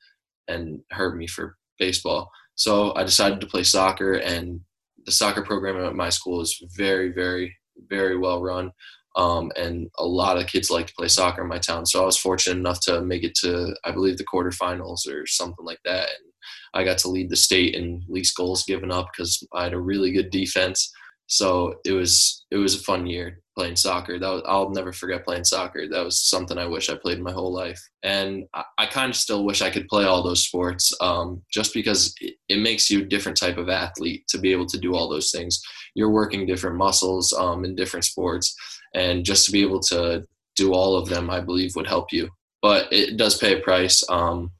and 0.48 0.82
hurt 0.92 1.18
me 1.18 1.28
for 1.28 1.58
baseball. 1.80 2.30
So 2.56 2.94
I 2.96 3.04
decided 3.04 3.40
to 3.42 3.48
play 3.48 3.64
soccer, 3.64 4.14
and 4.14 4.62
the 5.06 5.12
soccer 5.12 5.44
program 5.44 5.84
at 5.84 5.96
my 5.96 6.10
school 6.10 6.42
is 6.42 6.62
very, 6.76 7.12
very, 7.12 7.56
very 7.90 8.18
well 8.18 8.42
run. 8.42 8.72
Um, 9.16 9.52
and 9.56 9.90
a 10.00 10.06
lot 10.06 10.38
of 10.38 10.48
kids 10.48 10.72
like 10.72 10.88
to 10.88 10.94
play 10.96 11.08
soccer 11.08 11.44
in 11.44 11.48
my 11.48 11.60
town. 11.60 11.86
So 11.86 12.02
I 12.02 12.06
was 12.06 12.18
fortunate 12.18 12.58
enough 12.58 12.80
to 12.82 13.02
make 13.02 13.24
it 13.24 13.36
to, 13.36 13.76
I 13.86 13.92
believe, 13.92 14.18
the 14.18 14.26
quarterfinals 14.26 15.08
or 15.08 15.28
something 15.28 15.64
like 15.66 15.80
that. 15.86 16.10
And 16.10 16.34
I 16.74 16.84
got 16.84 16.98
to 17.00 17.10
lead 17.10 17.30
the 17.30 17.36
state 17.36 17.76
in 17.76 18.04
least 18.08 18.36
goals 18.36 18.66
given 18.66 18.92
up 18.92 19.08
because 19.12 19.46
I 19.54 19.64
had 19.66 19.74
a 19.74 19.80
really 19.80 20.12
good 20.12 20.32
defense. 20.32 20.92
So 21.28 21.76
it 21.86 21.92
was 21.92 22.44
it 22.52 22.58
was 22.58 22.76
a 22.76 22.84
fun 22.84 23.06
year 23.06 23.43
playing 23.56 23.76
soccer. 23.76 24.20
That 24.20 24.30
was, 24.30 24.44
I'll 24.46 24.70
never 24.70 24.92
forget 24.92 25.26
playing 25.26 25.44
soccer. 25.44 25.88
That 25.88 26.04
was 26.04 26.24
something 26.24 26.58
I 26.58 26.66
wish 26.66 26.90
I 26.90 26.96
played 26.96 27.22
my 27.22 27.32
whole 27.32 27.54
life, 27.54 27.82
and 28.04 28.46
I, 28.54 28.64
I 28.78 28.86
kind 28.86 29.10
of 29.10 29.16
still 29.16 29.46
wish 29.46 29.62
I 29.62 29.70
could 29.70 29.88
play 29.88 30.06
all 30.06 30.24
those 30.24 30.46
sports. 30.46 30.94
Um, 31.02 31.42
just 31.52 31.74
because 31.74 32.14
it, 32.22 32.36
it, 32.50 32.60
makes 32.60 32.90
you 32.90 33.02
a 33.02 33.06
different 33.06 33.38
type 33.38 33.58
of 33.58 33.70
athlete 33.70 34.28
to 34.30 34.38
be 34.38 34.52
able 34.52 34.66
to 34.68 34.80
do 34.80 34.96
all 34.96 35.10
those 35.10 35.32
things. 35.32 35.62
You're 35.96 36.12
working 36.12 36.46
different 36.46 36.78
muscles 36.78 37.34
um, 37.34 37.66
in 37.66 37.76
different 37.76 38.06
sports, 38.06 38.56
and 38.94 39.24
just 39.24 39.46
to 39.46 39.52
be 39.52 39.62
able 39.62 39.82
to 39.82 40.24
do 40.56 40.74
all 40.74 40.96
of 40.96 41.10
them, 41.10 41.30
I 41.30 41.40
believe 41.40 41.76
would 41.76 41.88
help 41.88 42.12
you. 42.12 42.30
But 42.62 42.92
it 42.92 43.18
does 43.18 43.38
pay 43.38 43.58
a 43.58 43.62
price. 43.62 44.04
Um, 44.10 44.52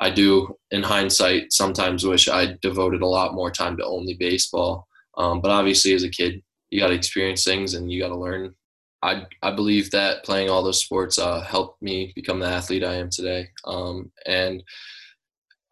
I 0.00 0.10
do, 0.10 0.56
in 0.70 0.82
hindsight, 0.82 1.52
sometimes 1.52 2.06
wish 2.06 2.28
I 2.28 2.56
devoted 2.62 3.02
a 3.02 3.06
lot 3.06 3.34
more 3.34 3.50
time 3.50 3.76
to 3.78 3.84
only 3.84 4.14
baseball. 4.14 4.86
Um, 5.16 5.40
but 5.40 5.50
obviously, 5.50 5.92
as 5.94 6.04
a 6.04 6.08
kid, 6.08 6.40
you 6.70 6.80
got 6.80 6.88
to 6.88 6.94
experience 6.94 7.44
things 7.44 7.74
and 7.74 7.90
you 7.90 8.00
got 8.00 8.08
to 8.08 8.16
learn. 8.16 8.54
I 9.02 9.26
I 9.42 9.52
believe 9.52 9.90
that 9.92 10.24
playing 10.24 10.50
all 10.50 10.62
those 10.62 10.82
sports 10.82 11.18
uh, 11.18 11.40
helped 11.40 11.80
me 11.82 12.12
become 12.14 12.40
the 12.40 12.46
athlete 12.46 12.84
I 12.84 12.94
am 12.94 13.10
today. 13.10 13.48
Um, 13.64 14.10
and 14.26 14.62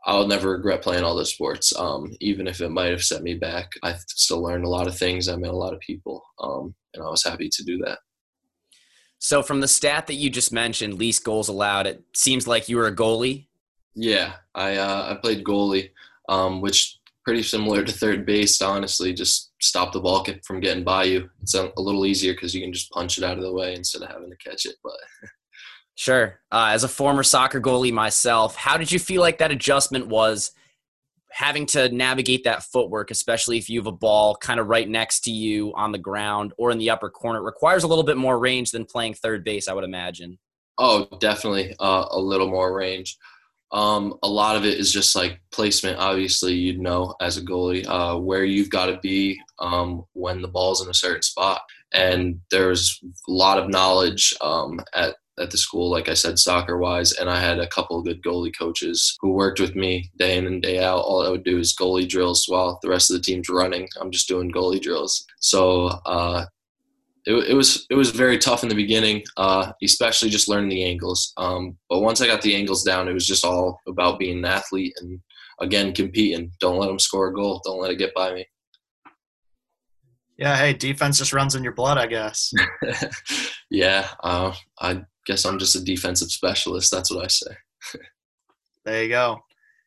I'll 0.06 0.28
never 0.28 0.50
regret 0.50 0.82
playing 0.82 1.02
all 1.02 1.16
those 1.16 1.32
sports, 1.32 1.76
um, 1.76 2.14
even 2.20 2.46
if 2.46 2.60
it 2.60 2.70
might 2.70 2.90
have 2.90 3.02
set 3.02 3.22
me 3.24 3.34
back. 3.34 3.72
I 3.82 3.96
still 4.06 4.40
learned 4.40 4.64
a 4.64 4.68
lot 4.68 4.86
of 4.86 4.96
things. 4.96 5.28
I 5.28 5.34
met 5.34 5.50
a 5.50 5.56
lot 5.56 5.74
of 5.74 5.80
people, 5.80 6.22
um, 6.38 6.74
and 6.94 7.02
I 7.02 7.10
was 7.10 7.24
happy 7.24 7.48
to 7.48 7.64
do 7.64 7.78
that. 7.78 7.98
So, 9.18 9.42
from 9.42 9.60
the 9.60 9.68
stat 9.68 10.06
that 10.06 10.14
you 10.14 10.30
just 10.30 10.52
mentioned, 10.52 10.94
least 10.94 11.24
goals 11.24 11.48
allowed, 11.48 11.88
it 11.88 12.04
seems 12.14 12.46
like 12.46 12.68
you 12.68 12.76
were 12.76 12.86
a 12.86 12.94
goalie. 12.94 13.48
Yeah, 13.96 14.34
I 14.54 14.76
uh, 14.76 15.10
I 15.10 15.14
played 15.20 15.42
goalie, 15.42 15.90
um, 16.28 16.60
which 16.60 17.00
pretty 17.26 17.42
similar 17.42 17.82
to 17.82 17.92
third 17.92 18.24
base. 18.24 18.62
Honestly, 18.62 19.12
just 19.12 19.50
stop 19.60 19.92
the 19.92 20.00
ball 20.00 20.24
from 20.44 20.60
getting 20.60 20.84
by 20.84 21.04
you. 21.04 21.28
It's 21.42 21.54
a, 21.54 21.72
little 21.76 22.06
easier 22.06 22.32
because 22.32 22.54
you 22.54 22.62
can 22.62 22.72
just 22.72 22.90
punch 22.92 23.18
it 23.18 23.24
out 23.24 23.36
of 23.36 23.42
the 23.42 23.52
way 23.52 23.74
instead 23.74 24.02
of 24.02 24.08
having 24.08 24.30
to 24.30 24.36
catch 24.36 24.64
it. 24.64 24.76
But 24.84 24.94
sure, 25.96 26.40
uh, 26.52 26.68
as 26.70 26.84
a 26.84 26.88
former 26.88 27.24
soccer 27.24 27.60
goalie 27.60 27.92
myself, 27.92 28.54
how 28.54 28.76
did 28.76 28.92
you 28.92 29.00
feel 29.00 29.20
like 29.20 29.38
that 29.38 29.50
adjustment 29.50 30.06
was? 30.06 30.52
Having 31.32 31.66
to 31.66 31.90
navigate 31.90 32.44
that 32.44 32.62
footwork, 32.62 33.10
especially 33.10 33.58
if 33.58 33.68
you 33.68 33.78
have 33.78 33.86
a 33.86 33.92
ball 33.92 34.36
kind 34.36 34.58
of 34.58 34.68
right 34.68 34.88
next 34.88 35.20
to 35.24 35.30
you 35.30 35.70
on 35.76 35.92
the 35.92 35.98
ground 35.98 36.54
or 36.56 36.70
in 36.70 36.78
the 36.78 36.88
upper 36.88 37.10
corner, 37.10 37.40
it 37.40 37.42
requires 37.42 37.82
a 37.82 37.86
little 37.86 38.04
bit 38.04 38.16
more 38.16 38.38
range 38.38 38.70
than 38.70 38.86
playing 38.86 39.12
third 39.12 39.44
base, 39.44 39.68
I 39.68 39.74
would 39.74 39.84
imagine. 39.84 40.38
Oh, 40.78 41.06
definitely 41.20 41.74
uh, 41.78 42.06
a 42.10 42.18
little 42.18 42.48
more 42.48 42.74
range. 42.74 43.18
Um, 43.72 44.14
a 44.22 44.28
lot 44.28 44.56
of 44.56 44.64
it 44.64 44.78
is 44.78 44.92
just 44.92 45.16
like 45.16 45.40
placement. 45.52 45.98
Obviously, 45.98 46.54
you'd 46.54 46.80
know 46.80 47.14
as 47.20 47.36
a 47.36 47.42
goalie 47.42 47.86
uh, 47.86 48.18
where 48.18 48.44
you've 48.44 48.70
got 48.70 48.86
to 48.86 48.98
be 49.02 49.40
um, 49.58 50.04
when 50.12 50.42
the 50.42 50.48
ball's 50.48 50.82
in 50.82 50.90
a 50.90 50.94
certain 50.94 51.22
spot. 51.22 51.60
And 51.92 52.40
there's 52.50 53.00
a 53.28 53.30
lot 53.30 53.58
of 53.58 53.68
knowledge 53.68 54.34
um, 54.40 54.80
at 54.94 55.16
at 55.38 55.50
the 55.50 55.58
school, 55.58 55.90
like 55.90 56.08
I 56.08 56.14
said, 56.14 56.38
soccer 56.38 56.78
wise. 56.78 57.12
And 57.12 57.28
I 57.28 57.38
had 57.38 57.58
a 57.58 57.66
couple 57.66 57.98
of 57.98 58.04
good 58.04 58.22
goalie 58.22 58.56
coaches 58.56 59.16
who 59.20 59.32
worked 59.32 59.60
with 59.60 59.76
me 59.76 60.10
day 60.18 60.38
in 60.38 60.46
and 60.46 60.62
day 60.62 60.82
out. 60.82 61.00
All 61.00 61.26
I 61.26 61.30
would 61.30 61.44
do 61.44 61.58
is 61.58 61.76
goalie 61.78 62.08
drills 62.08 62.44
while 62.46 62.78
the 62.82 62.88
rest 62.88 63.10
of 63.10 63.16
the 63.16 63.22
team's 63.22 63.48
running. 63.48 63.88
I'm 64.00 64.10
just 64.10 64.28
doing 64.28 64.50
goalie 64.50 64.80
drills. 64.80 65.26
So 65.40 65.88
uh, 66.06 66.46
it, 67.26 67.34
it 67.50 67.54
was 67.54 67.86
it 67.90 67.94
was 67.94 68.10
very 68.10 68.38
tough 68.38 68.62
in 68.62 68.68
the 68.68 68.74
beginning, 68.74 69.22
uh, 69.36 69.72
especially 69.82 70.30
just 70.30 70.48
learning 70.48 70.70
the 70.70 70.84
angles. 70.84 71.32
Um, 71.36 71.76
but 71.90 72.00
once 72.00 72.20
I 72.20 72.26
got 72.26 72.40
the 72.40 72.54
angles 72.54 72.84
down, 72.84 73.08
it 73.08 73.12
was 73.12 73.26
just 73.26 73.44
all 73.44 73.80
about 73.88 74.18
being 74.18 74.38
an 74.38 74.44
athlete 74.44 74.94
and 75.00 75.20
again 75.60 75.92
competing. 75.92 76.52
Don't 76.60 76.78
let 76.78 76.86
them 76.86 77.00
score 77.00 77.28
a 77.28 77.34
goal. 77.34 77.60
Don't 77.64 77.80
let 77.80 77.90
it 77.90 77.96
get 77.96 78.14
by 78.14 78.32
me. 78.32 78.46
Yeah, 80.38 80.56
hey, 80.56 80.74
defense 80.74 81.18
just 81.18 81.32
runs 81.32 81.54
in 81.54 81.64
your 81.64 81.72
blood, 81.72 81.96
I 81.96 82.06
guess. 82.06 82.52
yeah, 83.70 84.08
uh, 84.22 84.54
I 84.78 85.02
guess 85.26 85.46
I'm 85.46 85.58
just 85.58 85.76
a 85.76 85.82
defensive 85.82 86.30
specialist. 86.30 86.90
That's 86.92 87.10
what 87.10 87.24
I 87.24 87.28
say. 87.28 87.56
there 88.84 89.02
you 89.02 89.08
go. 89.08 89.40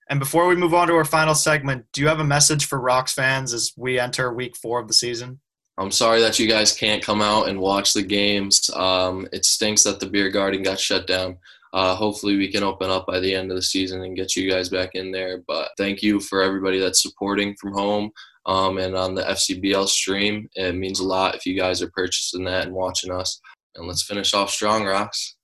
And 0.10 0.20
before 0.20 0.48
we 0.48 0.56
move 0.56 0.74
on 0.74 0.88
to 0.88 0.96
our 0.96 1.06
final 1.06 1.36
segment, 1.36 1.86
do 1.94 2.02
you 2.02 2.08
have 2.08 2.20
a 2.20 2.24
message 2.24 2.66
for 2.66 2.80
Rox 2.80 3.12
fans 3.12 3.54
as 3.54 3.74
we 3.78 4.00
enter 4.00 4.34
week 4.34 4.58
four 4.58 4.80
of 4.80 4.88
the 4.88 4.94
season? 4.94 5.40
I'm 5.80 5.92
sorry 5.92 6.20
that 6.20 6.38
you 6.38 6.48
guys 6.48 6.74
can't 6.74 7.02
come 7.02 7.22
out 7.22 7.48
and 7.48 7.58
watch 7.58 7.94
the 7.94 8.04
games. 8.04 8.70
Um, 8.76 9.26
it 9.32 9.46
stinks 9.46 9.84
that 9.84 10.02
the 10.02 10.10
beer 10.10 10.30
garden 10.30 10.62
got 10.62 10.78
shut 10.78 11.08
down. 11.08 11.38
Uh, 11.72 11.96
hopefully, 11.96 12.36
we 12.36 12.52
can 12.52 12.64
open 12.64 12.90
up 12.90 13.08
by 13.08 13.22
the 13.22 13.34
end 13.34 13.50
of 13.50 13.56
the 13.56 13.62
season 13.62 14.04
and 14.04 14.16
get 14.16 14.36
you 14.36 14.52
guys 14.52 14.68
back 14.68 14.96
in 14.96 15.10
there. 15.10 15.42
But 15.48 15.70
thank 15.78 16.04
you 16.04 16.20
for 16.20 16.42
everybody 16.42 16.80
that's 16.80 17.02
supporting 17.02 17.56
from 17.56 17.72
home 17.72 18.12
um, 18.46 18.78
and 18.78 18.94
on 18.94 19.16
the 19.16 19.22
FCBL 19.22 19.88
stream. 19.88 20.50
It 20.56 20.76
means 20.76 21.00
a 21.00 21.08
lot 21.08 21.36
if 21.36 21.46
you 21.46 21.58
guys 21.58 21.82
are 21.82 21.92
purchasing 21.92 22.44
that 22.44 22.66
and 22.66 22.76
watching 22.76 23.12
us. 23.12 23.40
And 23.76 23.88
let's 23.88 24.04
finish 24.04 24.34
off 24.34 24.50
strong, 24.50 24.84
Rox. 24.84 25.36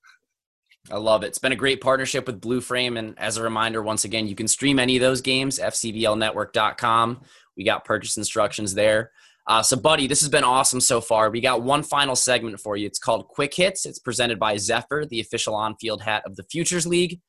I 0.91 0.97
love 0.97 1.23
it. 1.23 1.27
It's 1.27 1.39
been 1.39 1.53
a 1.53 1.55
great 1.55 1.79
partnership 1.79 2.27
with 2.27 2.41
Blue 2.41 2.59
Frame. 2.59 2.97
And 2.97 3.17
as 3.17 3.37
a 3.37 3.43
reminder, 3.43 3.81
once 3.81 4.03
again, 4.03 4.27
you 4.27 4.35
can 4.35 4.49
stream 4.49 4.79
any 4.79 4.97
of 4.97 5.01
those 5.01 5.21
games, 5.21 5.59
fcblnetwork.com. 5.59 7.21
We 7.55 7.63
got 7.63 7.85
purchase 7.85 8.17
instructions 8.17 8.73
there. 8.73 9.11
Uh, 9.47 9.61
so, 9.61 9.77
buddy, 9.77 10.07
this 10.07 10.21
has 10.21 10.29
been 10.29 10.43
awesome 10.43 10.81
so 10.81 10.99
far. 10.99 11.29
We 11.29 11.39
got 11.39 11.61
one 11.61 11.83
final 11.83 12.15
segment 12.15 12.59
for 12.59 12.75
you. 12.75 12.87
It's 12.87 12.97
called 12.97 13.27
Quick 13.27 13.53
Hits. 13.53 13.85
It's 13.85 13.99
presented 13.99 14.39
by 14.39 14.57
Zephyr, 14.57 15.05
the 15.05 15.19
official 15.19 15.53
on 15.53 15.75
field 15.75 16.01
hat 16.01 16.23
of 16.25 16.35
the 16.35 16.43
Futures 16.43 16.87
League. 16.87 17.19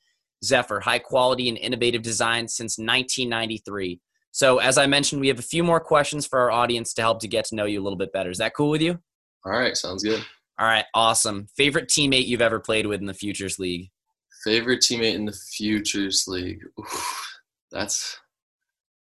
Zephyr, 0.44 0.80
high 0.80 0.98
quality 0.98 1.48
and 1.48 1.58
innovative 1.58 2.02
design 2.02 2.48
since 2.48 2.78
1993. 2.78 4.00
So, 4.32 4.58
as 4.58 4.78
I 4.78 4.86
mentioned, 4.86 5.20
we 5.20 5.28
have 5.28 5.38
a 5.38 5.42
few 5.42 5.64
more 5.64 5.80
questions 5.80 6.26
for 6.26 6.38
our 6.38 6.50
audience 6.50 6.94
to 6.94 7.02
help 7.02 7.20
to 7.20 7.28
get 7.28 7.46
to 7.46 7.54
know 7.54 7.64
you 7.64 7.80
a 7.80 7.84
little 7.84 7.98
bit 7.98 8.12
better. 8.12 8.30
Is 8.30 8.38
that 8.38 8.54
cool 8.54 8.70
with 8.70 8.82
you? 8.82 8.98
All 9.44 9.52
right, 9.52 9.76
sounds 9.76 10.02
good. 10.02 10.24
All 10.58 10.66
right, 10.66 10.84
awesome. 10.94 11.48
Favorite 11.56 11.88
teammate 11.88 12.26
you've 12.26 12.42
ever 12.42 12.60
played 12.60 12.86
with 12.86 13.00
in 13.00 13.06
the 13.06 13.14
Futures 13.14 13.58
League? 13.58 13.90
Favorite 14.44 14.80
teammate 14.80 15.14
in 15.14 15.26
the 15.26 15.36
Futures 15.56 16.24
League. 16.26 16.60
Oof, 16.78 17.38
that's 17.70 18.18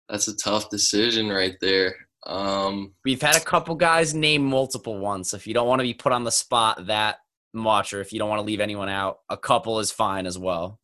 that's 0.09 0.27
a 0.27 0.35
tough 0.35 0.69
decision 0.69 1.29
right 1.29 1.55
there. 1.61 1.95
Um, 2.25 2.93
We've 3.03 3.21
had 3.21 3.35
a 3.35 3.41
couple 3.41 3.75
guys 3.75 4.13
name 4.13 4.43
multiple 4.43 4.97
ones. 4.99 5.29
So 5.29 5.37
if 5.37 5.47
you 5.47 5.53
don't 5.53 5.67
want 5.67 5.79
to 5.79 5.83
be 5.83 5.93
put 5.93 6.11
on 6.11 6.23
the 6.23 6.31
spot 6.31 6.87
that 6.87 7.17
much, 7.53 7.93
or 7.93 8.01
if 8.01 8.11
you 8.11 8.19
don't 8.19 8.29
want 8.29 8.39
to 8.39 8.45
leave 8.45 8.59
anyone 8.59 8.89
out, 8.89 9.19
a 9.29 9.37
couple 9.37 9.79
is 9.79 9.91
fine 9.91 10.25
as 10.25 10.37
well. 10.37 10.79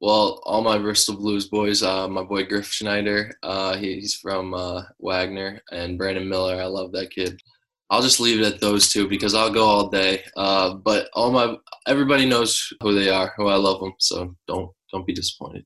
Well, 0.00 0.42
all 0.44 0.62
my 0.62 0.76
Bristol 0.76 1.16
Blues 1.16 1.48
boys, 1.48 1.82
uh, 1.82 2.06
my 2.06 2.22
boy 2.22 2.44
Griff 2.44 2.66
Schneider, 2.66 3.32
uh, 3.42 3.76
he's 3.76 4.14
from 4.14 4.52
uh, 4.52 4.82
Wagner, 4.98 5.62
and 5.72 5.96
Brandon 5.96 6.28
Miller. 6.28 6.60
I 6.60 6.66
love 6.66 6.92
that 6.92 7.10
kid. 7.10 7.40
I'll 7.88 8.02
just 8.02 8.20
leave 8.20 8.40
it 8.40 8.54
at 8.54 8.60
those 8.60 8.90
two 8.90 9.08
because 9.08 9.34
I'll 9.34 9.52
go 9.52 9.64
all 9.64 9.88
day. 9.88 10.22
Uh, 10.36 10.74
but 10.74 11.08
all 11.14 11.30
my 11.30 11.56
everybody 11.86 12.26
knows 12.26 12.72
who 12.82 12.94
they 12.94 13.08
are, 13.08 13.32
who 13.36 13.46
I 13.46 13.56
love 13.56 13.80
them. 13.80 13.92
So 13.98 14.34
don't 14.46 14.70
don't 14.92 15.06
be 15.06 15.14
disappointed. 15.14 15.64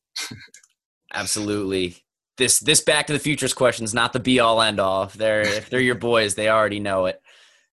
Absolutely. 1.15 1.97
This 2.41 2.59
this 2.59 2.81
Back 2.81 3.07
to 3.09 3.13
the 3.13 3.19
Futures 3.19 3.53
question 3.53 3.85
is 3.85 3.93
not 3.93 4.15
the 4.15 4.19
be 4.19 4.41
all 4.41 4.63
end 4.63 4.81
all. 4.81 5.03
If 5.03 5.13
they're 5.13 5.43
if 5.43 5.69
they're 5.69 5.79
your 5.79 5.95
boys, 5.95 6.35
they 6.35 6.49
already 6.49 6.81
know 6.81 7.05
it. 7.05 7.21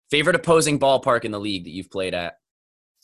Favorite 0.09 0.37
opposing 0.37 0.79
ballpark 0.79 1.25
in 1.25 1.31
the 1.31 1.39
league 1.39 1.65
that 1.65 1.71
you've 1.71 1.91
played 1.91 2.13
at? 2.13 2.35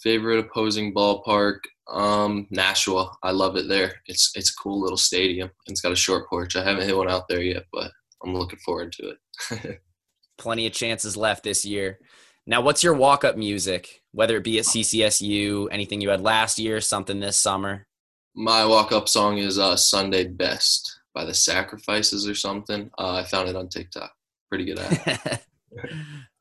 Favorite 0.01 0.39
opposing 0.39 0.93
ballpark, 0.93 1.57
um, 1.91 2.47
Nashua. 2.49 3.11
I 3.23 3.31
love 3.31 3.57
it 3.57 3.67
there. 3.67 3.95
It's 4.05 4.31
it's 4.35 4.51
a 4.51 4.55
cool 4.55 4.79
little 4.79 4.95
stadium. 4.95 5.51
It's 5.67 5.81
got 5.81 5.91
a 5.91 5.97
short 5.97 6.29
porch. 6.29 6.55
I 6.55 6.63
haven't 6.63 6.85
hit 6.85 6.95
one 6.95 7.09
out 7.09 7.27
there 7.27 7.41
yet, 7.41 7.65
but 7.73 7.91
I'm 8.23 8.33
looking 8.33 8.59
forward 8.59 8.93
to 8.93 9.09
it. 9.09 9.81
Plenty 10.37 10.65
of 10.65 10.71
chances 10.71 11.17
left 11.17 11.43
this 11.43 11.65
year. 11.65 11.99
Now, 12.47 12.61
what's 12.61 12.85
your 12.85 12.93
walk 12.93 13.25
up 13.25 13.35
music? 13.35 14.01
Whether 14.13 14.37
it 14.37 14.45
be 14.45 14.59
at 14.59 14.65
CCSU, 14.65 15.67
anything 15.73 15.99
you 15.99 16.09
had 16.09 16.21
last 16.21 16.57
year, 16.57 16.79
something 16.79 17.19
this 17.19 17.37
summer? 17.37 17.85
My 18.33 18.65
walk 18.65 18.93
up 18.93 19.09
song 19.09 19.39
is 19.39 19.59
uh, 19.59 19.75
Sunday 19.75 20.23
Best 20.23 20.98
by 21.19 21.25
the 21.25 21.33
Sacrifices 21.33 22.29
or 22.29 22.33
something. 22.35 22.89
Uh, 22.97 23.15
I 23.15 23.23
found 23.25 23.49
it 23.49 23.55
on 23.57 23.67
TikTok. 23.67 24.13
Pretty 24.47 24.63
good 24.63 24.79
at 24.79 25.43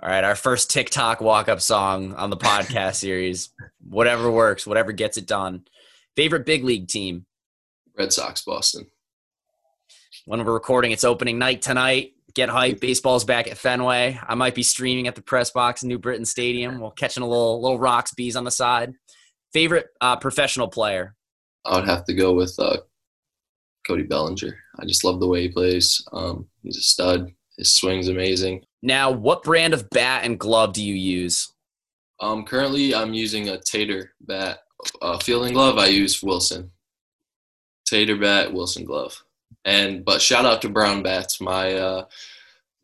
All 0.01 0.09
right, 0.09 0.23
our 0.23 0.37
first 0.37 0.71
TikTok 0.71 1.21
walk 1.21 1.49
up 1.49 1.61
song 1.61 2.15
on 2.15 2.31
the 2.31 2.37
podcast 2.37 2.95
series. 3.01 3.51
Whatever 3.81 4.31
works, 4.31 4.69
whatever 4.69 4.93
gets 4.93 5.17
it 5.17 5.27
done. 5.27 5.65
Favorite 6.15 6.47
big 6.47 6.63
league 6.63 6.87
team? 6.87 7.27
Red 7.99 8.13
Sox, 8.13 8.45
Boston. 8.45 8.87
When 10.27 10.45
we're 10.45 10.53
recording, 10.53 10.93
it's 10.93 11.03
opening 11.03 11.41
night 11.41 11.61
tonight. 11.61 12.13
Get 12.35 12.49
hype. 12.49 12.79
Baseball's 12.79 13.25
back 13.25 13.49
at 13.49 13.59
Fenway. 13.59 14.21
I 14.29 14.37
might 14.37 14.55
be 14.55 14.63
streaming 14.63 15.09
at 15.09 15.17
the 15.17 15.23
press 15.23 15.51
box 15.51 15.83
in 15.83 15.89
New 15.89 15.99
Britain 15.99 16.25
Stadium 16.25 16.79
while 16.79 16.93
catching 16.93 17.25
a 17.25 17.29
little 17.29 17.61
little 17.61 17.81
Rox 17.81 18.15
bees 18.15 18.37
on 18.37 18.45
the 18.45 18.53
side. 18.53 18.93
Favorite 19.53 19.89
uh, 20.01 20.17
professional 20.17 20.69
player? 20.69 21.17
I 21.65 21.81
would 21.81 21.89
have 21.89 22.05
to 22.05 22.15
go 22.15 22.33
with 22.33 22.55
uh, 22.61 22.77
Cody 23.87 24.03
Bellinger. 24.03 24.57
I 24.79 24.85
just 24.85 25.05
love 25.05 25.21
the 25.21 25.29
way 25.29 25.43
he 25.43 25.49
plays. 25.49 26.05
Um, 26.13 26.47
he's 26.63 26.77
a 26.77 26.83
stud. 26.83 27.33
His 27.57 27.75
swing's 27.75 28.09
amazing. 28.09 28.65
Now, 28.83 29.11
what 29.11 29.43
brand 29.43 29.75
of 29.75 29.89
bat 29.91 30.25
and 30.25 30.39
glove 30.39 30.73
do 30.73 30.85
you 30.85 30.95
use? 30.95 31.53
Um, 32.21 32.45
currently, 32.45 32.95
I'm 32.95 33.15
using 33.15 33.49
a 33.49 33.59
Tater 33.59 34.13
bat. 34.21 34.61
Uh, 35.03 35.19
fielding 35.19 35.55
glove, 35.55 35.79
I 35.79 35.87
use 35.87 36.23
Wilson. 36.23 36.71
Tater 37.85 38.17
bat, 38.17 38.53
Wilson 38.53 38.85
glove. 38.85 39.23
And 39.65 40.05
but 40.05 40.23
shout 40.23 40.45
out 40.45 40.63
to 40.63 40.69
Brown 40.69 41.03
Bats, 41.03 41.41
my 41.41 41.75
uh, 41.75 42.05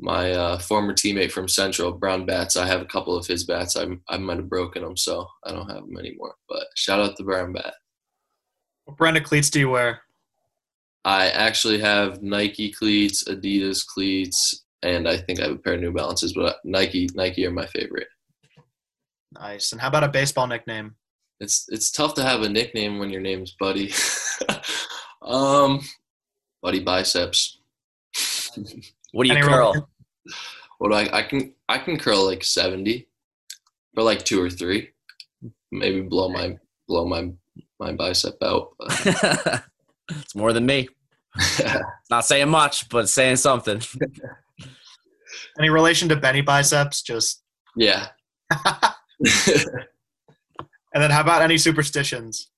my 0.00 0.32
uh, 0.32 0.58
former 0.58 0.92
teammate 0.92 1.30
from 1.30 1.48
Central, 1.48 1.92
Brown 1.92 2.26
Bats. 2.26 2.56
I 2.56 2.66
have 2.66 2.80
a 2.80 2.86
couple 2.86 3.16
of 3.16 3.26
his 3.26 3.44
bats. 3.44 3.76
I 3.76 3.86
I 4.08 4.18
might 4.18 4.38
have 4.38 4.48
broken 4.48 4.82
them, 4.82 4.96
so 4.96 5.26
I 5.44 5.52
don't 5.52 5.70
have 5.70 5.86
them 5.86 5.98
anymore. 5.98 6.34
But 6.48 6.66
shout 6.74 7.00
out 7.00 7.16
to 7.16 7.24
Brown 7.24 7.52
Bat. 7.52 7.74
What 8.86 8.96
brand 8.96 9.16
of 9.16 9.24
cleats 9.24 9.50
do 9.50 9.60
you 9.60 9.70
wear? 9.70 10.03
I 11.04 11.28
actually 11.30 11.78
have 11.80 12.22
Nike 12.22 12.72
cleats, 12.72 13.24
Adidas 13.24 13.86
cleats, 13.86 14.64
and 14.82 15.06
I 15.08 15.16
think 15.18 15.38
I 15.40 15.44
have 15.44 15.52
a 15.52 15.56
pair 15.58 15.74
of 15.74 15.80
New 15.80 15.92
Balances. 15.92 16.32
But 16.32 16.56
Nike 16.64 17.08
Nike 17.14 17.46
are 17.46 17.50
my 17.50 17.66
favorite. 17.66 18.08
Nice. 19.32 19.72
And 19.72 19.80
how 19.80 19.88
about 19.88 20.04
a 20.04 20.08
baseball 20.08 20.46
nickname? 20.46 20.94
It's 21.40 21.66
it's 21.68 21.90
tough 21.90 22.14
to 22.14 22.22
have 22.22 22.42
a 22.42 22.48
nickname 22.48 22.98
when 22.98 23.10
your 23.10 23.20
name's 23.20 23.54
Buddy. 23.58 23.92
um, 25.22 25.80
Buddy 26.62 26.80
Biceps. 26.80 27.58
What 29.12 29.24
do 29.24 29.28
you 29.28 29.34
Any 29.38 29.46
curl? 29.46 29.72
rel- 29.74 29.90
What 30.78 30.88
do 30.90 30.94
I 30.94 31.18
I 31.18 31.22
can 31.22 31.54
I 31.68 31.78
can 31.78 31.98
curl 31.98 32.24
like 32.24 32.44
seventy, 32.44 33.08
or 33.96 34.04
like 34.04 34.24
two 34.24 34.40
or 34.40 34.48
three, 34.48 34.90
maybe 35.72 36.00
blow 36.00 36.28
my 36.28 36.56
blow 36.88 37.04
my 37.06 37.30
my 37.80 37.92
bicep 37.92 38.36
out. 38.42 38.70
But 40.08 40.18
it's 40.18 40.34
more 40.34 40.52
than 40.52 40.66
me. 40.66 40.88
Not 42.10 42.24
saying 42.26 42.48
much, 42.48 42.88
but 42.88 43.08
saying 43.08 43.36
something. 43.36 43.80
Any 45.58 45.70
relation 45.70 46.08
to 46.08 46.16
Benny 46.16 46.40
Biceps? 46.40 47.02
Just 47.02 47.42
yeah. 47.76 48.08
and 48.50 49.72
then 50.94 51.10
how 51.10 51.20
about 51.20 51.42
any 51.42 51.58
superstitions? 51.58 52.50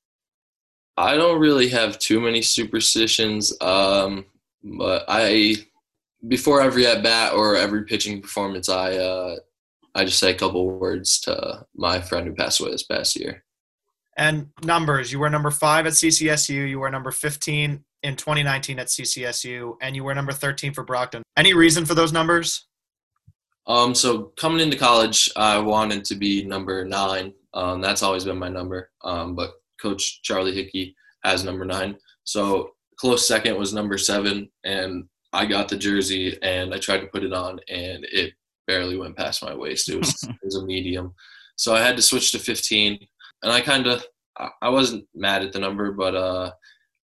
I 0.97 1.17
don't 1.17 1.41
really 1.41 1.69
have 1.69 1.99
too 1.99 2.21
many 2.21 2.43
superstitions, 2.43 3.53
um, 3.61 4.27
but 4.63 5.05
I 5.09 5.57
before 6.27 6.61
every 6.61 6.87
at 6.87 7.03
bat 7.03 7.35
or 7.35 7.57
every 7.57 7.85
pitching 7.85 8.21
performance, 8.21 8.69
I 8.69 8.97
uh, 8.97 9.37
I 9.95 10.05
just 10.05 10.19
say 10.19 10.31
a 10.31 10.39
couple 10.39 10.69
words 10.71 11.21
to 11.21 11.67
my 11.75 12.01
friend 12.01 12.27
who 12.27 12.35
passed 12.35 12.61
away 12.61 12.71
this 12.71 12.83
past 12.83 13.17
year. 13.17 13.45
And 14.17 14.49
numbers. 14.63 15.13
You 15.13 15.19
were 15.19 15.29
number 15.29 15.51
five 15.51 15.87
at 15.87 15.93
CCSU. 15.93 16.69
You 16.69 16.81
were 16.81 16.91
number 16.91 17.11
15 17.11 17.85
in 18.03 18.17
2019 18.17 18.79
at 18.79 18.87
CCSU, 18.87 19.77
and 19.83 19.97
you 19.97 20.05
were 20.05 20.15
number 20.15 20.33
13 20.33 20.73
for 20.73 20.85
Brockton. 20.85 21.23
Any 21.37 21.55
reason 21.55 21.85
for 21.85 21.95
those 21.95 22.13
numbers? 22.13 22.67
Um, 23.67 23.95
so 23.95 24.33
coming 24.39 24.61
into 24.61 24.77
college, 24.77 25.29
I 25.37 25.59
wanted 25.59 26.05
to 26.07 26.15
be 26.15 26.45
number 26.45 26.85
nine. 26.85 27.33
Um, 27.53 27.81
that's 27.81 28.03
always 28.03 28.25
been 28.25 28.39
my 28.39 28.49
number. 28.49 28.91
Um, 29.03 29.35
but 29.35 29.51
Coach 29.81 30.23
Charlie 30.23 30.55
Hickey 30.55 30.95
has 31.25 31.45
number 31.45 31.65
nine. 31.65 31.97
So 32.25 32.71
close 32.97 33.27
second 33.27 33.59
was 33.59 33.75
number 33.75 33.99
seven, 33.99 34.49
and 34.65 35.05
I 35.33 35.47
got 35.47 35.69
the 35.69 35.77
jersey 35.77 36.39
and 36.43 36.73
I 36.73 36.79
tried 36.79 37.01
to 37.01 37.09
put 37.09 37.25
it 37.25 37.33
on, 37.33 37.59
and 37.69 38.07
it 38.11 38.35
barely 38.67 38.97
went 38.97 39.17
past 39.17 39.43
my 39.43 39.55
waist. 39.55 39.89
It 39.89 39.99
was 39.99 40.23
it 40.23 40.37
was 40.45 40.57
a 40.57 40.65
medium, 40.65 41.15
so 41.57 41.75
I 41.75 41.81
had 41.81 41.97
to 41.97 42.03
switch 42.03 42.33
to 42.33 42.39
15. 42.39 42.99
And 43.47 43.55
I 43.55 43.61
kind 43.61 43.87
of 43.87 44.05
I 44.61 44.69
wasn't 44.71 45.07
mad 45.15 45.43
at 45.43 45.53
the 45.53 45.61
number, 45.61 45.93
but 45.93 46.17
uh, 46.17 46.51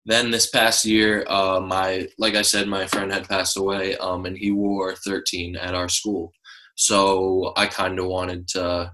then 0.06 0.32
this 0.32 0.50
past 0.50 0.84
year, 0.86 1.24
uh, 1.30 1.60
my 1.62 2.08
like 2.18 2.34
I 2.34 2.42
said, 2.42 2.68
my 2.68 2.88
friend 2.88 3.14
had 3.14 3.30
passed 3.30 3.58
away, 3.58 3.96
um, 3.98 4.26
and 4.26 4.36
he 4.36 4.50
wore 4.50 4.96
13 4.96 5.56
at 5.56 5.76
our 5.76 5.88
school. 5.88 6.32
So 6.76 7.54
I 7.56 7.68
kind 7.68 8.00
of 8.00 8.08
wanted 8.08 8.48
to. 8.50 8.92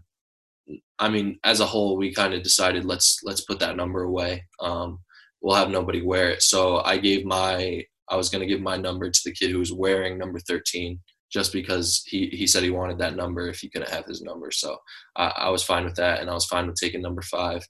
I 0.99 1.07
mean, 1.07 1.39
as 1.45 1.61
a 1.61 1.65
whole, 1.65 1.95
we 1.95 2.13
kind 2.13 2.33
of 2.33 2.43
decided 2.43 2.83
let's 2.83 3.21
let's 3.23 3.45
put 3.45 3.59
that 3.59 3.77
number 3.77 4.03
away. 4.03 4.43
Um, 4.59 4.99
we'll 5.39 5.55
have 5.55 5.69
nobody 5.69 6.01
wear 6.01 6.31
it. 6.31 6.41
So 6.41 6.81
I 6.83 6.97
gave 6.97 7.25
my 7.25 7.85
I 8.09 8.17
was 8.17 8.29
to 8.29 8.45
give 8.45 8.59
my 8.59 8.75
number 8.75 9.09
to 9.09 9.21
the 9.23 9.31
kid 9.31 9.51
who 9.51 9.59
was 9.59 9.71
wearing 9.71 10.17
number 10.17 10.39
13 10.39 10.99
just 11.31 11.51
because 11.51 12.03
he, 12.07 12.27
he 12.27 12.47
said 12.47 12.63
he 12.63 12.69
wanted 12.69 12.97
that 12.99 13.15
number 13.15 13.47
if 13.47 13.59
he 13.59 13.69
couldn't 13.69 13.89
have 13.91 14.05
his 14.05 14.21
number. 14.21 14.51
So 14.51 14.77
I, 15.15 15.27
I 15.35 15.49
was 15.49 15.63
fine 15.63 15.83
with 15.83 15.95
that. 15.95 16.21
And 16.21 16.29
I 16.29 16.33
was 16.33 16.45
fine 16.45 16.67
with 16.67 16.79
taking 16.79 17.01
number 17.01 17.21
five. 17.21 17.63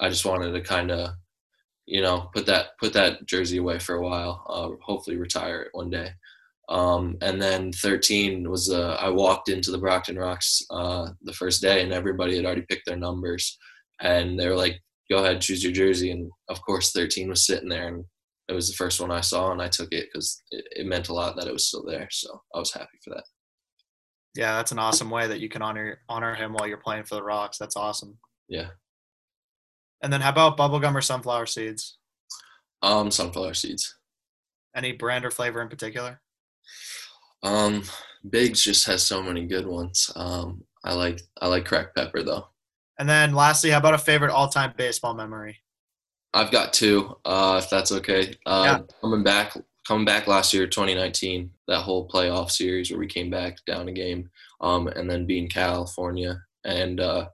I 0.00 0.08
just 0.08 0.26
wanted 0.26 0.52
to 0.52 0.60
kind 0.60 0.90
of, 0.90 1.10
you 1.86 2.02
know, 2.02 2.28
put 2.34 2.46
that, 2.46 2.78
put 2.78 2.92
that 2.92 3.26
jersey 3.26 3.58
away 3.58 3.78
for 3.78 3.94
a 3.94 4.02
while, 4.02 4.44
uh, 4.48 4.84
hopefully 4.84 5.16
retire 5.16 5.62
it 5.62 5.68
one 5.72 5.90
day. 5.90 6.10
Um, 6.68 7.16
and 7.22 7.40
then 7.40 7.72
13 7.72 8.48
was 8.48 8.70
uh, 8.70 8.96
I 9.00 9.08
walked 9.08 9.48
into 9.48 9.70
the 9.70 9.78
Brockton 9.78 10.16
Rox 10.16 10.62
uh, 10.70 11.12
the 11.22 11.32
first 11.32 11.62
day, 11.62 11.82
and 11.82 11.92
everybody 11.92 12.36
had 12.36 12.44
already 12.44 12.64
picked 12.68 12.84
their 12.86 12.96
numbers, 12.96 13.56
and 14.00 14.38
they 14.38 14.48
were 14.48 14.56
like, 14.56 14.78
"Go 15.10 15.18
ahead, 15.18 15.40
choose 15.40 15.64
your 15.64 15.72
jersey." 15.72 16.10
And 16.10 16.30
of 16.48 16.60
course, 16.60 16.92
13 16.92 17.30
was 17.30 17.46
sitting 17.46 17.70
there, 17.70 17.88
and 17.88 18.04
it 18.48 18.54
was 18.54 18.68
the 18.68 18.76
first 18.76 19.00
one 19.00 19.10
I 19.10 19.20
saw, 19.20 19.52
and 19.52 19.60
I 19.60 19.68
took 19.68 19.92
it 19.92 20.08
because 20.12 20.42
it, 20.50 20.64
it 20.70 20.86
meant 20.86 21.08
a 21.08 21.14
lot 21.14 21.36
that 21.36 21.46
it 21.46 21.52
was 21.52 21.66
still 21.66 21.84
there. 21.84 22.08
So 22.10 22.42
I 22.54 22.58
was 22.58 22.72
happy 22.72 22.98
for 23.04 23.10
that. 23.14 23.24
Yeah, 24.34 24.56
that's 24.56 24.72
an 24.72 24.78
awesome 24.78 25.10
way 25.10 25.26
that 25.26 25.40
you 25.40 25.48
can 25.48 25.62
honor 25.62 25.98
honor 26.08 26.34
him 26.34 26.52
while 26.52 26.66
you're 26.66 26.78
playing 26.78 27.04
for 27.04 27.16
the 27.16 27.22
Rox. 27.22 27.58
That's 27.58 27.76
awesome. 27.76 28.18
Yeah. 28.48 28.68
And 30.02 30.12
then 30.12 30.20
how 30.20 30.30
about 30.30 30.56
bubblegum 30.56 30.94
or 30.94 31.00
sunflower 31.00 31.46
seeds? 31.46 31.98
Um, 32.82 33.10
sunflower 33.10 33.54
seeds. 33.54 33.96
Any 34.76 34.92
brand 34.92 35.24
or 35.24 35.30
flavor 35.30 35.60
in 35.60 35.68
particular? 35.68 36.20
Um, 37.42 37.82
Bigs 38.28 38.62
just 38.62 38.86
has 38.86 39.02
so 39.02 39.22
many 39.22 39.46
good 39.46 39.66
ones. 39.66 40.10
Um, 40.14 40.62
I 40.84 40.94
like 40.94 41.20
I 41.40 41.48
like 41.48 41.64
cracked 41.64 41.96
pepper 41.96 42.22
though. 42.22 42.46
And 42.98 43.08
then 43.08 43.32
lastly, 43.32 43.70
how 43.70 43.78
about 43.78 43.94
a 43.94 43.98
favorite 43.98 44.32
all-time 44.32 44.74
baseball 44.76 45.14
memory? 45.14 45.58
I've 46.34 46.50
got 46.50 46.72
two, 46.72 47.16
uh, 47.24 47.60
if 47.62 47.70
that's 47.70 47.92
okay. 47.92 48.34
Uh, 48.46 48.62
Yeah. 48.64 48.78
Coming 49.00 49.22
back, 49.22 49.56
coming 49.86 50.04
back 50.04 50.26
last 50.26 50.52
year, 50.52 50.66
2019, 50.66 51.50
that 51.68 51.80
whole 51.80 52.08
playoff 52.08 52.50
series 52.50 52.90
where 52.90 53.00
we 53.00 53.06
came 53.06 53.30
back 53.30 53.64
down 53.64 53.88
a 53.88 53.92
game, 53.92 54.30
um, 54.60 54.88
and 54.88 55.10
then 55.10 55.26
being 55.26 55.48
California, 55.48 56.42
and 56.64 57.00
uh, 57.00 57.28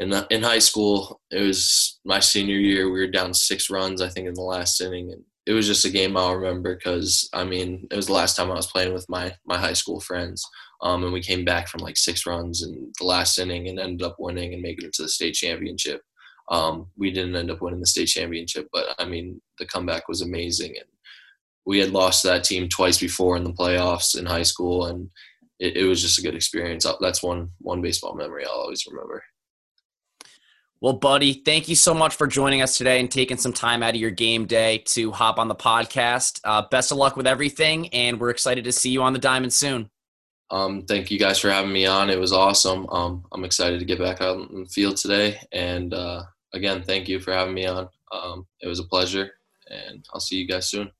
in 0.00 0.10
the, 0.10 0.26
in 0.30 0.42
high 0.42 0.58
school, 0.58 1.20
it 1.30 1.42
was 1.42 1.98
my 2.04 2.20
senior 2.20 2.56
year. 2.56 2.90
We 2.90 3.00
were 3.00 3.06
down 3.06 3.34
six 3.34 3.70
runs, 3.70 4.00
I 4.02 4.08
think, 4.08 4.26
in 4.26 4.34
the 4.34 4.42
last 4.42 4.80
inning, 4.80 5.12
and 5.12 5.22
it 5.46 5.52
was 5.52 5.66
just 5.66 5.84
a 5.84 5.90
game 5.90 6.16
I'll 6.16 6.36
remember 6.36 6.76
because 6.76 7.28
I 7.32 7.44
mean, 7.44 7.86
it 7.90 7.96
was 7.96 8.06
the 8.06 8.12
last 8.12 8.36
time 8.36 8.50
I 8.50 8.54
was 8.54 8.66
playing 8.66 8.92
with 8.92 9.06
my 9.08 9.34
my 9.44 9.58
high 9.58 9.72
school 9.72 10.00
friends. 10.00 10.44
Um, 10.82 11.04
and 11.04 11.12
we 11.12 11.22
came 11.22 11.44
back 11.44 11.68
from 11.68 11.80
like 11.80 11.96
six 11.96 12.24
runs 12.24 12.62
in 12.62 12.90
the 12.98 13.04
last 13.04 13.38
inning 13.38 13.68
and 13.68 13.78
ended 13.78 14.06
up 14.06 14.16
winning 14.18 14.54
and 14.54 14.62
making 14.62 14.86
it 14.86 14.94
to 14.94 15.02
the 15.02 15.08
state 15.08 15.34
championship. 15.34 16.02
Um, 16.50 16.88
we 16.96 17.10
didn't 17.12 17.36
end 17.36 17.50
up 17.50 17.62
winning 17.62 17.80
the 17.80 17.86
state 17.86 18.06
championship, 18.06 18.68
but 18.72 18.86
I 18.98 19.04
mean, 19.04 19.40
the 19.58 19.66
comeback 19.66 20.08
was 20.08 20.20
amazing. 20.20 20.74
And 20.76 20.88
we 21.64 21.78
had 21.78 21.90
lost 21.90 22.24
that 22.24 22.44
team 22.44 22.68
twice 22.68 22.98
before 22.98 23.36
in 23.36 23.44
the 23.44 23.52
playoffs 23.52 24.18
in 24.18 24.26
high 24.26 24.42
school, 24.42 24.86
and 24.86 25.08
it, 25.58 25.76
it 25.76 25.84
was 25.84 26.02
just 26.02 26.18
a 26.18 26.22
good 26.22 26.34
experience. 26.34 26.84
Uh, 26.84 26.94
That's 27.00 27.22
one 27.22 27.50
one 27.60 27.80
baseball 27.80 28.14
memory 28.14 28.44
I'll 28.44 28.52
always 28.52 28.86
remember. 28.86 29.22
Well, 30.80 30.94
buddy, 30.94 31.42
thank 31.44 31.68
you 31.68 31.76
so 31.76 31.92
much 31.92 32.16
for 32.16 32.26
joining 32.26 32.62
us 32.62 32.78
today 32.78 33.00
and 33.00 33.10
taking 33.10 33.36
some 33.36 33.52
time 33.52 33.82
out 33.82 33.94
of 33.94 34.00
your 34.00 34.10
game 34.10 34.46
day 34.46 34.78
to 34.86 35.12
hop 35.12 35.38
on 35.38 35.46
the 35.46 35.54
podcast. 35.54 36.40
Uh, 36.42 36.62
best 36.70 36.90
of 36.90 36.96
luck 36.96 37.16
with 37.16 37.26
everything, 37.26 37.88
and 37.88 38.18
we're 38.18 38.30
excited 38.30 38.64
to 38.64 38.72
see 38.72 38.90
you 38.90 39.02
on 39.02 39.12
the 39.12 39.18
diamond 39.18 39.52
soon. 39.52 39.90
Um, 40.50 40.82
thank 40.82 41.10
you 41.10 41.18
guys 41.18 41.38
for 41.38 41.50
having 41.50 41.72
me 41.72 41.86
on. 41.86 42.10
It 42.10 42.18
was 42.18 42.32
awesome. 42.32 42.88
Um, 42.88 43.24
I'm 43.30 43.44
excited 43.44 43.78
to 43.78 43.84
get 43.84 43.98
back 44.00 44.20
out 44.20 44.50
in 44.50 44.64
the 44.64 44.68
field 44.68 44.96
today. 44.96 45.38
And 45.52 45.94
uh, 45.94 46.22
again, 46.52 46.82
thank 46.82 47.08
you 47.08 47.20
for 47.20 47.32
having 47.32 47.54
me 47.54 47.66
on. 47.66 47.88
Um, 48.12 48.46
it 48.60 48.68
was 48.68 48.80
a 48.80 48.84
pleasure, 48.84 49.30
and 49.68 50.04
I'll 50.12 50.20
see 50.20 50.36
you 50.36 50.46
guys 50.46 50.68
soon. 50.68 50.90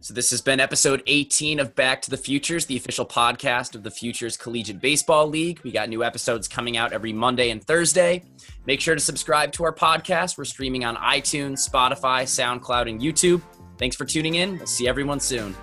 So, 0.00 0.12
this 0.12 0.30
has 0.30 0.42
been 0.42 0.60
episode 0.60 1.02
18 1.06 1.60
of 1.60 1.74
Back 1.74 2.02
to 2.02 2.10
the 2.10 2.16
Futures, 2.18 2.66
the 2.66 2.76
official 2.76 3.06
podcast 3.06 3.74
of 3.74 3.84
the 3.84 3.90
Futures 3.90 4.36
Collegiate 4.36 4.80
Baseball 4.80 5.26
League. 5.26 5.60
We 5.64 5.72
got 5.72 5.88
new 5.88 6.04
episodes 6.04 6.46
coming 6.46 6.76
out 6.76 6.92
every 6.92 7.12
Monday 7.12 7.50
and 7.50 7.64
Thursday. 7.64 8.22
Make 8.66 8.82
sure 8.82 8.94
to 8.94 9.00
subscribe 9.00 9.52
to 9.52 9.64
our 9.64 9.74
podcast. 9.74 10.36
We're 10.36 10.44
streaming 10.44 10.84
on 10.84 10.96
iTunes, 10.96 11.66
Spotify, 11.66 12.24
SoundCloud, 12.24 12.90
and 12.90 13.00
YouTube. 13.00 13.40
Thanks 13.78 13.96
for 13.96 14.04
tuning 14.04 14.34
in. 14.34 14.58
We'll 14.58 14.66
see 14.66 14.86
everyone 14.86 15.20
soon. 15.20 15.56